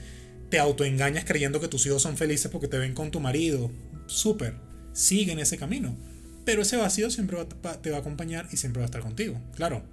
te 0.49 0.59
autoengañas 0.59 1.25
creyendo 1.25 1.59
que 1.59 1.67
tus 1.67 1.85
hijos 1.85 2.01
son 2.01 2.17
felices 2.17 2.51
porque 2.51 2.67
te 2.67 2.77
ven 2.77 2.93
con 2.93 3.11
tu 3.11 3.19
marido, 3.19 3.71
súper, 4.07 4.55
sigue 4.93 5.31
en 5.31 5.39
ese 5.39 5.57
camino. 5.57 5.97
Pero 6.45 6.61
ese 6.61 6.77
vacío 6.77 7.09
siempre 7.09 7.37
te 7.81 7.91
va 7.91 7.97
a 7.97 7.99
acompañar 7.99 8.47
y 8.51 8.57
siempre 8.57 8.79
va 8.79 8.85
a 8.85 8.87
estar 8.87 9.01
contigo. 9.01 9.41
Claro, 9.55 9.83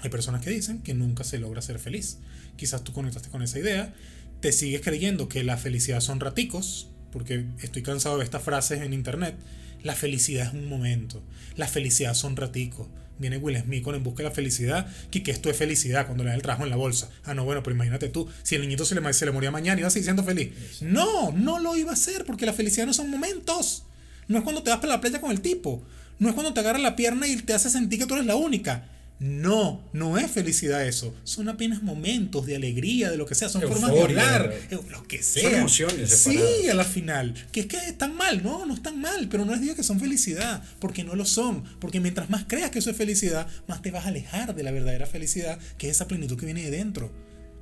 hay 0.00 0.10
personas 0.10 0.42
que 0.42 0.50
dicen 0.50 0.80
que 0.80 0.94
nunca 0.94 1.24
se 1.24 1.38
logra 1.38 1.62
ser 1.62 1.78
feliz. 1.78 2.18
Quizás 2.56 2.84
tú 2.84 2.92
conectaste 2.92 3.28
con 3.28 3.42
esa 3.42 3.58
idea, 3.58 3.94
te 4.40 4.52
sigues 4.52 4.80
creyendo 4.82 5.28
que 5.28 5.44
la 5.44 5.56
felicidad 5.56 6.00
son 6.00 6.20
raticos, 6.20 6.88
porque 7.10 7.46
estoy 7.62 7.82
cansado 7.82 8.16
de 8.16 8.18
ver 8.18 8.24
estas 8.24 8.42
frases 8.42 8.82
en 8.82 8.92
internet. 8.92 9.36
La 9.82 9.94
felicidad 9.94 10.48
es 10.48 10.54
un 10.54 10.68
momento, 10.68 11.22
la 11.56 11.68
felicidad 11.68 12.14
son 12.14 12.36
raticos. 12.36 12.88
Viene 13.18 13.38
Will 13.38 13.56
Smith 13.58 13.84
con 13.84 13.94
En 13.94 14.02
Busca 14.02 14.24
de 14.24 14.28
la 14.28 14.34
Felicidad, 14.34 14.88
que, 15.10 15.22
que 15.22 15.30
esto 15.30 15.48
es 15.48 15.56
felicidad 15.56 16.06
cuando 16.06 16.24
le 16.24 16.30
da 16.30 16.36
el 16.36 16.42
trabajo 16.42 16.64
en 16.64 16.70
la 16.70 16.76
bolsa. 16.76 17.10
Ah, 17.22 17.32
no, 17.32 17.44
bueno, 17.44 17.62
pero 17.62 17.76
imagínate 17.76 18.08
tú, 18.08 18.28
si 18.42 18.56
el 18.56 18.62
niñito 18.62 18.84
se 18.84 18.96
le, 18.96 19.12
se 19.12 19.24
le 19.24 19.30
moría 19.30 19.52
mañana, 19.52 19.78
iba 19.78 19.86
a 19.86 19.90
seguir 19.90 20.04
siendo 20.04 20.24
feliz. 20.24 20.50
No, 20.80 21.30
no 21.30 21.60
lo 21.60 21.76
iba 21.76 21.90
a 21.90 21.94
hacer, 21.94 22.24
porque 22.24 22.44
la 22.44 22.52
felicidad 22.52 22.86
no 22.86 22.92
son 22.92 23.10
momentos. 23.10 23.84
No 24.26 24.38
es 24.38 24.44
cuando 24.44 24.62
te 24.62 24.70
vas 24.70 24.80
para 24.80 24.94
la 24.94 25.00
playa 25.00 25.20
con 25.20 25.30
el 25.30 25.42
tipo. 25.42 25.84
No 26.18 26.28
es 26.28 26.34
cuando 26.34 26.52
te 26.52 26.60
agarra 26.60 26.78
la 26.78 26.96
pierna 26.96 27.28
y 27.28 27.36
te 27.36 27.52
hace 27.52 27.70
sentir 27.70 28.00
que 28.00 28.06
tú 28.06 28.14
eres 28.14 28.26
la 28.26 28.36
única. 28.36 28.88
No, 29.24 29.82
no 29.94 30.18
es 30.18 30.30
felicidad 30.30 30.86
eso. 30.86 31.14
Son 31.24 31.48
apenas 31.48 31.82
momentos 31.82 32.44
de 32.44 32.56
alegría, 32.56 33.10
de 33.10 33.16
lo 33.16 33.24
que 33.24 33.34
sea. 33.34 33.48
Son 33.48 33.62
formas 33.62 33.90
de 33.90 34.02
hablar, 34.02 34.54
lo 34.90 35.08
que 35.08 35.22
sea. 35.22 35.60
emociones 35.60 36.10
Sí, 36.10 36.68
a 36.68 36.74
la 36.74 36.84
final. 36.84 37.32
Que 37.50 37.60
es 37.60 37.66
que 37.66 37.78
están 37.78 38.14
mal, 38.14 38.42
no, 38.42 38.66
no 38.66 38.74
están 38.74 39.00
mal. 39.00 39.28
Pero 39.30 39.46
no 39.46 39.52
les 39.52 39.62
digo 39.62 39.74
que 39.74 39.82
son 39.82 39.98
felicidad, 39.98 40.62
porque 40.78 41.04
no 41.04 41.14
lo 41.14 41.24
son. 41.24 41.64
Porque 41.80 42.00
mientras 42.00 42.28
más 42.28 42.44
creas 42.46 42.70
que 42.70 42.80
eso 42.80 42.90
es 42.90 42.98
felicidad, 42.98 43.46
más 43.66 43.80
te 43.80 43.90
vas 43.90 44.04
a 44.04 44.08
alejar 44.08 44.54
de 44.54 44.62
la 44.62 44.72
verdadera 44.72 45.06
felicidad, 45.06 45.58
que 45.78 45.88
es 45.88 45.96
esa 45.96 46.06
plenitud 46.06 46.38
que 46.38 46.44
viene 46.44 46.62
de 46.62 46.70
dentro. 46.70 47.10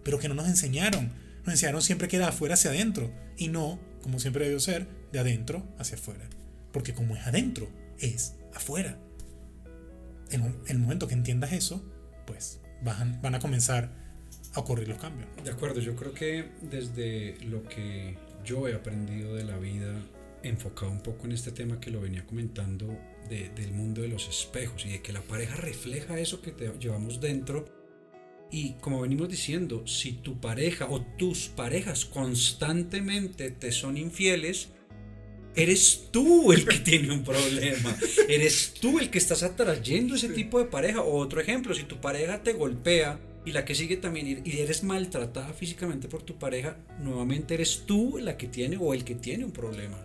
Pero 0.03 0.19
que 0.19 0.29
no 0.29 0.35
nos 0.35 0.49
enseñaron. 0.49 1.13
Nos 1.45 1.55
enseñaron 1.55 1.81
siempre 1.81 2.09
que 2.09 2.17
era 2.17 2.27
afuera 2.27 2.55
hacia 2.55 2.73
adentro. 2.73 3.15
Y 3.39 3.47
no, 3.47 3.79
como 4.03 4.19
siempre 4.19 4.47
debió 4.47 4.59
ser, 4.59 4.89
de 5.13 5.21
adentro 5.21 5.65
hacia 5.79 5.97
afuera. 5.97 6.29
Porque 6.73 6.93
como 6.93 7.15
es 7.15 7.25
adentro, 7.25 7.71
es 8.01 8.33
afuera. 8.53 8.99
En 10.33 10.55
el 10.67 10.79
momento 10.79 11.07
que 11.07 11.15
entiendas 11.15 11.53
eso, 11.53 11.83
pues 12.27 12.61
van, 12.83 13.21
van 13.23 13.35
a 13.35 13.39
comenzar 13.39 13.91
a 14.55 14.61
ocurrir 14.61 14.89
los 14.89 14.99
cambios. 14.99 15.29
De 15.45 15.51
acuerdo, 15.51 15.81
yo 15.81 15.95
creo 15.97 16.13
que 16.13 16.51
desde 16.63 17.37
lo 17.45 17.63
que 17.65 18.17
yo 18.45 18.69
he 18.69 18.75
aprendido 18.75 19.35
de 19.35 19.45
la 19.45 19.57
vida, 19.59 19.95
enfocado 20.43 20.91
un 20.91 21.03
poco 21.03 21.27
en 21.27 21.33
este 21.33 21.53
tema 21.53 21.81
que 21.81 21.91
lo 21.91 22.01
venía 22.01 22.27
comentando 22.27 22.99
de, 23.29 23.51
del 23.51 23.73
mundo 23.73 24.03
de 24.03 24.09
los 24.09 24.29
espejos 24.29 24.85
y 24.87 24.91
de 24.91 25.03
que 25.03 25.13
la 25.13 25.21
pareja 25.23 25.57
refleja 25.57 26.19
eso 26.19 26.43
que 26.43 26.53
te 26.53 26.71
llevamos 26.79 27.21
dentro. 27.21 27.67
Y 28.51 28.75
como 28.75 29.01
venimos 29.01 29.31
diciendo, 29.31 29.87
si 29.87 30.13
tu 30.13 30.41
pareja 30.41 30.87
o 30.91 31.01
tus 31.01 31.49
parejas 31.49 32.05
constantemente 32.05 33.51
te 33.51 33.73
son 33.73 33.97
infieles, 33.97 34.73
eres 35.55 36.05
tú 36.11 36.53
el 36.53 36.67
que 36.67 36.79
tiene 36.85 37.13
un 37.13 37.25
problema. 37.25 37.97
Eres 38.29 38.75
tú 38.81 38.99
el 38.99 39.11
que 39.11 39.19
estás 39.19 39.43
atrayendo 39.43 40.15
ese 40.15 40.29
tipo 40.29 40.59
de 40.59 40.67
pareja. 40.67 41.03
O 41.03 41.19
otro 41.19 41.41
ejemplo, 41.41 41.75
si 41.75 41.85
tu 41.85 42.01
pareja 42.01 42.43
te 42.43 42.53
golpea 42.53 43.19
y 43.45 43.53
la 43.53 43.65
que 43.65 43.75
sigue 43.75 43.97
también 43.97 44.43
y 44.45 44.59
eres 44.59 44.85
maltratada 44.85 45.53
físicamente 45.53 46.09
por 46.09 46.23
tu 46.23 46.39
pareja, 46.39 46.77
nuevamente 47.01 47.55
eres 47.55 47.83
tú 47.87 48.19
la 48.21 48.37
que 48.37 48.47
tiene 48.47 48.77
o 48.81 48.95
el 48.95 49.05
que 49.05 49.15
tiene 49.15 49.45
un 49.45 49.53
problema. 49.53 49.99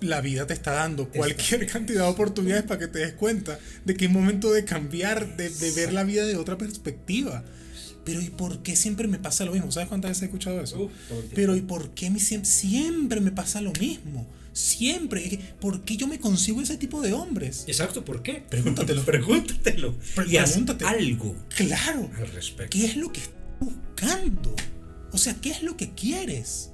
La 0.00 0.20
vida 0.20 0.46
te 0.46 0.52
está 0.52 0.72
dando 0.72 1.08
cualquier 1.08 1.66
cantidad 1.66 2.04
de 2.04 2.10
oportunidades 2.10 2.64
para 2.64 2.80
que 2.80 2.86
te 2.86 2.98
des 2.98 3.14
cuenta 3.14 3.58
de 3.84 3.94
que 3.94 4.04
es 4.04 4.10
momento 4.10 4.52
de 4.52 4.64
cambiar, 4.64 5.36
de, 5.36 5.48
de 5.48 5.70
ver 5.72 5.92
la 5.92 6.04
vida 6.04 6.26
de 6.26 6.36
otra 6.36 6.58
perspectiva. 6.58 7.42
Pero 8.04 8.22
¿y 8.22 8.30
por 8.30 8.62
qué 8.62 8.76
siempre 8.76 9.08
me 9.08 9.18
pasa 9.18 9.44
lo 9.44 9.52
mismo? 9.52 9.72
¿Sabes 9.72 9.88
cuántas 9.88 10.12
veces 10.12 10.22
he 10.22 10.26
escuchado 10.26 10.60
eso? 10.60 10.88
Pero 11.34 11.56
¿y 11.56 11.60
por 11.60 11.90
qué 11.90 12.08
mi, 12.08 12.20
siempre 12.20 13.20
me 13.20 13.32
pasa 13.32 13.60
lo 13.60 13.72
mismo? 13.72 14.28
Siempre. 14.56 15.38
¿Por 15.60 15.82
qué 15.84 15.98
yo 15.98 16.06
me 16.06 16.18
consigo 16.18 16.62
ese 16.62 16.78
tipo 16.78 17.02
de 17.02 17.12
hombres? 17.12 17.64
Exacto, 17.66 18.06
¿por 18.06 18.22
qué? 18.22 18.42
Pregúntatelo. 18.48 19.04
Pregúntatelo. 19.04 19.94
y 20.26 20.36
pregúntate. 20.38 20.86
algo. 20.86 21.36
Claro. 21.54 22.10
Al 22.16 22.28
respecto. 22.28 22.70
¿Qué 22.70 22.86
es 22.86 22.96
lo 22.96 23.12
que 23.12 23.20
estás 23.20 23.34
buscando? 23.60 24.56
O 25.12 25.18
sea, 25.18 25.34
¿qué 25.34 25.50
es 25.50 25.62
lo 25.62 25.76
que 25.76 25.90
quieres? 25.90 26.70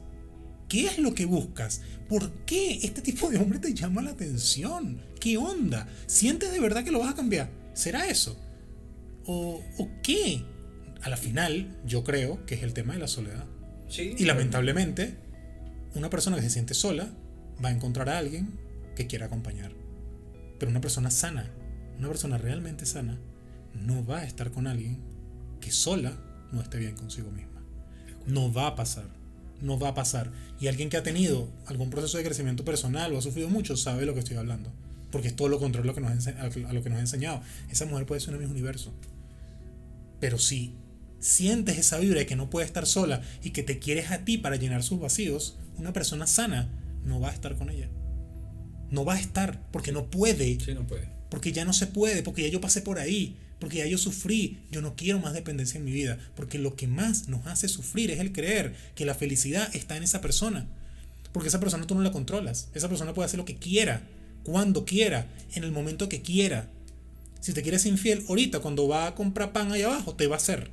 ¿Qué 0.68 0.86
es 0.86 0.98
lo 0.98 1.12
que 1.12 1.26
buscas? 1.26 1.80
¿Por 2.08 2.30
qué 2.44 2.78
este 2.84 3.02
tipo 3.02 3.28
de 3.30 3.38
hombre 3.38 3.58
te 3.58 3.74
llama 3.74 4.00
la 4.00 4.10
atención? 4.10 5.02
¿Qué 5.18 5.36
onda? 5.36 5.88
¿Sientes 6.06 6.52
de 6.52 6.60
verdad 6.60 6.84
que 6.84 6.92
lo 6.92 7.00
vas 7.00 7.10
a 7.10 7.16
cambiar? 7.16 7.50
¿Será 7.74 8.06
eso? 8.06 8.40
¿O, 9.26 9.60
o 9.78 9.90
qué? 10.04 10.44
A 11.00 11.10
la 11.10 11.16
final, 11.16 11.80
yo 11.84 12.04
creo 12.04 12.46
que 12.46 12.54
es 12.54 12.62
el 12.62 12.74
tema 12.74 12.92
de 12.92 13.00
la 13.00 13.08
soledad. 13.08 13.44
Sí, 13.88 14.14
y 14.16 14.24
lamentablemente, 14.24 15.16
una 15.96 16.10
persona 16.10 16.36
que 16.36 16.42
se 16.42 16.50
siente 16.50 16.74
sola 16.74 17.12
va 17.62 17.68
a 17.68 17.72
encontrar 17.72 18.08
a 18.08 18.18
alguien 18.18 18.58
que 18.94 19.06
quiera 19.06 19.26
acompañar. 19.26 19.72
Pero 20.58 20.70
una 20.70 20.80
persona 20.80 21.10
sana, 21.10 21.50
una 21.98 22.08
persona 22.08 22.38
realmente 22.38 22.86
sana, 22.86 23.18
no 23.74 24.04
va 24.04 24.18
a 24.18 24.24
estar 24.24 24.50
con 24.50 24.66
alguien 24.66 24.98
que 25.60 25.70
sola 25.70 26.16
no 26.52 26.60
esté 26.60 26.78
bien 26.78 26.94
consigo 26.94 27.30
misma. 27.30 27.62
No 28.26 28.52
va 28.52 28.68
a 28.68 28.76
pasar. 28.76 29.08
No 29.60 29.78
va 29.78 29.88
a 29.88 29.94
pasar. 29.94 30.30
Y 30.60 30.68
alguien 30.68 30.90
que 30.90 30.96
ha 30.96 31.02
tenido 31.02 31.48
algún 31.66 31.90
proceso 31.90 32.18
de 32.18 32.24
crecimiento 32.24 32.64
personal 32.64 33.12
o 33.12 33.18
ha 33.18 33.22
sufrido 33.22 33.48
mucho 33.48 33.76
sabe 33.76 34.06
lo 34.06 34.14
que 34.14 34.20
estoy 34.20 34.36
hablando. 34.36 34.72
Porque 35.10 35.28
es 35.28 35.36
todo 35.36 35.48
lo 35.48 35.58
contrario 35.58 35.90
a 35.90 35.94
lo 35.94 35.94
que 35.94 36.00
nos, 36.00 36.26
a 36.26 36.72
lo 36.72 36.82
que 36.82 36.90
nos 36.90 36.98
ha 36.98 37.02
enseñado. 37.02 37.42
Esa 37.70 37.86
mujer 37.86 38.06
puede 38.06 38.20
ser 38.20 38.34
un 38.34 38.40
mismo 38.40 38.52
universo. 38.52 38.92
Pero 40.20 40.38
si 40.38 40.74
sientes 41.18 41.78
esa 41.78 41.98
vibra 41.98 42.20
de 42.20 42.26
que 42.26 42.36
no 42.36 42.50
puede 42.50 42.66
estar 42.66 42.86
sola 42.86 43.22
y 43.42 43.50
que 43.50 43.62
te 43.62 43.78
quieres 43.78 44.10
a 44.10 44.24
ti 44.24 44.38
para 44.38 44.56
llenar 44.56 44.82
sus 44.82 45.00
vacíos, 45.00 45.56
una 45.78 45.92
persona 45.92 46.26
sana 46.26 46.68
no 47.04 47.20
va 47.20 47.30
a 47.30 47.32
estar 47.32 47.56
con 47.56 47.70
ella. 47.70 47.88
No 48.90 49.04
va 49.04 49.14
a 49.14 49.20
estar 49.20 49.62
porque 49.70 49.92
no 49.92 50.10
puede. 50.10 50.58
Sí, 50.60 50.74
no 50.74 50.86
puede. 50.86 51.08
Porque 51.30 51.52
ya 51.52 51.64
no 51.64 51.72
se 51.72 51.86
puede, 51.86 52.22
porque 52.22 52.42
ya 52.42 52.48
yo 52.48 52.60
pasé 52.60 52.82
por 52.82 52.98
ahí, 52.98 53.36
porque 53.58 53.78
ya 53.78 53.86
yo 53.86 53.96
sufrí, 53.96 54.58
yo 54.70 54.82
no 54.82 54.96
quiero 54.96 55.18
más 55.18 55.32
dependencia 55.32 55.78
en 55.78 55.84
mi 55.84 55.92
vida, 55.92 56.18
porque 56.36 56.58
lo 56.58 56.76
que 56.76 56.86
más 56.86 57.28
nos 57.28 57.46
hace 57.46 57.68
sufrir 57.68 58.10
es 58.10 58.20
el 58.20 58.32
creer 58.32 58.74
que 58.94 59.06
la 59.06 59.14
felicidad 59.14 59.74
está 59.74 59.96
en 59.96 60.02
esa 60.02 60.20
persona. 60.20 60.66
Porque 61.32 61.48
esa 61.48 61.60
persona 61.60 61.86
tú 61.86 61.94
no 61.94 62.02
la 62.02 62.12
controlas. 62.12 62.68
Esa 62.74 62.88
persona 62.88 63.14
puede 63.14 63.26
hacer 63.26 63.38
lo 63.38 63.46
que 63.46 63.56
quiera, 63.56 64.02
cuando 64.44 64.84
quiera, 64.84 65.26
en 65.54 65.64
el 65.64 65.72
momento 65.72 66.08
que 66.08 66.20
quiera. 66.20 66.68
Si 67.40 67.52
te 67.52 67.62
quieres 67.62 67.86
infiel, 67.86 68.24
ahorita 68.28 68.60
cuando 68.60 68.86
va 68.86 69.06
a 69.06 69.14
comprar 69.14 69.52
pan 69.52 69.72
ahí 69.72 69.82
abajo, 69.82 70.14
te 70.14 70.26
va 70.26 70.36
a 70.36 70.38
hacer. 70.38 70.70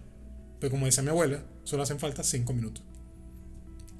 Pero 0.59 0.71
como 0.71 0.85
dice 0.85 1.01
mi 1.01 1.09
abuela, 1.09 1.43
solo 1.63 1.83
hacen 1.83 1.99
falta 1.99 2.23
5 2.23 2.53
minutos. 2.53 2.83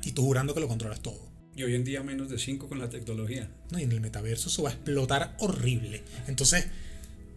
Y 0.04 0.12
tú 0.12 0.24
jurando 0.24 0.54
que 0.54 0.60
lo 0.60 0.68
controlas 0.68 1.00
todo. 1.00 1.29
Y 1.60 1.64
hoy 1.64 1.76
en 1.76 1.84
día 1.84 2.02
menos 2.04 2.30
de 2.30 2.40
5 2.40 2.70
con 2.70 2.80
la 2.80 2.90
tecnología. 2.90 3.50
No, 3.70 3.80
y 3.80 3.84
en 3.84 3.92
el 3.92 4.00
metaverso 4.00 4.48
eso 4.48 4.64
va 4.64 4.70
a 4.70 4.72
explotar 4.72 5.36
horrible. 5.40 6.04
Entonces, 6.30 6.68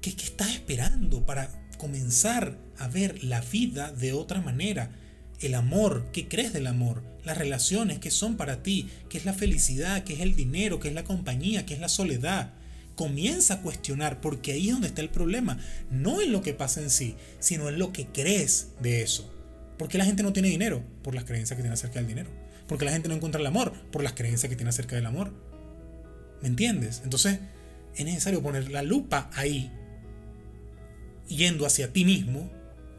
¿qué, 0.00 0.14
¿qué 0.14 0.22
estás 0.22 0.54
esperando 0.54 1.26
para 1.26 1.50
comenzar 1.76 2.56
a 2.78 2.86
ver 2.86 3.24
la 3.24 3.40
vida 3.40 3.90
de 3.90 4.12
otra 4.12 4.40
manera? 4.40 4.92
El 5.40 5.54
amor, 5.54 6.06
¿qué 6.12 6.28
crees 6.28 6.52
del 6.52 6.68
amor? 6.68 7.02
Las 7.24 7.36
relaciones, 7.36 7.98
¿qué 7.98 8.12
son 8.12 8.36
para 8.36 8.62
ti? 8.62 8.88
¿Qué 9.08 9.18
es 9.18 9.24
la 9.24 9.32
felicidad? 9.32 10.04
¿Qué 10.04 10.12
es 10.12 10.20
el 10.20 10.36
dinero? 10.36 10.78
¿Qué 10.78 10.86
es 10.86 10.94
la 10.94 11.02
compañía? 11.02 11.66
¿Qué 11.66 11.74
es 11.74 11.80
la 11.80 11.88
soledad? 11.88 12.52
comienza 12.94 13.54
a 13.54 13.62
cuestionar, 13.62 14.20
porque 14.20 14.52
ahí 14.52 14.68
es 14.68 14.74
donde 14.74 14.88
está 14.88 15.00
el 15.00 15.08
problema, 15.08 15.58
no 15.90 16.20
en 16.20 16.30
lo 16.30 16.42
que 16.42 16.52
pasa 16.52 16.82
en 16.82 16.90
sí, 16.90 17.16
sino 17.40 17.70
en 17.70 17.78
lo 17.78 17.90
que 17.90 18.06
crees 18.06 18.68
de 18.82 19.02
eso. 19.02 19.32
¿Por 19.78 19.88
qué 19.88 19.98
la 19.98 20.04
gente 20.04 20.22
no 20.22 20.34
tiene 20.34 20.48
dinero? 20.48 20.84
Por 21.02 21.14
las 21.14 21.24
creencias 21.24 21.56
que 21.56 21.62
tiene 21.62 21.72
acerca 21.72 21.98
del 21.98 22.06
dinero. 22.06 22.41
¿Por 22.66 22.78
qué 22.78 22.84
la 22.84 22.92
gente 22.92 23.08
no 23.08 23.14
encuentra 23.14 23.40
el 23.40 23.46
amor? 23.46 23.72
Por 23.90 24.02
las 24.02 24.12
creencias 24.12 24.48
que 24.48 24.56
tiene 24.56 24.70
acerca 24.70 24.96
del 24.96 25.06
amor. 25.06 25.32
¿Me 26.40 26.48
entiendes? 26.48 27.02
Entonces 27.04 27.38
es 27.94 28.04
necesario 28.04 28.42
poner 28.42 28.70
la 28.70 28.82
lupa 28.82 29.30
ahí, 29.34 29.70
yendo 31.28 31.66
hacia 31.66 31.92
ti 31.92 32.04
mismo, 32.04 32.50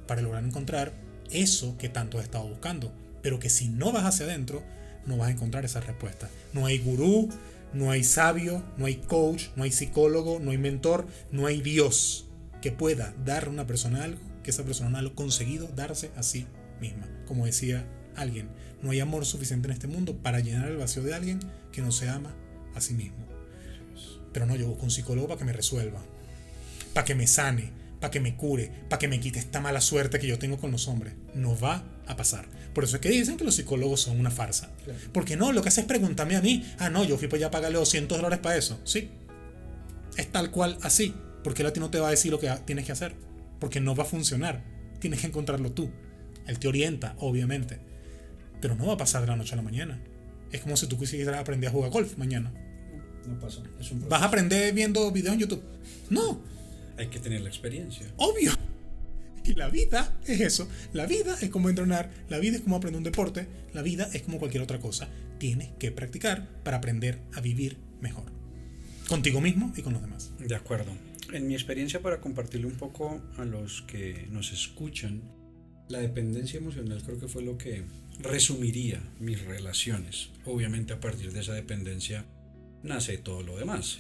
para 0.08 0.22
lograr 0.22 0.44
encontrar 0.44 0.94
eso 1.32 1.78
que 1.78 1.90
tanto 1.90 2.20
has 2.20 2.26
estado 2.26 2.48
buscando. 2.48 2.94
Pero 3.22 3.40
que 3.40 3.50
si 3.50 3.70
no 3.70 3.92
vas 3.92 4.06
hacia 4.06 4.26
adentro, 4.26 4.64
no 5.06 5.18
vas 5.18 5.30
a 5.30 5.32
encontrar 5.32 5.66
esa 5.66 5.82
respuesta. 5.82 6.30
No 6.54 6.66
hay 6.66 6.80
gurú, 6.80 7.30
no 7.74 7.92
hay 7.92 8.04
sabio, 8.04 8.64
no 8.78 8.86
hay 8.86 8.96
coach, 8.96 9.46
no 9.56 9.64
hay 9.64 9.72
psicólogo, 9.72 10.40
no 10.40 10.52
hay 10.52 10.58
mentor, 10.58 11.08
no 11.32 11.48
hay 11.48 11.62
Dios 11.62 12.28
que 12.62 12.72
pueda 12.72 13.14
dar 13.26 13.46
a 13.46 13.50
una 13.50 13.68
persona 13.68 14.04
algo 14.04 14.22
que 14.44 14.52
esa 14.52 14.64
persona 14.64 14.90
no 14.90 14.98
ha 15.08 15.16
conseguido 15.16 15.68
darse 15.76 16.12
a 16.16 16.24
sí 16.24 16.46
misma. 16.80 17.08
Como 17.26 17.46
decía 17.46 17.86
alguien, 18.16 18.50
no 18.84 18.92
hay 18.92 19.00
amor 19.00 19.26
suficiente 19.26 19.68
en 19.68 19.74
este 19.74 19.88
mundo 19.88 20.18
para 20.18 20.40
llenar 20.40 20.70
el 20.70 20.78
vacío 20.78 21.04
de 21.04 21.14
alguien 21.14 21.40
que 21.72 21.82
no 21.82 21.92
se 21.92 22.10
ama 22.10 22.36
a 22.76 22.82
sí 22.82 22.94
mismo. 22.94 23.26
Pero 24.32 24.46
no, 24.46 24.56
yo 24.56 24.68
busco 24.68 24.84
un 24.84 24.92
psicólogo 24.92 25.28
para 25.28 25.40
que 25.40 25.46
me 25.46 25.54
resuelva, 25.54 26.02
para 26.94 27.06
que 27.06 27.16
me 27.16 27.28
sane, 27.28 27.72
para 28.00 28.12
que 28.12 28.20
me 28.20 28.36
cure, 28.36 28.70
para 28.90 29.00
que 29.00 29.08
me 29.08 29.20
quite 29.20 29.40
esta 29.40 29.62
mala 29.62 29.80
suerte 29.80 30.20
que 30.20 30.28
yo 30.28 30.38
tengo 30.38 30.58
con 30.58 30.72
los 30.72 30.88
hombres. 30.90 31.14
No 31.34 31.58
va 31.58 31.84
a 32.06 32.18
pasar. 32.18 32.46
Por 32.74 32.84
eso 32.84 32.98
es 32.98 33.02
que 33.02 33.10
dicen 33.10 33.38
que 33.38 33.46
los 33.46 33.56
psicólogos 33.56 34.02
son 34.02 34.20
una 34.20 34.32
farsa. 34.32 34.72
Porque 35.14 35.38
no, 35.38 35.54
lo 35.54 35.62
que 35.62 35.70
hace 35.70 35.82
es 35.82 35.88
preguntarme 35.88 36.36
a 36.36 36.42
mí, 36.42 36.70
ah, 36.80 36.90
no, 36.90 37.06
yo 37.06 37.18
fui 37.18 37.30
para 37.30 37.38
allá 37.38 37.48
a 37.48 37.52
pagarle 37.52 37.78
200 37.78 38.18
dólares 38.18 38.40
para 38.40 38.58
eso. 38.58 38.78
Sí. 38.84 39.10
Es 40.18 40.30
tal 40.32 40.52
cual 40.52 40.78
así. 40.82 41.14
Porque 41.44 41.62
él 41.62 41.68
a 41.70 41.74
ti 41.74 41.80
no 41.80 41.90
te 41.90 42.00
va 42.00 42.08
a 42.08 42.12
decir 42.12 42.32
lo 42.32 42.40
que 42.40 42.52
tienes 42.66 42.86
que 42.86 42.92
hacer. 42.92 43.16
Porque 43.60 43.80
no 43.80 43.96
va 43.96 44.04
a 44.04 44.08
funcionar. 44.08 44.64
Tienes 45.00 45.22
que 45.22 45.28
encontrarlo 45.28 45.72
tú. 45.72 45.90
Él 46.48 46.60
te 46.60 46.68
orienta, 46.68 47.16
obviamente. 47.20 47.93
Pero 48.64 48.76
no 48.78 48.86
va 48.86 48.94
a 48.94 48.98
pasar 48.98 49.20
de 49.20 49.28
la 49.28 49.36
noche 49.36 49.56
a 49.56 49.58
la 49.58 49.62
mañana. 49.62 50.00
Es 50.50 50.62
como 50.62 50.78
si 50.78 50.88
tú 50.88 50.98
quisieras 50.98 51.38
aprender 51.38 51.68
a 51.68 51.74
jugar 51.74 51.92
golf 51.92 52.18
mañana. 52.18 52.50
No 53.28 53.38
pasa. 53.38 53.62
¿Vas 54.08 54.22
a 54.22 54.26
aprender 54.26 54.74
viendo 54.74 55.12
videos 55.12 55.34
en 55.34 55.42
YouTube? 55.42 55.62
No. 56.10 56.42
Hay 56.98 57.08
que 57.08 57.20
tener 57.20 57.42
la 57.42 57.50
experiencia. 57.50 58.08
Obvio. 58.16 58.54
Y 59.44 59.56
la 59.56 59.68
vida 59.68 60.18
es 60.26 60.40
eso. 60.40 60.70
La 60.94 61.06
vida 61.06 61.36
es 61.42 61.50
como 61.50 61.68
entrenar, 61.68 62.10
la 62.30 62.40
vida 62.40 62.56
es 62.56 62.62
como 62.62 62.78
aprender 62.78 63.00
un 63.00 63.04
deporte, 63.04 63.50
la 63.74 63.82
vida 63.82 64.10
es 64.14 64.22
como 64.22 64.40
cualquier 64.40 64.64
otra 64.64 64.80
cosa. 64.80 65.10
Tienes 65.40 65.72
que 65.78 65.92
practicar 65.92 66.48
para 66.64 66.78
aprender 66.78 67.20
a 67.34 67.42
vivir 67.42 67.76
mejor. 68.00 68.32
Contigo 69.10 69.42
mismo 69.42 69.74
y 69.76 69.82
con 69.82 69.92
los 69.92 70.02
demás. 70.02 70.32
De 70.40 70.56
acuerdo. 70.56 70.94
En 71.34 71.48
mi 71.48 71.54
experiencia 71.54 72.02
para 72.02 72.22
compartirle 72.22 72.68
un 72.68 72.78
poco 72.78 73.22
a 73.38 73.44
los 73.44 73.82
que 73.82 74.26
nos 74.32 74.54
escuchan, 74.54 75.22
la 75.90 76.00
dependencia 76.00 76.58
emocional 76.58 77.02
creo 77.04 77.20
que 77.20 77.28
fue 77.28 77.44
lo 77.44 77.58
que 77.58 77.84
resumiría 78.20 79.02
mis 79.20 79.44
relaciones. 79.44 80.30
Obviamente 80.46 80.94
a 80.94 81.00
partir 81.00 81.32
de 81.34 81.42
esa 81.42 81.54
dependencia 81.54 82.26
nace 82.84 83.18
todo 83.18 83.44
lo 83.44 83.58
demás 83.58 84.00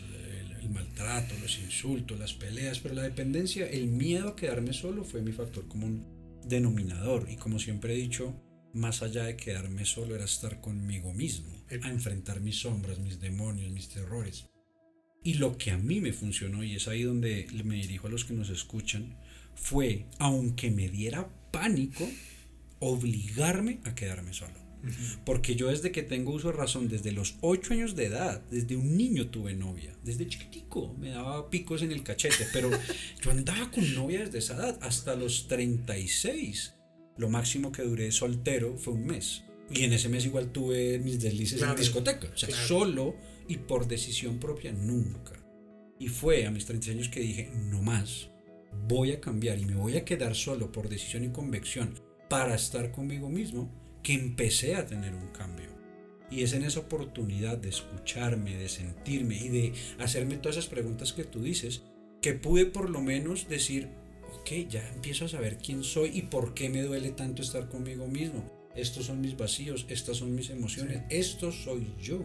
el 0.64 0.70
maltrato, 0.70 1.36
los 1.42 1.60
insultos, 1.60 2.18
las 2.18 2.34
peleas, 2.34 2.80
pero 2.80 2.96
la 2.96 3.04
dependencia, 3.04 3.70
el 3.70 3.88
miedo 3.88 4.30
a 4.30 4.36
quedarme 4.36 4.74
solo 4.74 5.04
fue 5.04 5.22
mi 5.22 5.32
factor 5.32 5.68
común 5.68 6.06
denominador. 6.46 7.28
Y 7.30 7.36
como 7.36 7.60
siempre 7.60 7.94
he 7.94 7.98
dicho, 7.98 8.34
más 8.74 9.02
allá 9.02 9.26
de 9.26 9.36
quedarme 9.36 9.86
solo 9.86 10.16
era 10.16 10.26
estar 10.26 10.62
conmigo 10.62 11.14
mismo, 11.14 11.54
a 11.70 11.90
enfrentar 11.90 12.40
mis 12.40 12.60
sombras, 12.60 13.00
mis 13.00 13.20
demonios, 13.20 13.72
mis 13.72 13.90
terrores. 13.90 14.46
Y 15.24 15.36
lo 15.36 15.58
que 15.58 15.72
a 15.72 15.78
mí 15.78 16.02
me 16.02 16.14
funcionó, 16.14 16.64
y 16.64 16.76
es 16.76 16.88
ahí 16.88 17.04
donde 17.04 17.48
me 17.64 17.76
dirijo 17.76 18.08
a 18.08 18.10
los 18.10 18.26
que 18.26 18.34
nos 18.34 18.50
escuchan, 18.50 19.18
fue, 19.56 20.06
aunque 20.20 20.72
me 20.72 20.90
diera 20.90 21.30
pánico, 21.54 22.10
obligarme 22.80 23.80
a 23.86 23.94
quedarme 23.94 24.34
solo. 24.34 24.64
Porque 25.24 25.56
yo 25.56 25.70
desde 25.70 25.94
que 25.94 26.04
tengo 26.04 26.34
uso 26.34 26.50
de 26.52 26.58
razón, 26.58 26.90
desde 26.90 27.14
los 27.14 27.36
8 27.40 27.74
años 27.74 27.96
de 27.96 28.08
edad, 28.08 28.42
desde 28.52 28.76
un 28.76 28.98
niño 28.98 29.30
tuve 29.30 29.54
novia, 29.54 29.96
desde 30.04 30.28
chiquitico 30.28 30.94
me 31.00 31.12
daba 31.12 31.50
picos 31.50 31.84
en 31.84 31.94
el 31.94 32.04
cachete, 32.04 32.46
pero 32.52 32.70
yo 33.22 33.32
andaba 33.32 33.72
con 33.72 33.96
novia 33.96 34.20
desde 34.20 34.40
esa 34.40 34.56
edad 34.56 34.80
hasta 34.82 35.16
los 35.16 35.48
36. 35.48 36.74
Lo 37.16 37.30
máximo 37.30 37.72
que 37.72 37.84
duré 37.84 38.12
soltero 38.12 38.76
fue 38.78 38.94
un 38.94 39.06
mes. 39.06 39.44
Y 39.72 39.84
en 39.84 39.94
ese 39.94 40.10
mes 40.10 40.26
igual 40.26 40.52
tuve 40.52 41.00
mis 41.00 41.22
deslices 41.22 41.62
en 41.62 41.76
discoteca. 41.76 42.28
O 42.34 42.38
sea, 42.38 42.50
solo 42.50 43.16
y 43.48 43.58
por 43.58 43.88
decisión 43.88 44.40
propia 44.40 44.74
nunca. 44.74 45.34
Y 46.00 46.10
fue 46.10 46.46
a 46.46 46.52
mis 46.52 46.66
30 46.66 46.92
años 46.92 47.10
que 47.10 47.22
dije, 47.22 47.52
no 47.56 47.82
más, 47.82 48.33
voy 48.88 49.12
a 49.12 49.22
cambiar 49.22 49.60
y 49.60 49.66
me 49.66 49.76
voy 49.76 49.98
a 49.98 50.06
quedar 50.06 50.36
solo 50.36 50.72
por 50.72 50.90
decisión 50.90 51.24
y 51.24 51.30
convicción 51.30 51.94
para 52.30 52.56
estar 52.56 52.92
conmigo 52.92 53.30
mismo, 53.30 53.72
que 54.02 54.14
empecé 54.14 54.76
a 54.76 54.86
tener 54.86 55.14
un 55.14 55.28
cambio. 55.28 55.70
Y 56.30 56.42
es 56.42 56.54
en 56.54 56.64
esa 56.64 56.80
oportunidad 56.80 57.58
de 57.58 57.70
escucharme, 57.70 58.58
de 58.58 58.68
sentirme 58.68 59.36
y 59.36 59.50
de 59.50 59.74
hacerme 60.00 60.38
todas 60.38 60.58
esas 60.58 60.70
preguntas 60.70 61.14
que 61.14 61.24
tú 61.24 61.42
dices, 61.42 61.84
que 62.22 62.34
pude 62.34 62.66
por 62.66 62.90
lo 62.90 63.02
menos 63.02 63.48
decir, 63.48 63.90
ok, 64.40 64.68
ya 64.70 64.88
empiezo 64.90 65.26
a 65.26 65.30
saber 65.30 65.58
quién 65.58 65.84
soy 65.84 66.10
y 66.14 66.22
por 66.24 66.54
qué 66.54 66.70
me 66.70 66.82
duele 66.82 67.12
tanto 67.12 67.42
estar 67.42 67.70
conmigo 67.70 68.08
mismo. 68.08 68.50
Estos 68.76 69.06
son 69.06 69.22
mis 69.22 69.38
vacíos, 69.38 69.86
estas 69.90 70.18
son 70.18 70.34
mis 70.34 70.50
emociones, 70.50 71.04
esto 71.10 71.52
soy 71.52 71.94
yo. 72.02 72.24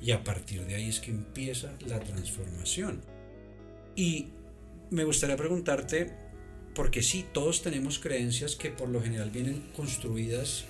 Y 0.00 0.12
a 0.12 0.24
partir 0.24 0.64
de 0.64 0.76
ahí 0.76 0.88
es 0.88 1.00
que 1.00 1.10
empieza 1.10 1.76
la 1.86 2.00
transformación. 2.00 3.02
Y 3.94 4.28
me 4.90 5.04
gustaría 5.04 5.36
preguntarte, 5.36 6.12
porque 6.74 7.02
sí, 7.02 7.24
todos 7.32 7.62
tenemos 7.62 7.98
creencias 7.98 8.56
que 8.56 8.70
por 8.70 8.88
lo 8.88 9.02
general 9.02 9.30
vienen 9.30 9.70
construidas 9.74 10.64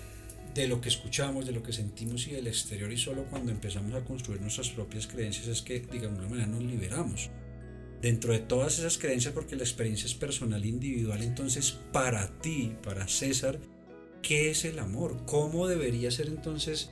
de 0.55 0.67
lo 0.67 0.81
que 0.81 0.89
escuchamos, 0.89 1.47
de 1.47 1.53
lo 1.53 1.63
que 1.63 1.73
sentimos 1.73 2.27
y 2.27 2.33
del 2.33 2.47
exterior 2.47 2.93
y 2.93 2.99
solo 2.99 3.25
cuando 3.25 3.53
empezamos 3.53 3.95
a 3.95 4.05
construir 4.05 4.41
nuestras 4.41 4.71
propias 4.71 5.07
creencias 5.07 5.47
es 5.47 5.63
que, 5.63 5.81
digamos, 5.81 6.19
de 6.19 6.25
alguna 6.25 6.47
nos 6.47 6.63
liberamos. 6.63 7.31
Dentro 8.03 8.33
de 8.33 8.41
todas 8.41 8.79
esas 8.79 8.99
creencias, 8.99 9.35
porque 9.35 9.57
la 9.57 9.63
experiencia 9.63 10.07
es 10.07 10.15
personal 10.15 10.65
e 10.65 10.69
individual, 10.69 11.23
entonces 11.23 11.79
para 11.93 12.41
ti, 12.41 12.75
para 12.83 13.07
César, 13.07 13.59
¿qué 14.23 14.51
es 14.51 14.65
el 14.65 14.79
amor? 14.79 15.25
¿Cómo 15.27 15.69
debería 15.69 16.11
ser 16.11 16.29
entonces 16.29 16.91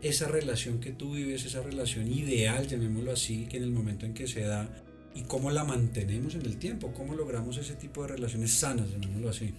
esa 0.00 0.28
relación 0.28 0.80
que 0.80 0.92
tú 0.92 1.14
vives, 1.14 1.44
esa 1.44 1.62
relación 1.62 2.10
ideal, 2.10 2.66
llamémoslo 2.66 3.12
así, 3.12 3.46
que 3.46 3.58
en 3.58 3.64
el 3.64 3.70
momento 3.70 4.06
en 4.06 4.14
que 4.14 4.26
se 4.26 4.40
da, 4.40 4.70
y 5.14 5.22
cómo 5.22 5.50
la 5.50 5.64
mantenemos 5.64 6.34
en 6.34 6.42
el 6.42 6.58
tiempo, 6.58 6.92
cómo 6.92 7.14
logramos 7.14 7.56
ese 7.56 7.74
tipo 7.74 8.02
de 8.02 8.08
relaciones 8.08 8.52
sanas, 8.52 8.90
llamémoslo 8.90 9.30
así. 9.30 9.54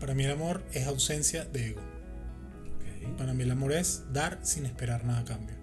Para 0.00 0.14
mí 0.14 0.24
el 0.24 0.30
amor 0.30 0.64
es 0.72 0.86
ausencia 0.86 1.44
de 1.44 1.68
ego. 1.68 1.80
Para 3.16 3.34
mí 3.34 3.42
el 3.42 3.50
amor 3.50 3.72
es 3.72 4.04
dar 4.12 4.38
sin 4.42 4.66
esperar 4.66 5.04
nada 5.04 5.20
a 5.20 5.24
cambio. 5.24 5.56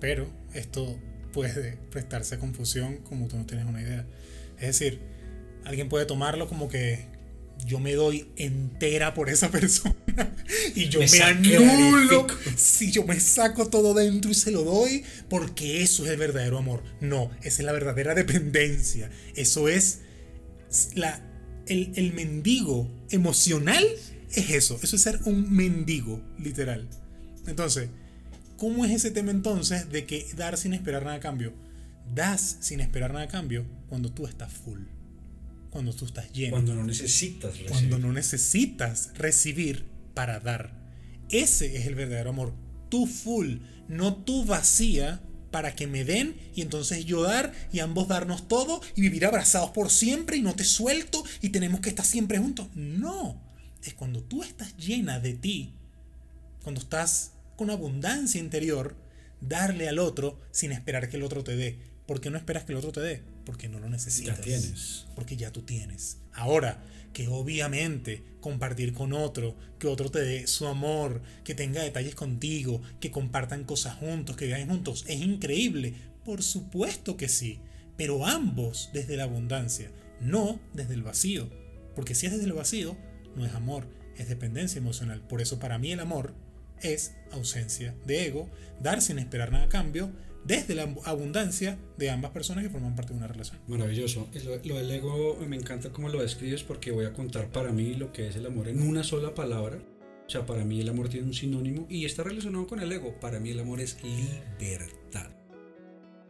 Pero 0.00 0.30
esto 0.54 0.98
puede 1.32 1.76
prestarse 1.90 2.34
a 2.34 2.38
confusión 2.38 2.98
como 2.98 3.28
tú 3.28 3.36
no 3.36 3.46
tienes 3.46 3.66
una 3.66 3.82
idea. 3.82 4.06
Es 4.58 4.78
decir, 4.78 5.00
alguien 5.64 5.88
puede 5.88 6.06
tomarlo 6.06 6.48
como 6.48 6.68
que 6.68 7.06
yo 7.66 7.78
me 7.78 7.94
doy 7.94 8.28
entera 8.36 9.14
por 9.14 9.28
esa 9.28 9.50
persona 9.50 9.94
y 10.74 10.88
yo 10.88 11.00
me, 11.00 11.20
anulo 11.22 12.26
si 12.56 12.90
yo 12.90 13.04
me 13.04 13.18
saco 13.20 13.68
todo 13.68 13.94
dentro 13.94 14.30
y 14.30 14.34
se 14.34 14.50
lo 14.50 14.62
doy 14.62 15.04
porque 15.28 15.82
eso 15.82 16.04
es 16.04 16.10
el 16.10 16.16
verdadero 16.16 16.58
amor. 16.58 16.82
No, 17.00 17.30
esa 17.42 17.62
es 17.62 17.66
la 17.66 17.72
verdadera 17.72 18.14
dependencia. 18.14 19.10
Eso 19.34 19.68
es 19.68 20.00
la, 20.94 21.20
el, 21.66 21.92
el 21.96 22.12
mendigo 22.12 22.90
emocional 23.10 23.86
es 24.32 24.50
eso, 24.50 24.78
eso 24.82 24.96
es 24.96 25.02
ser 25.02 25.20
un 25.24 25.52
mendigo, 25.52 26.22
literal. 26.38 26.88
Entonces, 27.46 27.88
¿cómo 28.56 28.84
es 28.84 28.92
ese 28.92 29.10
tema 29.10 29.32
entonces 29.32 29.90
de 29.90 30.04
que 30.04 30.26
dar 30.36 30.56
sin 30.56 30.72
esperar 30.72 31.04
nada 31.04 31.16
a 31.16 31.20
cambio? 31.20 31.52
Das 32.14 32.58
sin 32.60 32.80
esperar 32.80 33.12
nada 33.12 33.24
a 33.24 33.28
cambio 33.28 33.66
cuando 33.88 34.12
tú 34.12 34.26
estás 34.26 34.52
full 34.52 34.80
cuando 35.70 35.92
tú 35.92 36.04
estás 36.04 36.32
lleno. 36.32 36.52
Cuando 36.52 36.74
no 36.74 36.84
necesitas 36.84 37.52
recibir. 37.52 37.70
Cuando 37.70 37.98
no 37.98 38.12
necesitas 38.12 39.10
recibir 39.14 39.86
para 40.14 40.40
dar. 40.40 40.78
Ese 41.30 41.76
es 41.76 41.86
el 41.86 41.94
verdadero 41.94 42.30
amor. 42.30 42.54
Tú 42.88 43.06
full, 43.06 43.58
no 43.88 44.16
tú 44.16 44.44
vacía 44.44 45.20
para 45.50 45.74
que 45.74 45.86
me 45.86 46.04
den 46.04 46.36
y 46.54 46.62
entonces 46.62 47.04
yo 47.04 47.22
dar 47.22 47.52
y 47.72 47.80
ambos 47.80 48.08
darnos 48.08 48.48
todo 48.48 48.80
y 48.94 49.02
vivir 49.02 49.26
abrazados 49.26 49.70
por 49.70 49.90
siempre 49.90 50.36
y 50.36 50.42
no 50.42 50.54
te 50.54 50.64
suelto 50.64 51.24
y 51.40 51.50
tenemos 51.50 51.80
que 51.80 51.90
estar 51.90 52.04
siempre 52.04 52.38
juntos. 52.38 52.68
No, 52.74 53.40
es 53.82 53.94
cuando 53.94 54.22
tú 54.22 54.42
estás 54.42 54.76
llena 54.76 55.20
de 55.20 55.34
ti, 55.34 55.74
cuando 56.62 56.80
estás 56.80 57.32
con 57.56 57.70
abundancia 57.70 58.40
interior, 58.40 58.96
darle 59.40 59.88
al 59.88 59.98
otro 59.98 60.40
sin 60.50 60.72
esperar 60.72 61.08
que 61.08 61.16
el 61.16 61.22
otro 61.22 61.44
te 61.44 61.56
dé. 61.56 61.89
¿Por 62.10 62.20
qué 62.20 62.28
no 62.28 62.38
esperas 62.38 62.64
que 62.64 62.72
el 62.72 62.78
otro 62.78 62.90
te 62.90 62.98
dé? 62.98 63.22
Porque 63.44 63.68
no 63.68 63.78
lo 63.78 63.88
necesitas. 63.88 64.38
Ya 64.38 64.42
tienes. 64.42 65.06
Porque 65.14 65.36
ya 65.36 65.52
tú 65.52 65.62
tienes. 65.62 66.18
Ahora, 66.32 66.82
que 67.12 67.28
obviamente 67.28 68.24
compartir 68.40 68.92
con 68.94 69.12
otro, 69.12 69.56
que 69.78 69.86
otro 69.86 70.10
te 70.10 70.20
dé 70.20 70.48
su 70.48 70.66
amor, 70.66 71.22
que 71.44 71.54
tenga 71.54 71.84
detalles 71.84 72.16
contigo, 72.16 72.82
que 72.98 73.12
compartan 73.12 73.62
cosas 73.62 73.94
juntos, 73.94 74.36
que 74.36 74.48
viajen 74.48 74.70
juntos, 74.70 75.04
es 75.06 75.20
increíble. 75.20 75.94
Por 76.24 76.42
supuesto 76.42 77.16
que 77.16 77.28
sí. 77.28 77.60
Pero 77.96 78.26
ambos 78.26 78.90
desde 78.92 79.16
la 79.16 79.22
abundancia, 79.22 79.92
no 80.20 80.58
desde 80.74 80.94
el 80.94 81.04
vacío. 81.04 81.48
Porque 81.94 82.16
si 82.16 82.26
es 82.26 82.32
desde 82.32 82.46
el 82.46 82.54
vacío, 82.54 82.96
no 83.36 83.46
es 83.46 83.54
amor, 83.54 83.86
es 84.16 84.28
dependencia 84.28 84.80
emocional. 84.80 85.22
Por 85.28 85.40
eso 85.40 85.60
para 85.60 85.78
mí 85.78 85.92
el 85.92 86.00
amor 86.00 86.34
es 86.82 87.14
ausencia 87.30 87.94
de 88.04 88.26
ego, 88.26 88.50
dar 88.82 89.00
sin 89.00 89.20
esperar 89.20 89.52
nada 89.52 89.66
a 89.66 89.68
cambio, 89.68 90.10
desde 90.44 90.74
la 90.74 90.92
abundancia 91.04 91.78
de 91.98 92.10
ambas 92.10 92.30
personas 92.30 92.64
que 92.64 92.70
forman 92.70 92.94
parte 92.94 93.12
de 93.12 93.18
una 93.18 93.28
relación. 93.28 93.60
Maravilloso. 93.66 94.28
Lo, 94.44 94.76
del 94.76 94.90
ego 94.90 95.38
me 95.46 95.56
encanta 95.56 95.90
cómo 95.90 96.08
lo 96.08 96.20
describes 96.22 96.62
porque 96.62 96.90
voy 96.90 97.04
a 97.04 97.12
contar 97.12 97.50
para 97.50 97.72
mí 97.72 97.94
lo 97.94 98.12
que 98.12 98.28
es 98.28 98.36
el 98.36 98.46
amor 98.46 98.68
en 98.68 98.82
una 98.82 99.04
sola 99.04 99.34
palabra. 99.34 99.78
O 100.26 100.30
sea, 100.30 100.46
para 100.46 100.64
mí 100.64 100.80
el 100.80 100.88
amor 100.88 101.08
tiene 101.08 101.26
un 101.26 101.34
sinónimo 101.34 101.86
y 101.90 102.04
está 102.04 102.22
relacionado 102.22 102.66
con 102.66 102.80
el 102.80 102.92
ego. 102.92 103.18
Para 103.20 103.40
mí 103.40 103.50
el 103.50 103.60
amor 103.60 103.80
es 103.80 103.98
libertad. 104.02 105.30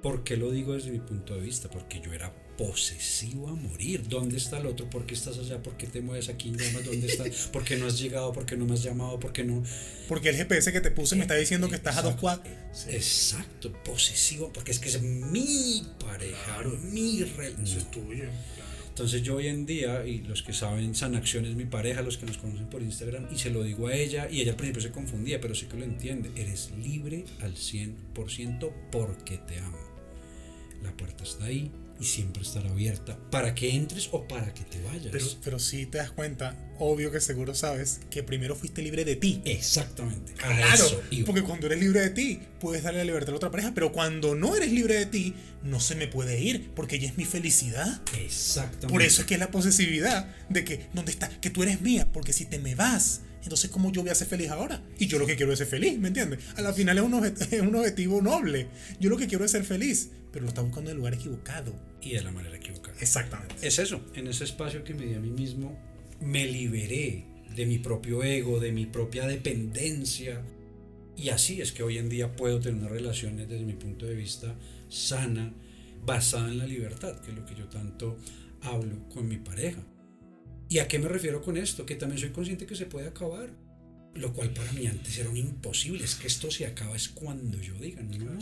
¿Por 0.03 0.25
qué 0.25 0.39
lo 0.39 0.51
digo 0.51 0.73
desde 0.73 0.91
mi 0.91 1.01
punto 1.01 1.35
de 1.35 1.43
vista? 1.43 1.69
Porque 1.69 2.01
yo 2.01 2.13
era 2.15 2.33
posesivo 2.61 3.49
a 3.49 3.55
morir. 3.55 4.07
¿Dónde 4.07 4.37
está 4.37 4.59
el 4.59 4.67
otro? 4.67 4.91
¿Por 4.91 5.07
qué 5.07 5.15
estás 5.15 5.39
allá? 5.39 5.63
¿Por 5.63 5.79
qué 5.79 5.87
te 5.87 6.03
mueves 6.03 6.29
aquí? 6.29 6.51
Llamas? 6.51 6.85
¿Dónde 6.85 7.07
estás? 7.07 7.49
¿Por 7.51 7.65
qué 7.65 7.77
no 7.77 7.87
has 7.87 7.99
llegado? 7.99 8.35
¿Por 8.35 8.45
qué 8.45 8.55
no 8.55 8.67
me 8.67 8.75
has 8.75 8.83
llamado? 8.83 9.19
¿Por 9.19 9.33
qué 9.33 9.45
no? 9.45 9.63
Porque 10.09 10.29
el 10.29 10.37
GPS 10.37 10.71
que 10.71 10.83
te 10.83 10.91
puse 10.91 11.17
me 11.17 11.23
está 11.23 11.37
diciendo 11.37 11.71
que 11.71 11.77
estás 11.77 11.97
a 11.97 12.03
dos 12.03 12.17
cuadros. 12.17 12.53
Exacto, 12.91 13.73
posesivo, 13.83 14.53
porque 14.53 14.73
es 14.73 14.79
que 14.79 14.91
es 14.91 15.01
mi 15.01 15.87
pareja, 15.99 16.63
mi 16.83 17.25
relación. 17.25 17.79
es 17.79 17.91
tuyo. 17.91 18.25
Entonces 18.91 19.23
yo 19.23 19.37
hoy 19.37 19.47
en 19.47 19.65
día, 19.65 20.07
y 20.07 20.19
los 20.19 20.43
que 20.43 20.53
saben, 20.53 20.95
San 20.95 21.15
Acción 21.15 21.47
es 21.47 21.55
mi 21.55 21.65
pareja, 21.65 22.03
los 22.03 22.19
que 22.19 22.27
nos 22.27 22.37
conocen 22.37 22.69
por 22.69 22.83
Instagram, 22.83 23.27
y 23.33 23.39
se 23.39 23.49
lo 23.49 23.63
digo 23.63 23.87
a 23.87 23.95
ella, 23.95 24.29
y 24.31 24.43
ella 24.43 24.51
al 24.51 24.57
principio 24.59 24.83
se 24.83 24.91
confundía, 24.91 25.41
pero 25.41 25.55
sí 25.55 25.65
que 25.65 25.79
lo 25.79 25.85
entiende, 25.85 26.31
eres 26.37 26.73
libre 26.73 27.25
al 27.41 27.55
100% 27.55 28.71
porque 28.93 29.39
te 29.39 29.59
amo. 29.61 29.79
La 30.83 30.95
puerta 30.95 31.25
está 31.25 31.47
ahí, 31.47 31.71
y 32.01 32.05
siempre 32.05 32.43
estará 32.43 32.71
abierta 32.71 33.19
para 33.31 33.55
que 33.55 33.71
entres 33.71 34.09
o 34.13 34.27
para 34.27 34.55
que 34.55 34.65
te 34.65 34.83
vayas. 34.83 35.13
Pero, 35.13 35.27
pero 35.45 35.59
si 35.59 35.85
te 35.87 35.99
das 35.99 36.11
cuenta, 36.11 36.57
obvio 36.79 37.13
que 37.13 37.21
seguro 37.21 37.55
sabes 37.55 38.01
que 38.11 38.23
primero 38.23 38.57
fuiste 38.57 38.83
libre 38.83 39.05
de 39.05 39.17
ti. 39.17 39.43
Exactamente. 39.45 40.33
Claro, 40.33 41.03
porque 41.27 41.43
cuando 41.43 41.67
eres 41.67 41.81
libre 41.81 42.01
de 42.01 42.11
ti, 42.11 42.41
puedes 42.59 42.83
darle 42.83 43.01
la 43.01 43.05
libertad 43.05 43.29
a 43.29 43.33
la 43.33 43.37
otra 43.37 43.51
pareja, 43.51 43.73
pero 43.75 43.93
cuando 43.93 44.35
no 44.35 44.57
eres 44.57 44.73
libre 44.73 44.95
de 44.95 45.07
ti, 45.07 45.35
no 45.63 45.79
se 45.79 45.95
me 45.95 46.09
puede 46.09 46.41
ir, 46.41 46.71
porque 46.75 46.97
ella 46.97 47.09
es 47.09 47.19
mi 47.19 47.27
felicidad. 47.27 48.01
Exactamente. 48.19 48.89
Por 48.89 49.03
eso 49.03 49.21
es 49.21 49.27
que 49.27 49.35
es 49.35 49.41
la 49.41 49.51
posesividad 49.51 50.35
de 50.49 50.65
que, 50.65 50.87
¿dónde 50.95 51.13
está? 51.13 51.29
Que 51.41 51.51
tú 51.51 51.63
eres 51.63 51.83
mía, 51.83 52.11
porque 52.13 52.33
si 52.33 52.47
te 52.47 52.59
me 52.59 52.75
vas, 52.75 53.21
entonces, 53.43 53.71
¿cómo 53.71 53.91
yo 53.91 54.03
voy 54.03 54.11
a 54.11 54.15
ser 54.15 54.27
feliz 54.27 54.51
ahora? 54.51 54.83
Y 54.99 55.07
yo 55.07 55.19
lo 55.19 55.27
que 55.27 55.37
quiero 55.37 55.53
es 55.53 55.59
ser 55.59 55.67
feliz, 55.67 55.99
¿me 55.99 56.09
entiendes? 56.09 56.41
A 56.57 56.63
la 56.63 56.73
final 56.73 56.99
es 56.99 57.05
un, 57.05 57.25
es 57.51 57.61
un 57.61 57.75
objetivo 57.75 58.21
noble. 58.21 58.69
Yo 58.99 59.09
lo 59.11 59.17
que 59.17 59.27
quiero 59.27 59.45
es 59.45 59.51
ser 59.51 59.65
feliz, 59.65 60.11
pero 60.31 60.45
lo 60.45 60.49
está 60.49 60.61
buscando 60.61 60.91
en 60.91 60.97
el 60.97 60.99
lugar 60.99 61.15
equivocado. 61.15 61.75
Y 62.03 62.13
de 62.13 62.23
la 62.23 62.31
manera 62.31 62.57
equivocada. 62.57 62.97
Exactamente. 63.01 63.55
Es 63.67 63.79
eso, 63.79 64.05
en 64.15 64.27
ese 64.27 64.45
espacio 64.45 64.85
que 64.85 64.95
me 64.95 65.07
di 65.07 65.15
a 65.15 65.21
mí 65.21 65.31
mismo, 65.31 65.79
me 66.21 66.47
liberé 66.47 67.25
de 67.55 67.67
mi 67.67 67.79
propio 67.79 68.23
ego, 68.23 68.61
de 68.61 68.73
mi 68.73 68.87
propia 68.87 69.27
dependencia. 69.27 70.43
Y 71.17 71.31
así 71.31 71.61
es 71.61 71.73
que 71.73 71.83
hoy 71.83 71.99
en 71.99 72.09
día 72.09 72.37
puedo 72.37 72.61
tener 72.61 72.81
una 72.81 72.89
relación 72.89 73.37
desde 73.37 73.61
mi 73.61 73.75
punto 73.75 74.07
de 74.07 74.15
vista 74.15 74.55
sana, 74.89 75.53
basada 76.05 76.49
en 76.49 76.59
la 76.59 76.67
libertad, 76.67 77.21
que 77.21 77.31
es 77.31 77.37
lo 77.37 77.45
que 77.45 77.55
yo 77.55 77.69
tanto 77.69 78.19
hablo 78.63 79.09
con 79.09 79.29
mi 79.29 79.37
pareja. 79.37 79.83
¿Y 80.71 80.79
a 80.79 80.87
qué 80.87 81.01
me 81.01 81.09
refiero 81.09 81.43
con 81.43 81.57
esto? 81.57 81.85
Que 81.85 81.97
también 81.97 82.21
soy 82.21 82.31
consciente 82.31 82.65
que 82.65 82.77
se 82.77 82.87
puede 82.87 83.09
acabar. 83.09 83.51
Lo 84.15 84.33
cual 84.33 84.53
para 84.53 84.73
mí 84.73 84.87
antes 84.87 85.19
era 85.19 85.29
un 85.29 85.37
imposible. 85.37 86.05
Es 86.05 86.15
que 86.15 86.29
esto 86.29 86.49
se 86.49 86.65
acaba 86.65 86.95
es 86.95 87.09
cuando 87.09 87.61
yo 87.61 87.75
diga. 87.75 88.03
No, 88.03 88.39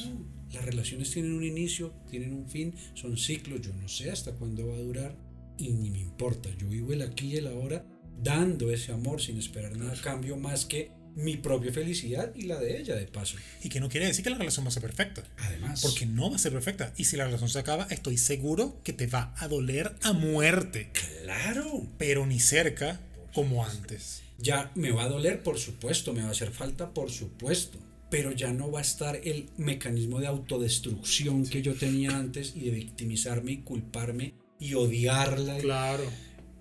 las 0.53 0.65
relaciones 0.65 1.11
tienen 1.11 1.33
un 1.33 1.43
inicio, 1.43 1.95
tienen 2.11 2.35
un 2.35 2.47
fin, 2.47 2.75
son 2.93 3.17
ciclos. 3.17 3.63
Yo 3.63 3.73
no 3.73 3.89
sé 3.89 4.11
hasta 4.11 4.33
cuándo 4.33 4.69
va 4.69 4.75
a 4.75 4.81
durar 4.81 5.17
y 5.57 5.71
ni 5.71 5.91
me 5.91 6.01
importa. 6.01 6.51
Yo 6.59 6.69
vivo 6.69 6.93
el 6.93 7.01
aquí 7.01 7.29
y 7.29 7.37
el 7.37 7.47
ahora 7.47 7.87
dando 8.23 8.71
ese 8.71 8.93
amor 8.93 9.23
sin 9.23 9.39
esperar 9.39 9.75
nada 9.79 9.93
a 9.93 10.03
cambio 10.03 10.37
más 10.37 10.67
que 10.67 10.91
mi 11.19 11.37
propia 11.37 11.73
felicidad 11.73 12.33
y 12.35 12.43
la 12.43 12.59
de 12.61 12.81
ella, 12.81 12.95
de 12.95 13.07
paso. 13.07 13.37
Y 13.63 13.69
que 13.69 13.81
no 13.81 13.89
quiere 13.89 14.07
decir 14.07 14.23
que 14.23 14.31
la 14.31 14.39
relación 14.39 14.65
va 14.65 14.69
a 14.69 14.73
ser 14.73 14.83
perfecta. 14.83 15.25
Además. 15.39 15.83
Porque 15.83 16.07
no 16.07 16.31
va 16.31 16.37
a 16.37 16.39
ser 16.39 16.53
perfecta. 16.53 16.95
Y 16.97 17.05
si 17.05 17.17
la 17.17 17.25
relación 17.25 17.51
se 17.51 17.59
acaba, 17.59 17.87
estoy 17.91 18.17
seguro 18.17 18.81
que 18.85 18.93
te 18.93 19.09
va 19.09 19.35
a 19.37 19.49
doler 19.49 19.95
a 20.03 20.13
muerte. 20.13 20.91
Claro. 21.23 21.87
Pero 21.99 22.25
ni 22.25 22.39
cerca 22.39 23.01
como 23.35 23.65
antes. 23.65 24.23
Ya 24.39 24.71
me 24.77 24.93
va 24.93 25.05
a 25.05 25.09
doler, 25.09 25.43
por 25.43 25.59
supuesto, 25.59 26.15
me 26.15 26.23
va 26.23 26.29
a 26.29 26.33
hacer 26.33 26.53
falta, 26.53 26.95
por 26.95 27.11
supuesto. 27.11 27.79
Pero 28.11 28.33
ya 28.33 28.53
no 28.53 28.71
va 28.71 28.79
a 28.79 28.83
estar 28.83 29.21
el 29.25 29.51
mecanismo 29.57 30.21
de 30.21 30.29
autodestrucción 30.29 31.47
que 31.47 31.63
yo 31.63 31.75
tenía 31.75 32.17
antes 32.17 32.55
y 32.55 32.61
de 32.61 32.71
victimizarme 32.71 33.53
y 33.53 33.57
culparme 33.59 34.35
y 34.61 34.75
odiarla. 34.75 35.59
Claro. 35.59 36.05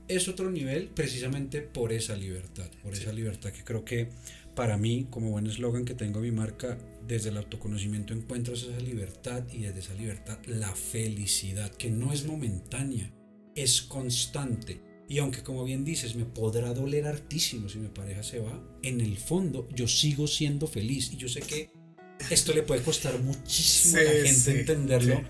Es 0.07 0.27
otro 0.27 0.49
nivel 0.49 0.87
precisamente 0.87 1.61
por 1.61 1.93
esa 1.93 2.15
libertad, 2.15 2.69
por 2.81 2.93
esa 2.93 3.11
libertad 3.11 3.51
que 3.51 3.63
creo 3.63 3.85
que 3.85 4.09
para 4.57 4.75
mí, 4.75 5.05
como 5.11 5.29
buen 5.29 5.45
eslogan 5.45 5.85
que 5.85 5.93
tengo 5.93 6.19
mi 6.19 6.31
marca, 6.31 6.79
desde 7.07 7.29
el 7.29 7.37
autoconocimiento 7.37 8.15
encuentras 8.15 8.63
esa 8.63 8.79
libertad 8.79 9.43
y 9.53 9.59
desde 9.59 9.81
esa 9.81 9.93
libertad 9.93 10.39
la 10.47 10.73
felicidad, 10.73 11.71
que 11.75 11.91
no 11.91 12.11
es 12.11 12.25
momentánea, 12.25 13.13
es 13.53 13.83
constante. 13.83 14.81
Y 15.07 15.19
aunque 15.19 15.43
como 15.43 15.63
bien 15.63 15.85
dices, 15.85 16.15
me 16.15 16.25
podrá 16.25 16.73
doler 16.73 17.05
hartísimo 17.05 17.69
si 17.69 17.77
mi 17.77 17.89
pareja 17.89 18.23
se 18.23 18.39
va, 18.39 18.59
en 18.81 18.99
el 18.99 19.17
fondo 19.17 19.69
yo 19.75 19.87
sigo 19.87 20.25
siendo 20.25 20.65
feliz. 20.65 21.13
Y 21.13 21.17
yo 21.17 21.29
sé 21.29 21.41
que 21.41 21.69
esto 22.31 22.51
le 22.51 22.63
puede 22.63 22.81
costar 22.81 23.19
muchísimo 23.19 23.99
a 23.99 24.03
la 24.05 24.27
gente 24.27 24.59
entenderlo, 24.59 25.21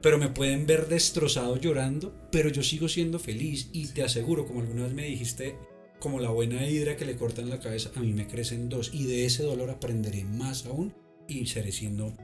pero 0.00 0.18
me 0.18 0.28
pueden 0.28 0.68
ver 0.68 0.86
destrozado 0.86 1.56
llorando, 1.56 2.14
pero 2.30 2.48
yo 2.48 2.62
sigo 2.62 2.88
siendo 2.88 3.18
feliz 3.18 3.70
y 3.72 3.88
te 3.88 4.04
aseguro, 4.04 4.46
como 4.46 4.60
alguna 4.60 4.84
vez 4.84 4.94
me 4.94 5.06
dijiste, 5.06 5.56
como 5.98 6.20
la 6.20 6.30
buena 6.30 6.66
hidra 6.66 6.96
que 6.96 7.04
le 7.04 7.16
cortan 7.16 7.50
la 7.50 7.60
cabeza, 7.60 7.90
a 7.94 8.00
mí 8.00 8.12
me 8.12 8.26
crecen 8.26 8.68
dos 8.68 8.90
y 8.92 9.06
de 9.06 9.24
ese 9.26 9.42
dolor 9.42 9.70
aprenderé 9.70 10.24
más 10.24 10.66
aún 10.66 10.94
y 11.26 11.46
seré 11.46 11.72
siendo 11.72 12.14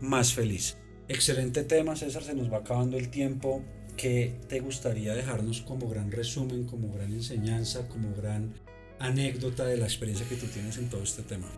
más 0.00 0.32
feliz. 0.32 0.76
Excelente 1.08 1.64
tema, 1.64 1.96
César, 1.96 2.22
se 2.22 2.34
nos 2.34 2.52
va 2.52 2.58
acabando 2.58 2.96
el 2.96 3.08
tiempo. 3.08 3.62
¿Qué 3.96 4.36
te 4.48 4.60
gustaría 4.60 5.14
dejarnos 5.14 5.62
como 5.62 5.88
gran 5.88 6.12
resumen, 6.12 6.64
como 6.64 6.92
gran 6.92 7.12
enseñanza, 7.12 7.88
como 7.88 8.14
gran 8.14 8.54
anécdota 9.00 9.64
de 9.64 9.76
la 9.76 9.86
experiencia 9.86 10.28
que 10.28 10.36
tú 10.36 10.46
tienes 10.46 10.78
en 10.78 10.88
todo 10.88 11.02
este 11.02 11.22
tema? 11.22 11.48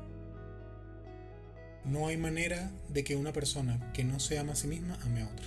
No 1.85 2.07
hay 2.07 2.17
manera 2.17 2.71
de 2.89 3.05
que 3.05 3.17
una 3.17 3.33
persona 3.33 3.93
que 3.93 4.05
no 4.05 4.21
se 4.21 4.39
ama 4.39 4.53
a 4.53 4.57
sí 4.57 4.69
misma 4.69 4.99
ame 5.03 5.23
a 5.23 5.29
otra. 5.29 5.47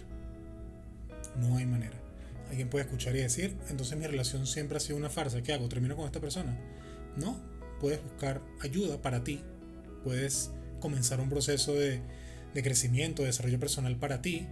No 1.39 1.57
hay 1.57 1.66
manera. 1.66 2.02
Alguien 2.53 2.69
puede 2.69 2.85
escuchar 2.85 3.15
y 3.15 3.19
decir, 3.19 3.57
entonces 3.69 3.97
mi 3.97 4.05
relación 4.05 4.45
siempre 4.45 4.77
ha 4.77 4.79
sido 4.79 4.95
una 4.95 5.09
farsa. 5.09 5.41
¿Qué 5.41 5.53
hago? 5.53 5.67
¿Termino 5.69 5.95
con 5.95 6.05
esta 6.05 6.21
persona? 6.21 6.55
No. 7.17 7.41
Puedes 7.79 8.03
buscar 8.03 8.43
ayuda 8.61 9.01
para 9.01 9.23
ti. 9.23 9.41
Puedes 10.03 10.51
comenzar 10.79 11.19
un 11.19 11.29
proceso 11.29 11.73
de, 11.73 11.99
de 12.53 12.63
crecimiento, 12.63 13.23
de 13.23 13.29
desarrollo 13.29 13.59
personal 13.59 13.97
para 13.97 14.21
ti. 14.21 14.47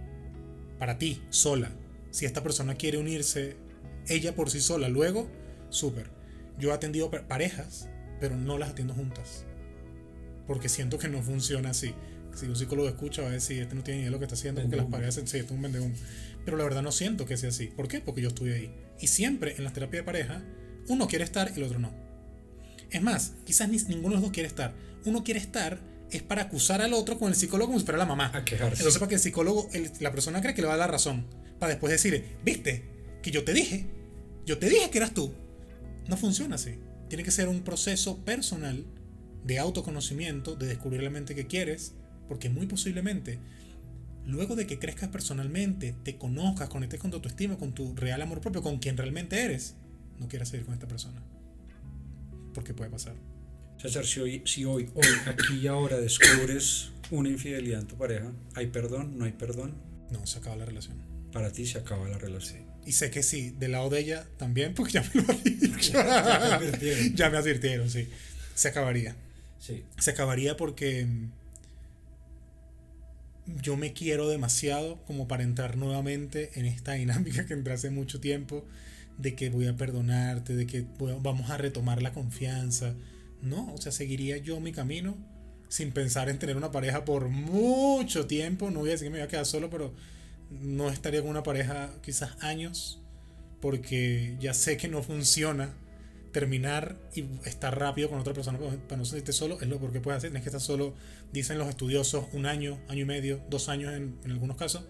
Para 0.80 0.98
ti, 0.98 1.22
sola. 1.30 1.70
Si 2.10 2.26
esta 2.26 2.42
persona 2.42 2.74
quiere 2.74 2.98
unirse 2.98 3.56
ella 4.08 4.34
por 4.34 4.50
sí 4.50 4.60
sola, 4.60 4.88
luego, 4.88 5.30
súper. 5.70 6.10
Yo 6.58 6.70
he 6.70 6.72
atendido 6.72 7.08
parejas, 7.10 7.88
pero 8.20 8.36
no 8.36 8.58
las 8.58 8.70
atiendo 8.70 8.94
juntas 8.94 9.46
porque 10.46 10.68
siento 10.68 10.98
que 10.98 11.08
no 11.08 11.22
funciona 11.22 11.70
así. 11.70 11.94
Si 12.34 12.46
un 12.46 12.56
psicólogo 12.56 12.88
escucha 12.88 13.22
va 13.22 13.28
a 13.28 13.32
decir, 13.32 13.62
este 13.62 13.74
no 13.74 13.82
tiene 13.82 14.00
idea 14.00 14.06
de 14.08 14.12
lo 14.12 14.18
que 14.18 14.24
está 14.24 14.34
haciendo, 14.34 14.62
porque 14.62 14.76
las 14.76 14.86
parejas, 14.86 15.14
sí, 15.14 15.20
esto 15.22 15.36
es 15.36 15.50
un 15.50 15.62
vendehum. 15.62 15.92
Pero 16.44 16.56
la 16.56 16.64
verdad 16.64 16.82
no 16.82 16.92
siento 16.92 17.26
que 17.26 17.36
sea 17.36 17.50
así. 17.50 17.66
¿Por 17.66 17.88
qué? 17.88 18.00
Porque 18.00 18.22
yo 18.22 18.28
estuve 18.28 18.54
ahí. 18.54 18.74
Y 19.00 19.06
siempre 19.08 19.54
en 19.56 19.64
las 19.64 19.72
terapias 19.72 20.02
de 20.02 20.04
pareja, 20.04 20.42
uno 20.88 21.06
quiere 21.06 21.24
estar 21.24 21.50
y 21.54 21.58
el 21.58 21.64
otro 21.64 21.78
no. 21.78 21.92
Es 22.90 23.02
más, 23.02 23.34
quizás 23.44 23.68
ni, 23.68 23.78
ninguno 23.78 24.08
de 24.08 24.14
los 24.14 24.22
dos 24.22 24.32
quiere 24.32 24.48
estar. 24.48 24.74
Uno 25.04 25.24
quiere 25.24 25.40
estar 25.40 25.80
es 26.12 26.22
para 26.22 26.42
acusar 26.42 26.82
al 26.82 26.92
otro 26.92 27.18
con 27.18 27.28
el 27.28 27.34
psicólogo 27.34 27.68
como 27.68 27.80
si 27.80 27.86
fuera 27.86 27.98
la 27.98 28.04
mamá. 28.04 28.30
A 28.34 28.44
quejarse. 28.44 28.82
Entonces, 28.82 28.98
para 28.98 29.08
que 29.08 29.14
el 29.14 29.20
psicólogo, 29.20 29.68
la 30.00 30.12
persona 30.12 30.40
cree 30.42 30.54
que 30.54 30.60
le 30.60 30.68
va 30.68 30.74
a 30.74 30.78
dar 30.78 30.90
razón. 30.90 31.26
Para 31.58 31.72
después 31.72 31.90
decir, 31.90 32.36
viste, 32.44 32.84
que 33.22 33.30
yo 33.30 33.44
te 33.44 33.54
dije, 33.54 33.86
yo 34.44 34.58
te 34.58 34.68
dije 34.68 34.90
que 34.90 34.98
eras 34.98 35.14
tú. 35.14 35.32
No 36.08 36.16
funciona 36.16 36.56
así. 36.56 36.78
Tiene 37.08 37.24
que 37.24 37.30
ser 37.30 37.48
un 37.48 37.62
proceso 37.62 38.24
personal 38.24 38.84
de 39.44 39.58
autoconocimiento, 39.58 40.54
de 40.54 40.66
descubrir 40.66 41.02
la 41.02 41.10
mente 41.10 41.34
que 41.34 41.46
quieres, 41.46 41.94
porque 42.32 42.48
muy 42.48 42.64
posiblemente, 42.64 43.38
luego 44.24 44.56
de 44.56 44.66
que 44.66 44.78
crezcas 44.78 45.10
personalmente, 45.10 45.94
te 46.02 46.16
conozcas, 46.16 46.70
conectes 46.70 46.98
con 46.98 47.10
tu 47.10 47.18
autoestima, 47.18 47.58
con 47.58 47.74
tu 47.74 47.94
real 47.94 48.22
amor 48.22 48.40
propio, 48.40 48.62
con 48.62 48.78
quien 48.78 48.96
realmente 48.96 49.38
eres, 49.38 49.74
no 50.18 50.28
quieras 50.28 50.48
seguir 50.48 50.64
con 50.64 50.72
esta 50.72 50.88
persona. 50.88 51.22
Porque 52.54 52.72
puede 52.72 52.88
pasar. 52.88 53.16
César, 53.76 54.06
si 54.06 54.20
hoy, 54.20 54.42
si 54.46 54.64
hoy, 54.64 54.88
hoy, 54.94 55.04
aquí 55.26 55.56
y 55.60 55.66
ahora 55.66 55.98
descubres 55.98 56.92
una 57.10 57.28
infidelidad 57.28 57.82
en 57.82 57.86
tu 57.86 57.98
pareja, 57.98 58.32
¿hay 58.54 58.68
perdón? 58.68 59.18
¿No 59.18 59.26
hay 59.26 59.32
perdón? 59.32 59.74
No, 60.10 60.26
se 60.26 60.38
acaba 60.38 60.56
la 60.56 60.64
relación. 60.64 60.96
Para 61.34 61.52
ti 61.52 61.66
se 61.66 61.80
acaba 61.80 62.08
la 62.08 62.16
relación. 62.16 62.64
Y 62.86 62.92
sé 62.92 63.10
que 63.10 63.22
sí, 63.22 63.50
del 63.58 63.72
lado 63.72 63.90
de 63.90 64.00
ella 64.00 64.26
también, 64.38 64.72
porque 64.74 64.92
ya 64.92 65.04
me 65.12 65.20
lo 65.20 65.30
han 65.30 65.42
dicho. 65.42 65.92
ya, 65.92 66.02
me 66.02 66.54
advirtieron. 66.54 67.14
ya 67.14 67.28
me 67.28 67.36
advirtieron, 67.36 67.90
sí. 67.90 68.08
Se 68.54 68.68
acabaría. 68.68 69.14
Se 69.98 70.10
acabaría 70.10 70.56
porque 70.56 71.06
yo 73.46 73.76
me 73.76 73.92
quiero 73.92 74.28
demasiado 74.28 75.02
como 75.04 75.28
para 75.28 75.42
entrar 75.42 75.76
nuevamente 75.76 76.50
en 76.54 76.66
esta 76.66 76.92
dinámica 76.94 77.46
que 77.46 77.54
entré 77.54 77.74
hace 77.74 77.90
mucho 77.90 78.20
tiempo 78.20 78.64
de 79.18 79.34
que 79.34 79.50
voy 79.50 79.66
a 79.66 79.76
perdonarte, 79.76 80.54
de 80.56 80.66
que 80.66 80.86
vamos 81.20 81.50
a 81.50 81.58
retomar 81.58 82.02
la 82.02 82.12
confianza. 82.12 82.94
No, 83.42 83.72
o 83.74 83.78
sea, 83.80 83.92
seguiría 83.92 84.38
yo 84.38 84.60
mi 84.60 84.72
camino 84.72 85.16
sin 85.68 85.92
pensar 85.92 86.28
en 86.28 86.38
tener 86.38 86.56
una 86.56 86.70
pareja 86.70 87.04
por 87.04 87.28
mucho 87.28 88.26
tiempo. 88.26 88.70
No 88.70 88.80
voy 88.80 88.90
a 88.90 88.92
decir 88.92 89.06
que 89.06 89.10
me 89.10 89.18
voy 89.18 89.26
a 89.26 89.28
quedar 89.28 89.46
solo, 89.46 89.70
pero 89.70 89.92
no 90.50 90.90
estaría 90.90 91.20
con 91.20 91.30
una 91.30 91.42
pareja 91.42 91.90
quizás 92.02 92.42
años 92.42 93.00
porque 93.60 94.36
ya 94.40 94.54
sé 94.54 94.76
que 94.76 94.88
no 94.88 95.02
funciona 95.02 95.72
terminar 96.32 96.96
y 97.14 97.26
estar 97.44 97.78
rápido 97.78 98.08
con 98.08 98.18
otra 98.18 98.32
persona 98.32 98.58
para 98.58 98.96
no 98.96 99.04
sentirte 99.04 99.32
solo 99.32 99.60
es 99.60 99.68
lo 99.68 99.78
porque 99.78 100.00
puedes 100.00 100.18
hacer. 100.18 100.30
Tienes 100.30 100.42
que 100.42 100.48
estar 100.48 100.60
solo, 100.60 100.94
dicen 101.32 101.58
los 101.58 101.68
estudiosos, 101.68 102.26
un 102.32 102.46
año, 102.46 102.80
año 102.88 103.02
y 103.02 103.04
medio, 103.04 103.40
dos 103.48 103.68
años 103.68 103.92
en, 103.94 104.18
algunos 104.24 104.56
casos. 104.56 104.84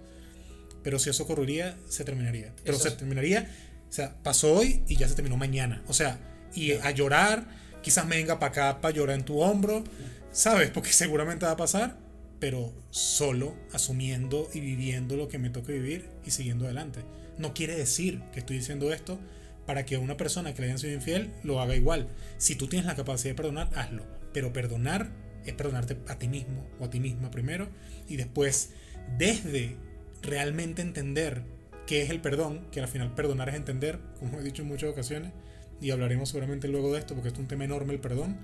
Pero 0.83 0.99
si 0.99 1.11
eso 1.11 1.25
ocurriría, 1.25 1.77
se 1.89 2.05
terminaría. 2.05 2.55
Pero 2.65 2.79
se 2.79 2.91
terminaría, 2.93 3.51
o 3.89 3.93
sea, 3.93 4.17
pasó 4.23 4.53
hoy 4.55 4.83
y 4.89 4.97
ya 4.97 5.09
se 5.09 5.15
terminó 5.15 5.37
mañana. 5.37 5.83
O 5.89 5.93
sea, 5.93 6.19
y 6.55 6.73
a 6.73 6.91
llorar, 6.91 7.47
quizás 7.83 8.07
me 8.07 8.17
venga 8.17 8.39
para 8.39 8.53
acá 8.53 8.81
para 8.81 8.95
llorar 8.95 9.19
en 9.19 9.25
tu 9.25 9.41
hombro, 9.41 9.85
¿sabes? 10.33 10.71
Porque 10.71 10.93
seguramente 10.93 11.45
va 11.45 11.53
a 11.53 11.57
pasar, 11.57 11.99
pero 12.41 12.73
solo 12.91 13.57
asumiendo 13.73 14.49
y 14.55 14.61
viviendo 14.61 15.17
lo 15.17 15.29
que 15.29 15.39
me 15.39 15.51
toca 15.51 15.73
vivir 15.73 16.09
y 16.25 16.31
siguiendo 16.31 16.65
adelante. 16.65 17.01
No 17.39 17.55
quiere 17.55 17.77
decir 17.77 18.23
que 18.33 18.41
estoy 18.41 18.59
diciendo 18.59 18.93
esto 18.93 19.19
para 19.67 19.85
que 19.85 19.99
una 19.99 20.17
persona 20.17 20.55
que 20.55 20.63
le 20.63 20.69
hayan 20.69 20.79
sido 20.79 20.95
infiel 20.95 21.33
lo 21.43 21.61
haga 21.61 21.77
igual. 21.77 22.09
Si 22.39 22.57
tú 22.57 22.67
tienes 22.67 22.87
la 22.87 22.97
capacidad 22.97 23.31
de 23.31 23.37
perdonar, 23.37 23.71
hazlo. 23.75 24.05
Pero 24.33 24.53
perdonar 24.53 25.11
es 25.45 25.55
perdonarte 25.55 25.99
a 26.09 26.19
ti 26.19 26.29
mismo 26.29 26.67
o 26.79 26.85
a 26.85 26.91
ti 26.91 27.01
misma 27.01 27.31
primero 27.31 27.69
y 28.09 28.17
después 28.17 28.71
desde 29.19 29.77
realmente 30.23 30.83
entender 30.83 31.43
qué 31.87 32.03
es 32.03 32.11
el 32.11 32.21
perdón, 32.21 32.67
que 32.71 32.81
al 32.81 32.89
final 32.89 33.15
perdonar 33.15 33.49
es 33.49 33.57
entender, 33.57 33.99
como 34.19 34.39
he 34.39 34.43
dicho 34.43 34.63
en 34.63 34.69
muchas 34.69 34.91
ocasiones, 34.91 35.33
y 35.81 35.91
hablaremos 35.91 36.29
seguramente 36.29 36.69
luego 36.69 36.93
de 36.93 37.01
esto 37.01 37.15
porque 37.15 37.31
es 37.31 37.39
un 37.39 37.49
tema 37.49 37.65
enorme 37.65 37.93
el 37.93 38.01
perdón, 38.01 38.39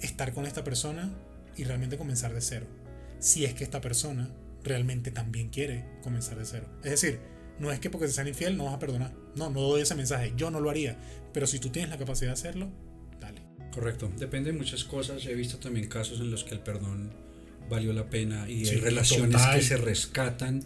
estar 0.00 0.32
con 0.32 0.46
esta 0.46 0.62
persona 0.62 1.10
y 1.56 1.64
realmente 1.64 1.98
comenzar 1.98 2.32
de 2.32 2.40
cero. 2.40 2.66
Si 3.18 3.44
es 3.44 3.54
que 3.54 3.64
esta 3.64 3.80
persona 3.80 4.30
realmente 4.62 5.10
también 5.10 5.48
quiere 5.48 5.84
comenzar 6.02 6.38
de 6.38 6.44
cero. 6.44 6.66
Es 6.84 6.90
decir, 6.90 7.20
no 7.58 7.72
es 7.72 7.80
que 7.80 7.90
porque 7.90 8.06
te 8.06 8.12
sean 8.12 8.28
infiel 8.28 8.56
no 8.56 8.64
vas 8.64 8.74
a 8.74 8.78
perdonar. 8.78 9.14
No, 9.34 9.50
no 9.50 9.60
doy 9.60 9.82
ese 9.82 9.94
mensaje. 9.94 10.32
Yo 10.36 10.50
no 10.50 10.60
lo 10.60 10.70
haría. 10.70 10.96
Pero 11.32 11.46
si 11.46 11.58
tú 11.58 11.70
tienes 11.70 11.90
la 11.90 11.98
capacidad 11.98 12.28
de 12.28 12.34
hacerlo, 12.34 12.70
dale. 13.20 13.42
Correcto. 13.72 14.10
Depende 14.18 14.52
de 14.52 14.58
muchas 14.58 14.84
cosas. 14.84 15.24
He 15.26 15.34
visto 15.34 15.58
también 15.58 15.88
casos 15.88 16.20
en 16.20 16.30
los 16.30 16.44
que 16.44 16.54
el 16.54 16.60
perdón 16.60 17.12
valió 17.68 17.92
la 17.92 18.08
pena 18.08 18.48
y 18.48 18.66
hay 18.68 18.76
relaciones 18.76 19.42
que 19.54 19.62
se 19.62 19.76
rescatan 19.76 20.62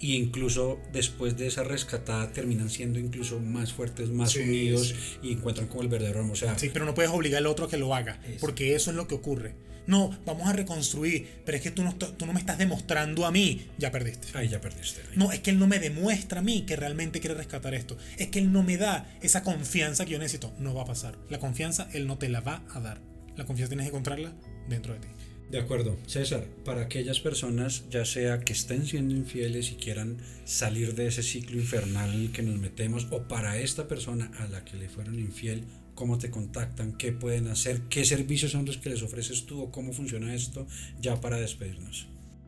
y 0.00 0.16
incluso 0.16 0.80
después 0.92 1.36
de 1.36 1.46
esa 1.46 1.62
rescatada 1.62 2.32
terminan 2.32 2.70
siendo 2.70 2.98
incluso 2.98 3.38
más 3.38 3.72
fuertes, 3.72 4.08
más 4.08 4.34
unidos 4.34 4.94
y 5.22 5.32
encuentran 5.32 5.68
como 5.68 5.82
el 5.82 5.88
verdadero 5.88 6.20
amor. 6.20 6.32
O 6.32 6.36
sea, 6.36 6.58
sí, 6.58 6.70
pero 6.72 6.86
no 6.86 6.94
puedes 6.94 7.10
obligar 7.10 7.38
al 7.38 7.46
otro 7.46 7.66
a 7.66 7.68
que 7.68 7.76
lo 7.76 7.94
haga, 7.94 8.20
porque 8.40 8.74
eso 8.74 8.90
es 8.90 8.96
lo 8.96 9.06
que 9.06 9.14
ocurre. 9.14 9.54
No, 9.86 10.16
vamos 10.24 10.48
a 10.48 10.52
reconstruir, 10.52 11.42
pero 11.44 11.56
es 11.56 11.62
que 11.62 11.70
tú 11.70 11.82
no, 11.82 11.94
tú 11.94 12.26
no 12.26 12.32
me 12.32 12.40
estás 12.40 12.58
demostrando 12.58 13.26
a 13.26 13.32
mí, 13.32 13.66
ya 13.78 13.90
perdiste. 13.90 14.28
Ahí 14.34 14.48
ya 14.48 14.60
perdiste. 14.60 15.00
No, 15.16 15.32
es 15.32 15.40
que 15.40 15.50
él 15.50 15.58
no 15.58 15.66
me 15.66 15.78
demuestra 15.78 16.40
a 16.40 16.42
mí 16.42 16.62
que 16.62 16.76
realmente 16.76 17.20
quiere 17.20 17.34
rescatar 17.34 17.74
esto. 17.74 17.96
Es 18.16 18.28
que 18.28 18.38
él 18.38 18.52
no 18.52 18.62
me 18.62 18.76
da 18.76 19.12
esa 19.20 19.42
confianza 19.42 20.04
que 20.04 20.12
yo 20.12 20.18
necesito. 20.18 20.52
No 20.58 20.74
va 20.74 20.82
a 20.82 20.86
pasar. 20.86 21.18
La 21.28 21.38
confianza 21.38 21.88
él 21.92 22.06
no 22.06 22.18
te 22.18 22.28
la 22.28 22.40
va 22.40 22.62
a 22.72 22.80
dar. 22.80 23.00
La 23.36 23.46
confianza 23.46 23.70
tienes 23.70 23.86
que 23.86 23.90
encontrarla 23.90 24.32
dentro 24.68 24.92
de 24.94 25.00
ti. 25.00 25.08
De 25.50 25.58
acuerdo. 25.58 25.98
César, 26.06 26.44
para 26.64 26.82
aquellas 26.82 27.18
personas, 27.18 27.82
ya 27.90 28.04
sea 28.04 28.38
que 28.38 28.52
estén 28.52 28.86
siendo 28.86 29.16
infieles 29.16 29.72
y 29.72 29.74
quieran 29.74 30.18
salir 30.44 30.94
de 30.94 31.08
ese 31.08 31.24
ciclo 31.24 31.56
infernal 31.56 32.14
en 32.14 32.20
el 32.20 32.32
que 32.32 32.42
nos 32.42 32.56
metemos, 32.56 33.08
o 33.10 33.26
para 33.26 33.58
esta 33.58 33.88
persona 33.88 34.30
a 34.38 34.46
la 34.46 34.64
que 34.64 34.76
le 34.76 34.88
fueron 34.88 35.18
infiel, 35.18 35.64
cómo 36.00 36.16
te 36.16 36.30
contactan, 36.30 36.94
qué 36.94 37.12
pueden 37.12 37.48
hacer, 37.48 37.82
qué 37.90 38.06
servicios 38.06 38.52
son 38.52 38.64
los 38.64 38.78
que 38.78 38.88
les 38.88 39.02
ofreces 39.02 39.44
tú 39.44 39.60
o 39.60 39.70
cómo 39.70 39.92
funciona 39.92 40.34
esto, 40.34 40.66
ya 40.98 41.20
para 41.20 41.36
despedirnos. 41.36 42.06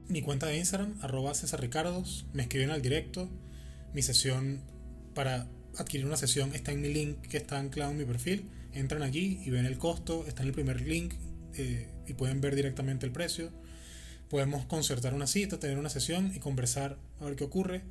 Mi 0.09 0.23
cuenta 0.23 0.47
de 0.47 0.57
Instagram, 0.57 0.95
arroba 1.03 1.35
César 1.35 1.61
Ricardos, 1.61 2.25
me 2.33 2.45
escriben 2.45 2.71
al 2.71 2.81
directo. 2.81 3.29
Mi 3.93 4.01
sesión 4.01 4.63
para 5.15 5.51
adquirir 5.77 6.07
una 6.07 6.17
sesión 6.17 6.55
está 6.55 6.73
en 6.73 6.81
mi 6.81 6.89
link 6.95 7.21
que 7.29 7.37
está 7.37 7.59
anclado 7.59 7.91
en 7.91 7.99
mi 7.99 8.07
perfil. 8.07 8.49
Entran 8.73 9.03
allí 9.03 9.43
y 9.45 9.51
ven 9.51 9.67
el 9.67 9.77
costo, 9.77 10.25
está 10.27 10.41
en 10.41 10.49
el 10.49 10.55
primer 10.55 10.81
link 10.81 11.13
eh, 11.55 11.91
y 12.09 12.15
pueden 12.15 12.41
ver 12.41 12.57
directamente 12.57 13.05
el 13.05 13.13
precio. 13.13 13.51
Podemos 14.31 14.65
concertar 14.65 15.13
una 15.13 15.27
cita, 15.27 15.61
tener 15.61 15.77
una 15.77 15.91
sesión 15.91 16.33
y 16.35 16.39
conversar 16.39 16.97
a 17.21 17.27
ver 17.27 17.37
qué 17.37 17.45
ocurre. 17.45 17.83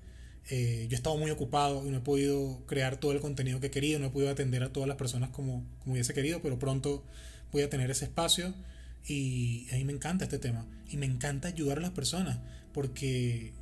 Eh, 0.50 0.88
yo 0.90 0.96
he 0.96 0.98
estado 0.98 1.18
muy 1.18 1.32
ocupado 1.32 1.88
y 1.88 1.92
no 1.92 1.98
he 1.98 2.02
podido 2.02 2.64
crear 2.66 2.98
todo 2.98 3.12
el 3.12 3.20
contenido 3.20 3.60
que 3.60 3.68
he 3.68 3.72
querido, 3.72 4.00
no 4.00 4.08
he 4.08 4.10
podido 4.10 4.32
atender 4.32 4.64
a 4.64 4.74
todas 4.74 4.88
las 4.88 4.98
personas 4.98 5.30
como, 5.30 5.66
como 5.80 5.94
hubiese 5.94 6.14
querido, 6.14 6.42
pero 6.42 6.60
pronto 6.60 7.06
voy 7.52 7.62
a 7.62 7.70
tener 7.70 7.92
ese 7.92 8.06
espacio 8.06 8.54
y 9.08 9.68
a 9.72 9.76
mí 9.76 9.86
me 9.86 9.94
encanta 9.94 10.26
este 10.26 10.40
tema. 10.40 10.66
Y 10.90 10.98
me 10.98 11.06
encanta 11.06 11.48
ayudar 11.48 11.78
a 11.78 11.82
las 11.82 11.92
personas 11.92 12.40
porque 12.74 13.54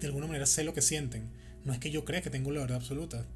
de 0.00 0.06
alguna 0.06 0.26
manera 0.26 0.46
sé 0.46 0.64
lo 0.64 0.74
que 0.74 0.82
sienten. 0.82 1.28
No 1.64 1.72
es 1.72 1.78
que 1.78 1.90
yo 1.90 2.04
crea 2.04 2.22
que 2.22 2.30
tengo 2.30 2.50
la 2.52 2.60
verdad 2.60 2.76
absoluta. 2.76 3.26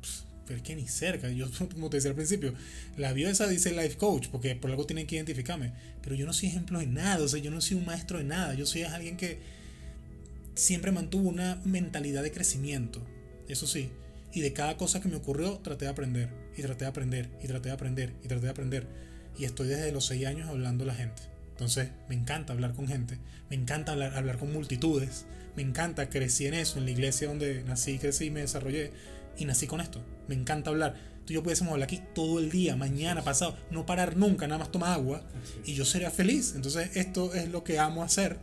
pero 0.46 0.58
es 0.58 0.62
que 0.62 0.76
ni 0.76 0.86
cerca. 0.86 1.30
Yo, 1.30 1.48
como 1.72 1.90
te 1.90 1.96
decía 1.96 2.10
al 2.10 2.16
principio, 2.16 2.54
la 2.96 3.12
esa 3.12 3.48
dice 3.48 3.72
life 3.72 3.96
coach, 3.96 4.28
porque 4.28 4.54
por 4.56 4.70
algo 4.70 4.86
tienen 4.86 5.06
que 5.06 5.16
identificarme. 5.16 5.72
Pero 6.02 6.14
yo 6.14 6.26
no 6.26 6.32
soy 6.32 6.48
ejemplo 6.48 6.78
de 6.78 6.86
nada. 6.86 7.24
O 7.24 7.28
sea, 7.28 7.40
yo 7.40 7.50
no 7.50 7.60
soy 7.60 7.76
un 7.76 7.86
maestro 7.86 8.18
de 8.18 8.24
nada. 8.24 8.54
Yo 8.54 8.66
soy 8.66 8.82
alguien 8.82 9.16
que 9.16 9.38
siempre 10.54 10.92
mantuvo 10.92 11.28
una 11.28 11.60
mentalidad 11.64 12.22
de 12.22 12.32
crecimiento. 12.32 13.04
Eso 13.48 13.66
sí. 13.66 13.90
Y 14.32 14.40
de 14.40 14.52
cada 14.52 14.76
cosa 14.76 15.00
que 15.00 15.08
me 15.08 15.16
ocurrió, 15.16 15.58
traté 15.58 15.86
de 15.86 15.90
aprender. 15.90 16.30
Y 16.56 16.62
traté 16.62 16.84
de 16.84 16.90
aprender. 16.90 17.30
Y 17.42 17.46
traté 17.46 17.68
de 17.68 17.74
aprender. 17.74 18.14
Y 18.22 18.28
traté 18.28 18.44
de 18.44 18.50
aprender. 18.50 18.86
Y 19.38 19.44
estoy 19.44 19.68
desde 19.68 19.92
los 19.92 20.06
6 20.06 20.26
años 20.26 20.48
hablando 20.48 20.84
a 20.84 20.88
la 20.88 20.94
gente. 20.94 21.22
Entonces, 21.50 21.90
me 22.08 22.14
encanta 22.14 22.52
hablar 22.52 22.74
con 22.74 22.88
gente. 22.88 23.18
Me 23.48 23.56
encanta 23.56 23.92
hablar, 23.92 24.14
hablar 24.16 24.38
con 24.38 24.52
multitudes 24.52 25.26
me 25.56 25.62
encanta, 25.62 26.08
crecí 26.08 26.46
en 26.46 26.54
eso, 26.54 26.78
en 26.78 26.84
la 26.84 26.90
iglesia 26.92 27.28
donde 27.28 27.62
nací, 27.64 27.98
crecí 27.98 28.26
y 28.26 28.30
me 28.30 28.40
desarrollé. 28.40 28.92
Y 29.36 29.44
nací 29.44 29.66
con 29.66 29.80
esto. 29.80 30.02
Me 30.28 30.34
encanta 30.34 30.70
hablar. 30.70 30.94
Tú 31.24 31.32
y 31.32 31.34
yo 31.34 31.42
pudiésemos 31.42 31.72
hablar 31.72 31.86
aquí 31.86 32.00
todo 32.14 32.38
el 32.38 32.50
día, 32.50 32.76
mañana, 32.76 33.22
pasado, 33.22 33.56
no 33.70 33.86
parar 33.86 34.16
nunca, 34.16 34.46
nada 34.46 34.58
más 34.58 34.72
tomar 34.72 34.92
agua. 34.92 35.22
Y 35.64 35.74
yo 35.74 35.84
sería 35.84 36.10
feliz. 36.10 36.54
Entonces, 36.54 36.96
esto 36.96 37.34
es 37.34 37.48
lo 37.48 37.64
que 37.64 37.78
amo 37.78 38.02
hacer. 38.02 38.38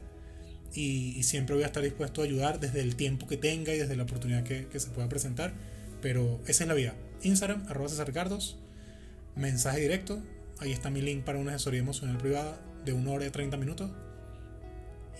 Y, 0.78 1.23
siempre 1.23 1.55
voy 1.55 1.63
a 1.63 1.67
estar 1.67 1.82
dispuesto 1.82 2.21
a 2.21 2.25
ayudar 2.25 2.59
desde 2.59 2.82
el 2.82 2.95
tiempo 2.95 3.25
que 3.25 3.36
tenga 3.36 3.73
y 3.73 3.80
desde 3.80 3.95
la 3.95 4.03
oportunidad 4.03 4.43
que, 4.43 4.67
se 4.80 4.91
pueda 4.91 5.09
presentar. 5.09 5.51
Pero 6.03 6.39
esa 6.45 6.63
es 6.63 6.67
la 6.67 6.75
vía. 6.75 6.93
Instagram, 7.23 7.65
arroba 7.67 7.89
César 7.89 8.05
Ricardos. 8.05 8.57
Mensaje 9.36 9.82
directo. 9.82 10.21
Ahí 10.59 10.71
está 10.71 10.91
mi 10.91 11.01
link 11.01 11.23
para 11.23 11.39
una 11.39 11.55
asesoría 11.55 11.80
emocional 11.80 12.19
privada 12.19 12.61
de 12.86 12.93
una 12.93 13.09
hora 13.09 13.25
y 13.25 13.32
30 13.32 13.57
minutos. 13.57 13.89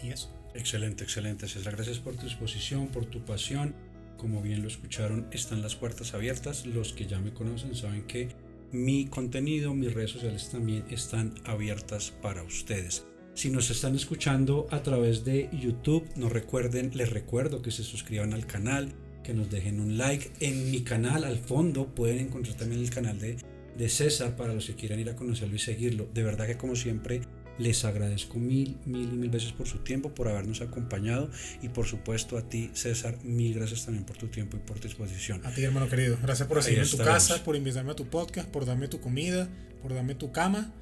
Y 0.04 0.10
eso. 0.10 0.32
Excelente, 0.54 1.04
excelente, 1.04 1.48
César. 1.48 1.76
Gracias 1.76 1.98
por 1.98 2.16
tu 2.16 2.28
exposición, 2.28 2.90
por 2.90 3.08
tu 3.08 3.26
pasión. 3.26 3.74
Como 4.18 4.44
bien 4.44 4.62
lo 4.62 4.68
escucharon, 4.68 5.28
están 5.32 5.64
las 5.64 5.76
puertas 5.76 6.14
abiertas. 6.14 6.68
Los 6.68 6.94
que 6.94 7.08
ya 7.08 7.18
me 7.18 7.34
conocen 7.34 7.76
saben 7.76 8.06
que 8.06 8.30
mi 8.72 9.08
contenido, 9.08 9.74
mis 9.74 9.92
redes 9.92 10.12
sociales 10.12 10.52
también 10.52 10.86
están 10.92 11.34
abiertas 11.46 12.12
para 12.22 12.44
ustedes. 12.44 13.06
Si 13.38 13.52
nos 13.52 13.70
están 13.70 13.96
escuchando 13.96 14.68
a 14.72 14.82
través 14.82 15.24
de 15.24 15.48
YouTube, 15.54 16.10
no 16.16 16.28
recuerden, 16.28 16.90
les 16.96 17.12
recuerdo 17.12 17.62
que 17.62 17.70
se 17.70 17.84
suscriban 17.84 18.34
al 18.34 18.48
canal, 18.48 18.92
que 19.24 19.36
nos 19.36 19.52
dejen 19.52 19.80
un 19.80 19.96
like. 19.96 20.32
En 20.40 20.72
mi 20.72 20.82
canal, 20.82 21.24
al 21.24 21.38
fondo, 21.38 21.86
pueden 21.86 22.18
encontrar 22.18 22.58
también 22.58 22.82
el 22.82 22.90
canal 22.90 23.20
de, 23.20 23.38
de 23.78 23.90
César 23.90 24.36
para 24.36 24.56
los 24.56 24.66
que 24.66 24.74
quieran 24.74 25.00
ir 25.00 25.12
a 25.12 25.16
conocerlo 25.16 25.56
y 25.56 25.60
seguirlo. 25.60 26.10
De 26.16 26.24
verdad 26.24 26.48
que 26.48 26.58
como 26.58 26.76
siempre 26.76 27.22
les 27.60 27.86
agradezco 27.86 28.40
mil, 28.40 28.76
mil 28.88 29.14
y 29.14 29.18
mil 29.18 29.30
veces 29.30 29.52
por 29.52 29.68
su 29.68 29.84
tiempo, 29.84 30.16
por 30.16 30.30
habernos 30.30 30.62
acompañado 30.62 31.30
y 31.62 31.70
por 31.70 31.86
supuesto 31.86 32.40
a 32.40 32.50
ti, 32.50 32.72
César, 32.74 33.20
mil 33.24 33.54
gracias 33.54 33.86
también 33.86 34.04
por 34.04 34.18
tu 34.18 34.30
tiempo 34.30 34.58
y 34.58 34.62
por 34.62 34.80
tu 34.80 34.88
exposición. 34.88 35.46
A 35.46 35.52
ti, 35.52 35.64
hermano 35.64 35.88
querido. 35.88 36.18
Gracias 36.24 36.48
por 36.48 36.58
recibirme 36.58 36.86
en 36.86 36.90
tu 36.90 36.98
casa, 36.98 37.44
por 37.44 37.56
invitarme 37.56 37.92
a 37.92 37.96
tu 37.96 38.08
podcast, 38.08 38.50
por 38.50 38.66
darme 38.66 38.88
tu 38.88 39.00
comida, 39.00 39.48
por 39.84 39.94
darme 39.94 40.16
tu 40.16 40.32
cama 40.32 40.74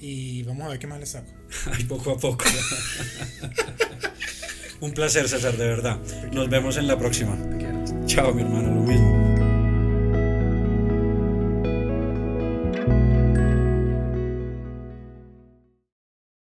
y 0.00 0.42
vamos 0.44 0.66
a 0.66 0.70
ver 0.70 0.78
qué 0.78 0.86
más 0.86 1.00
le 1.00 1.06
saco. 1.06 1.30
Ay, 1.72 1.84
poco 1.84 2.12
a 2.12 2.18
poco. 2.18 2.44
Un 4.80 4.92
placer, 4.92 5.28
César, 5.28 5.56
de 5.56 5.66
verdad. 5.66 5.98
Nos 6.32 6.48
vemos 6.48 6.76
en 6.76 6.86
la 6.86 6.96
próxima. 6.96 7.36
Chao, 8.06 8.32
mi 8.32 8.42
hermano, 8.42 8.74
lo 8.74 8.82
mismo. 8.82 9.07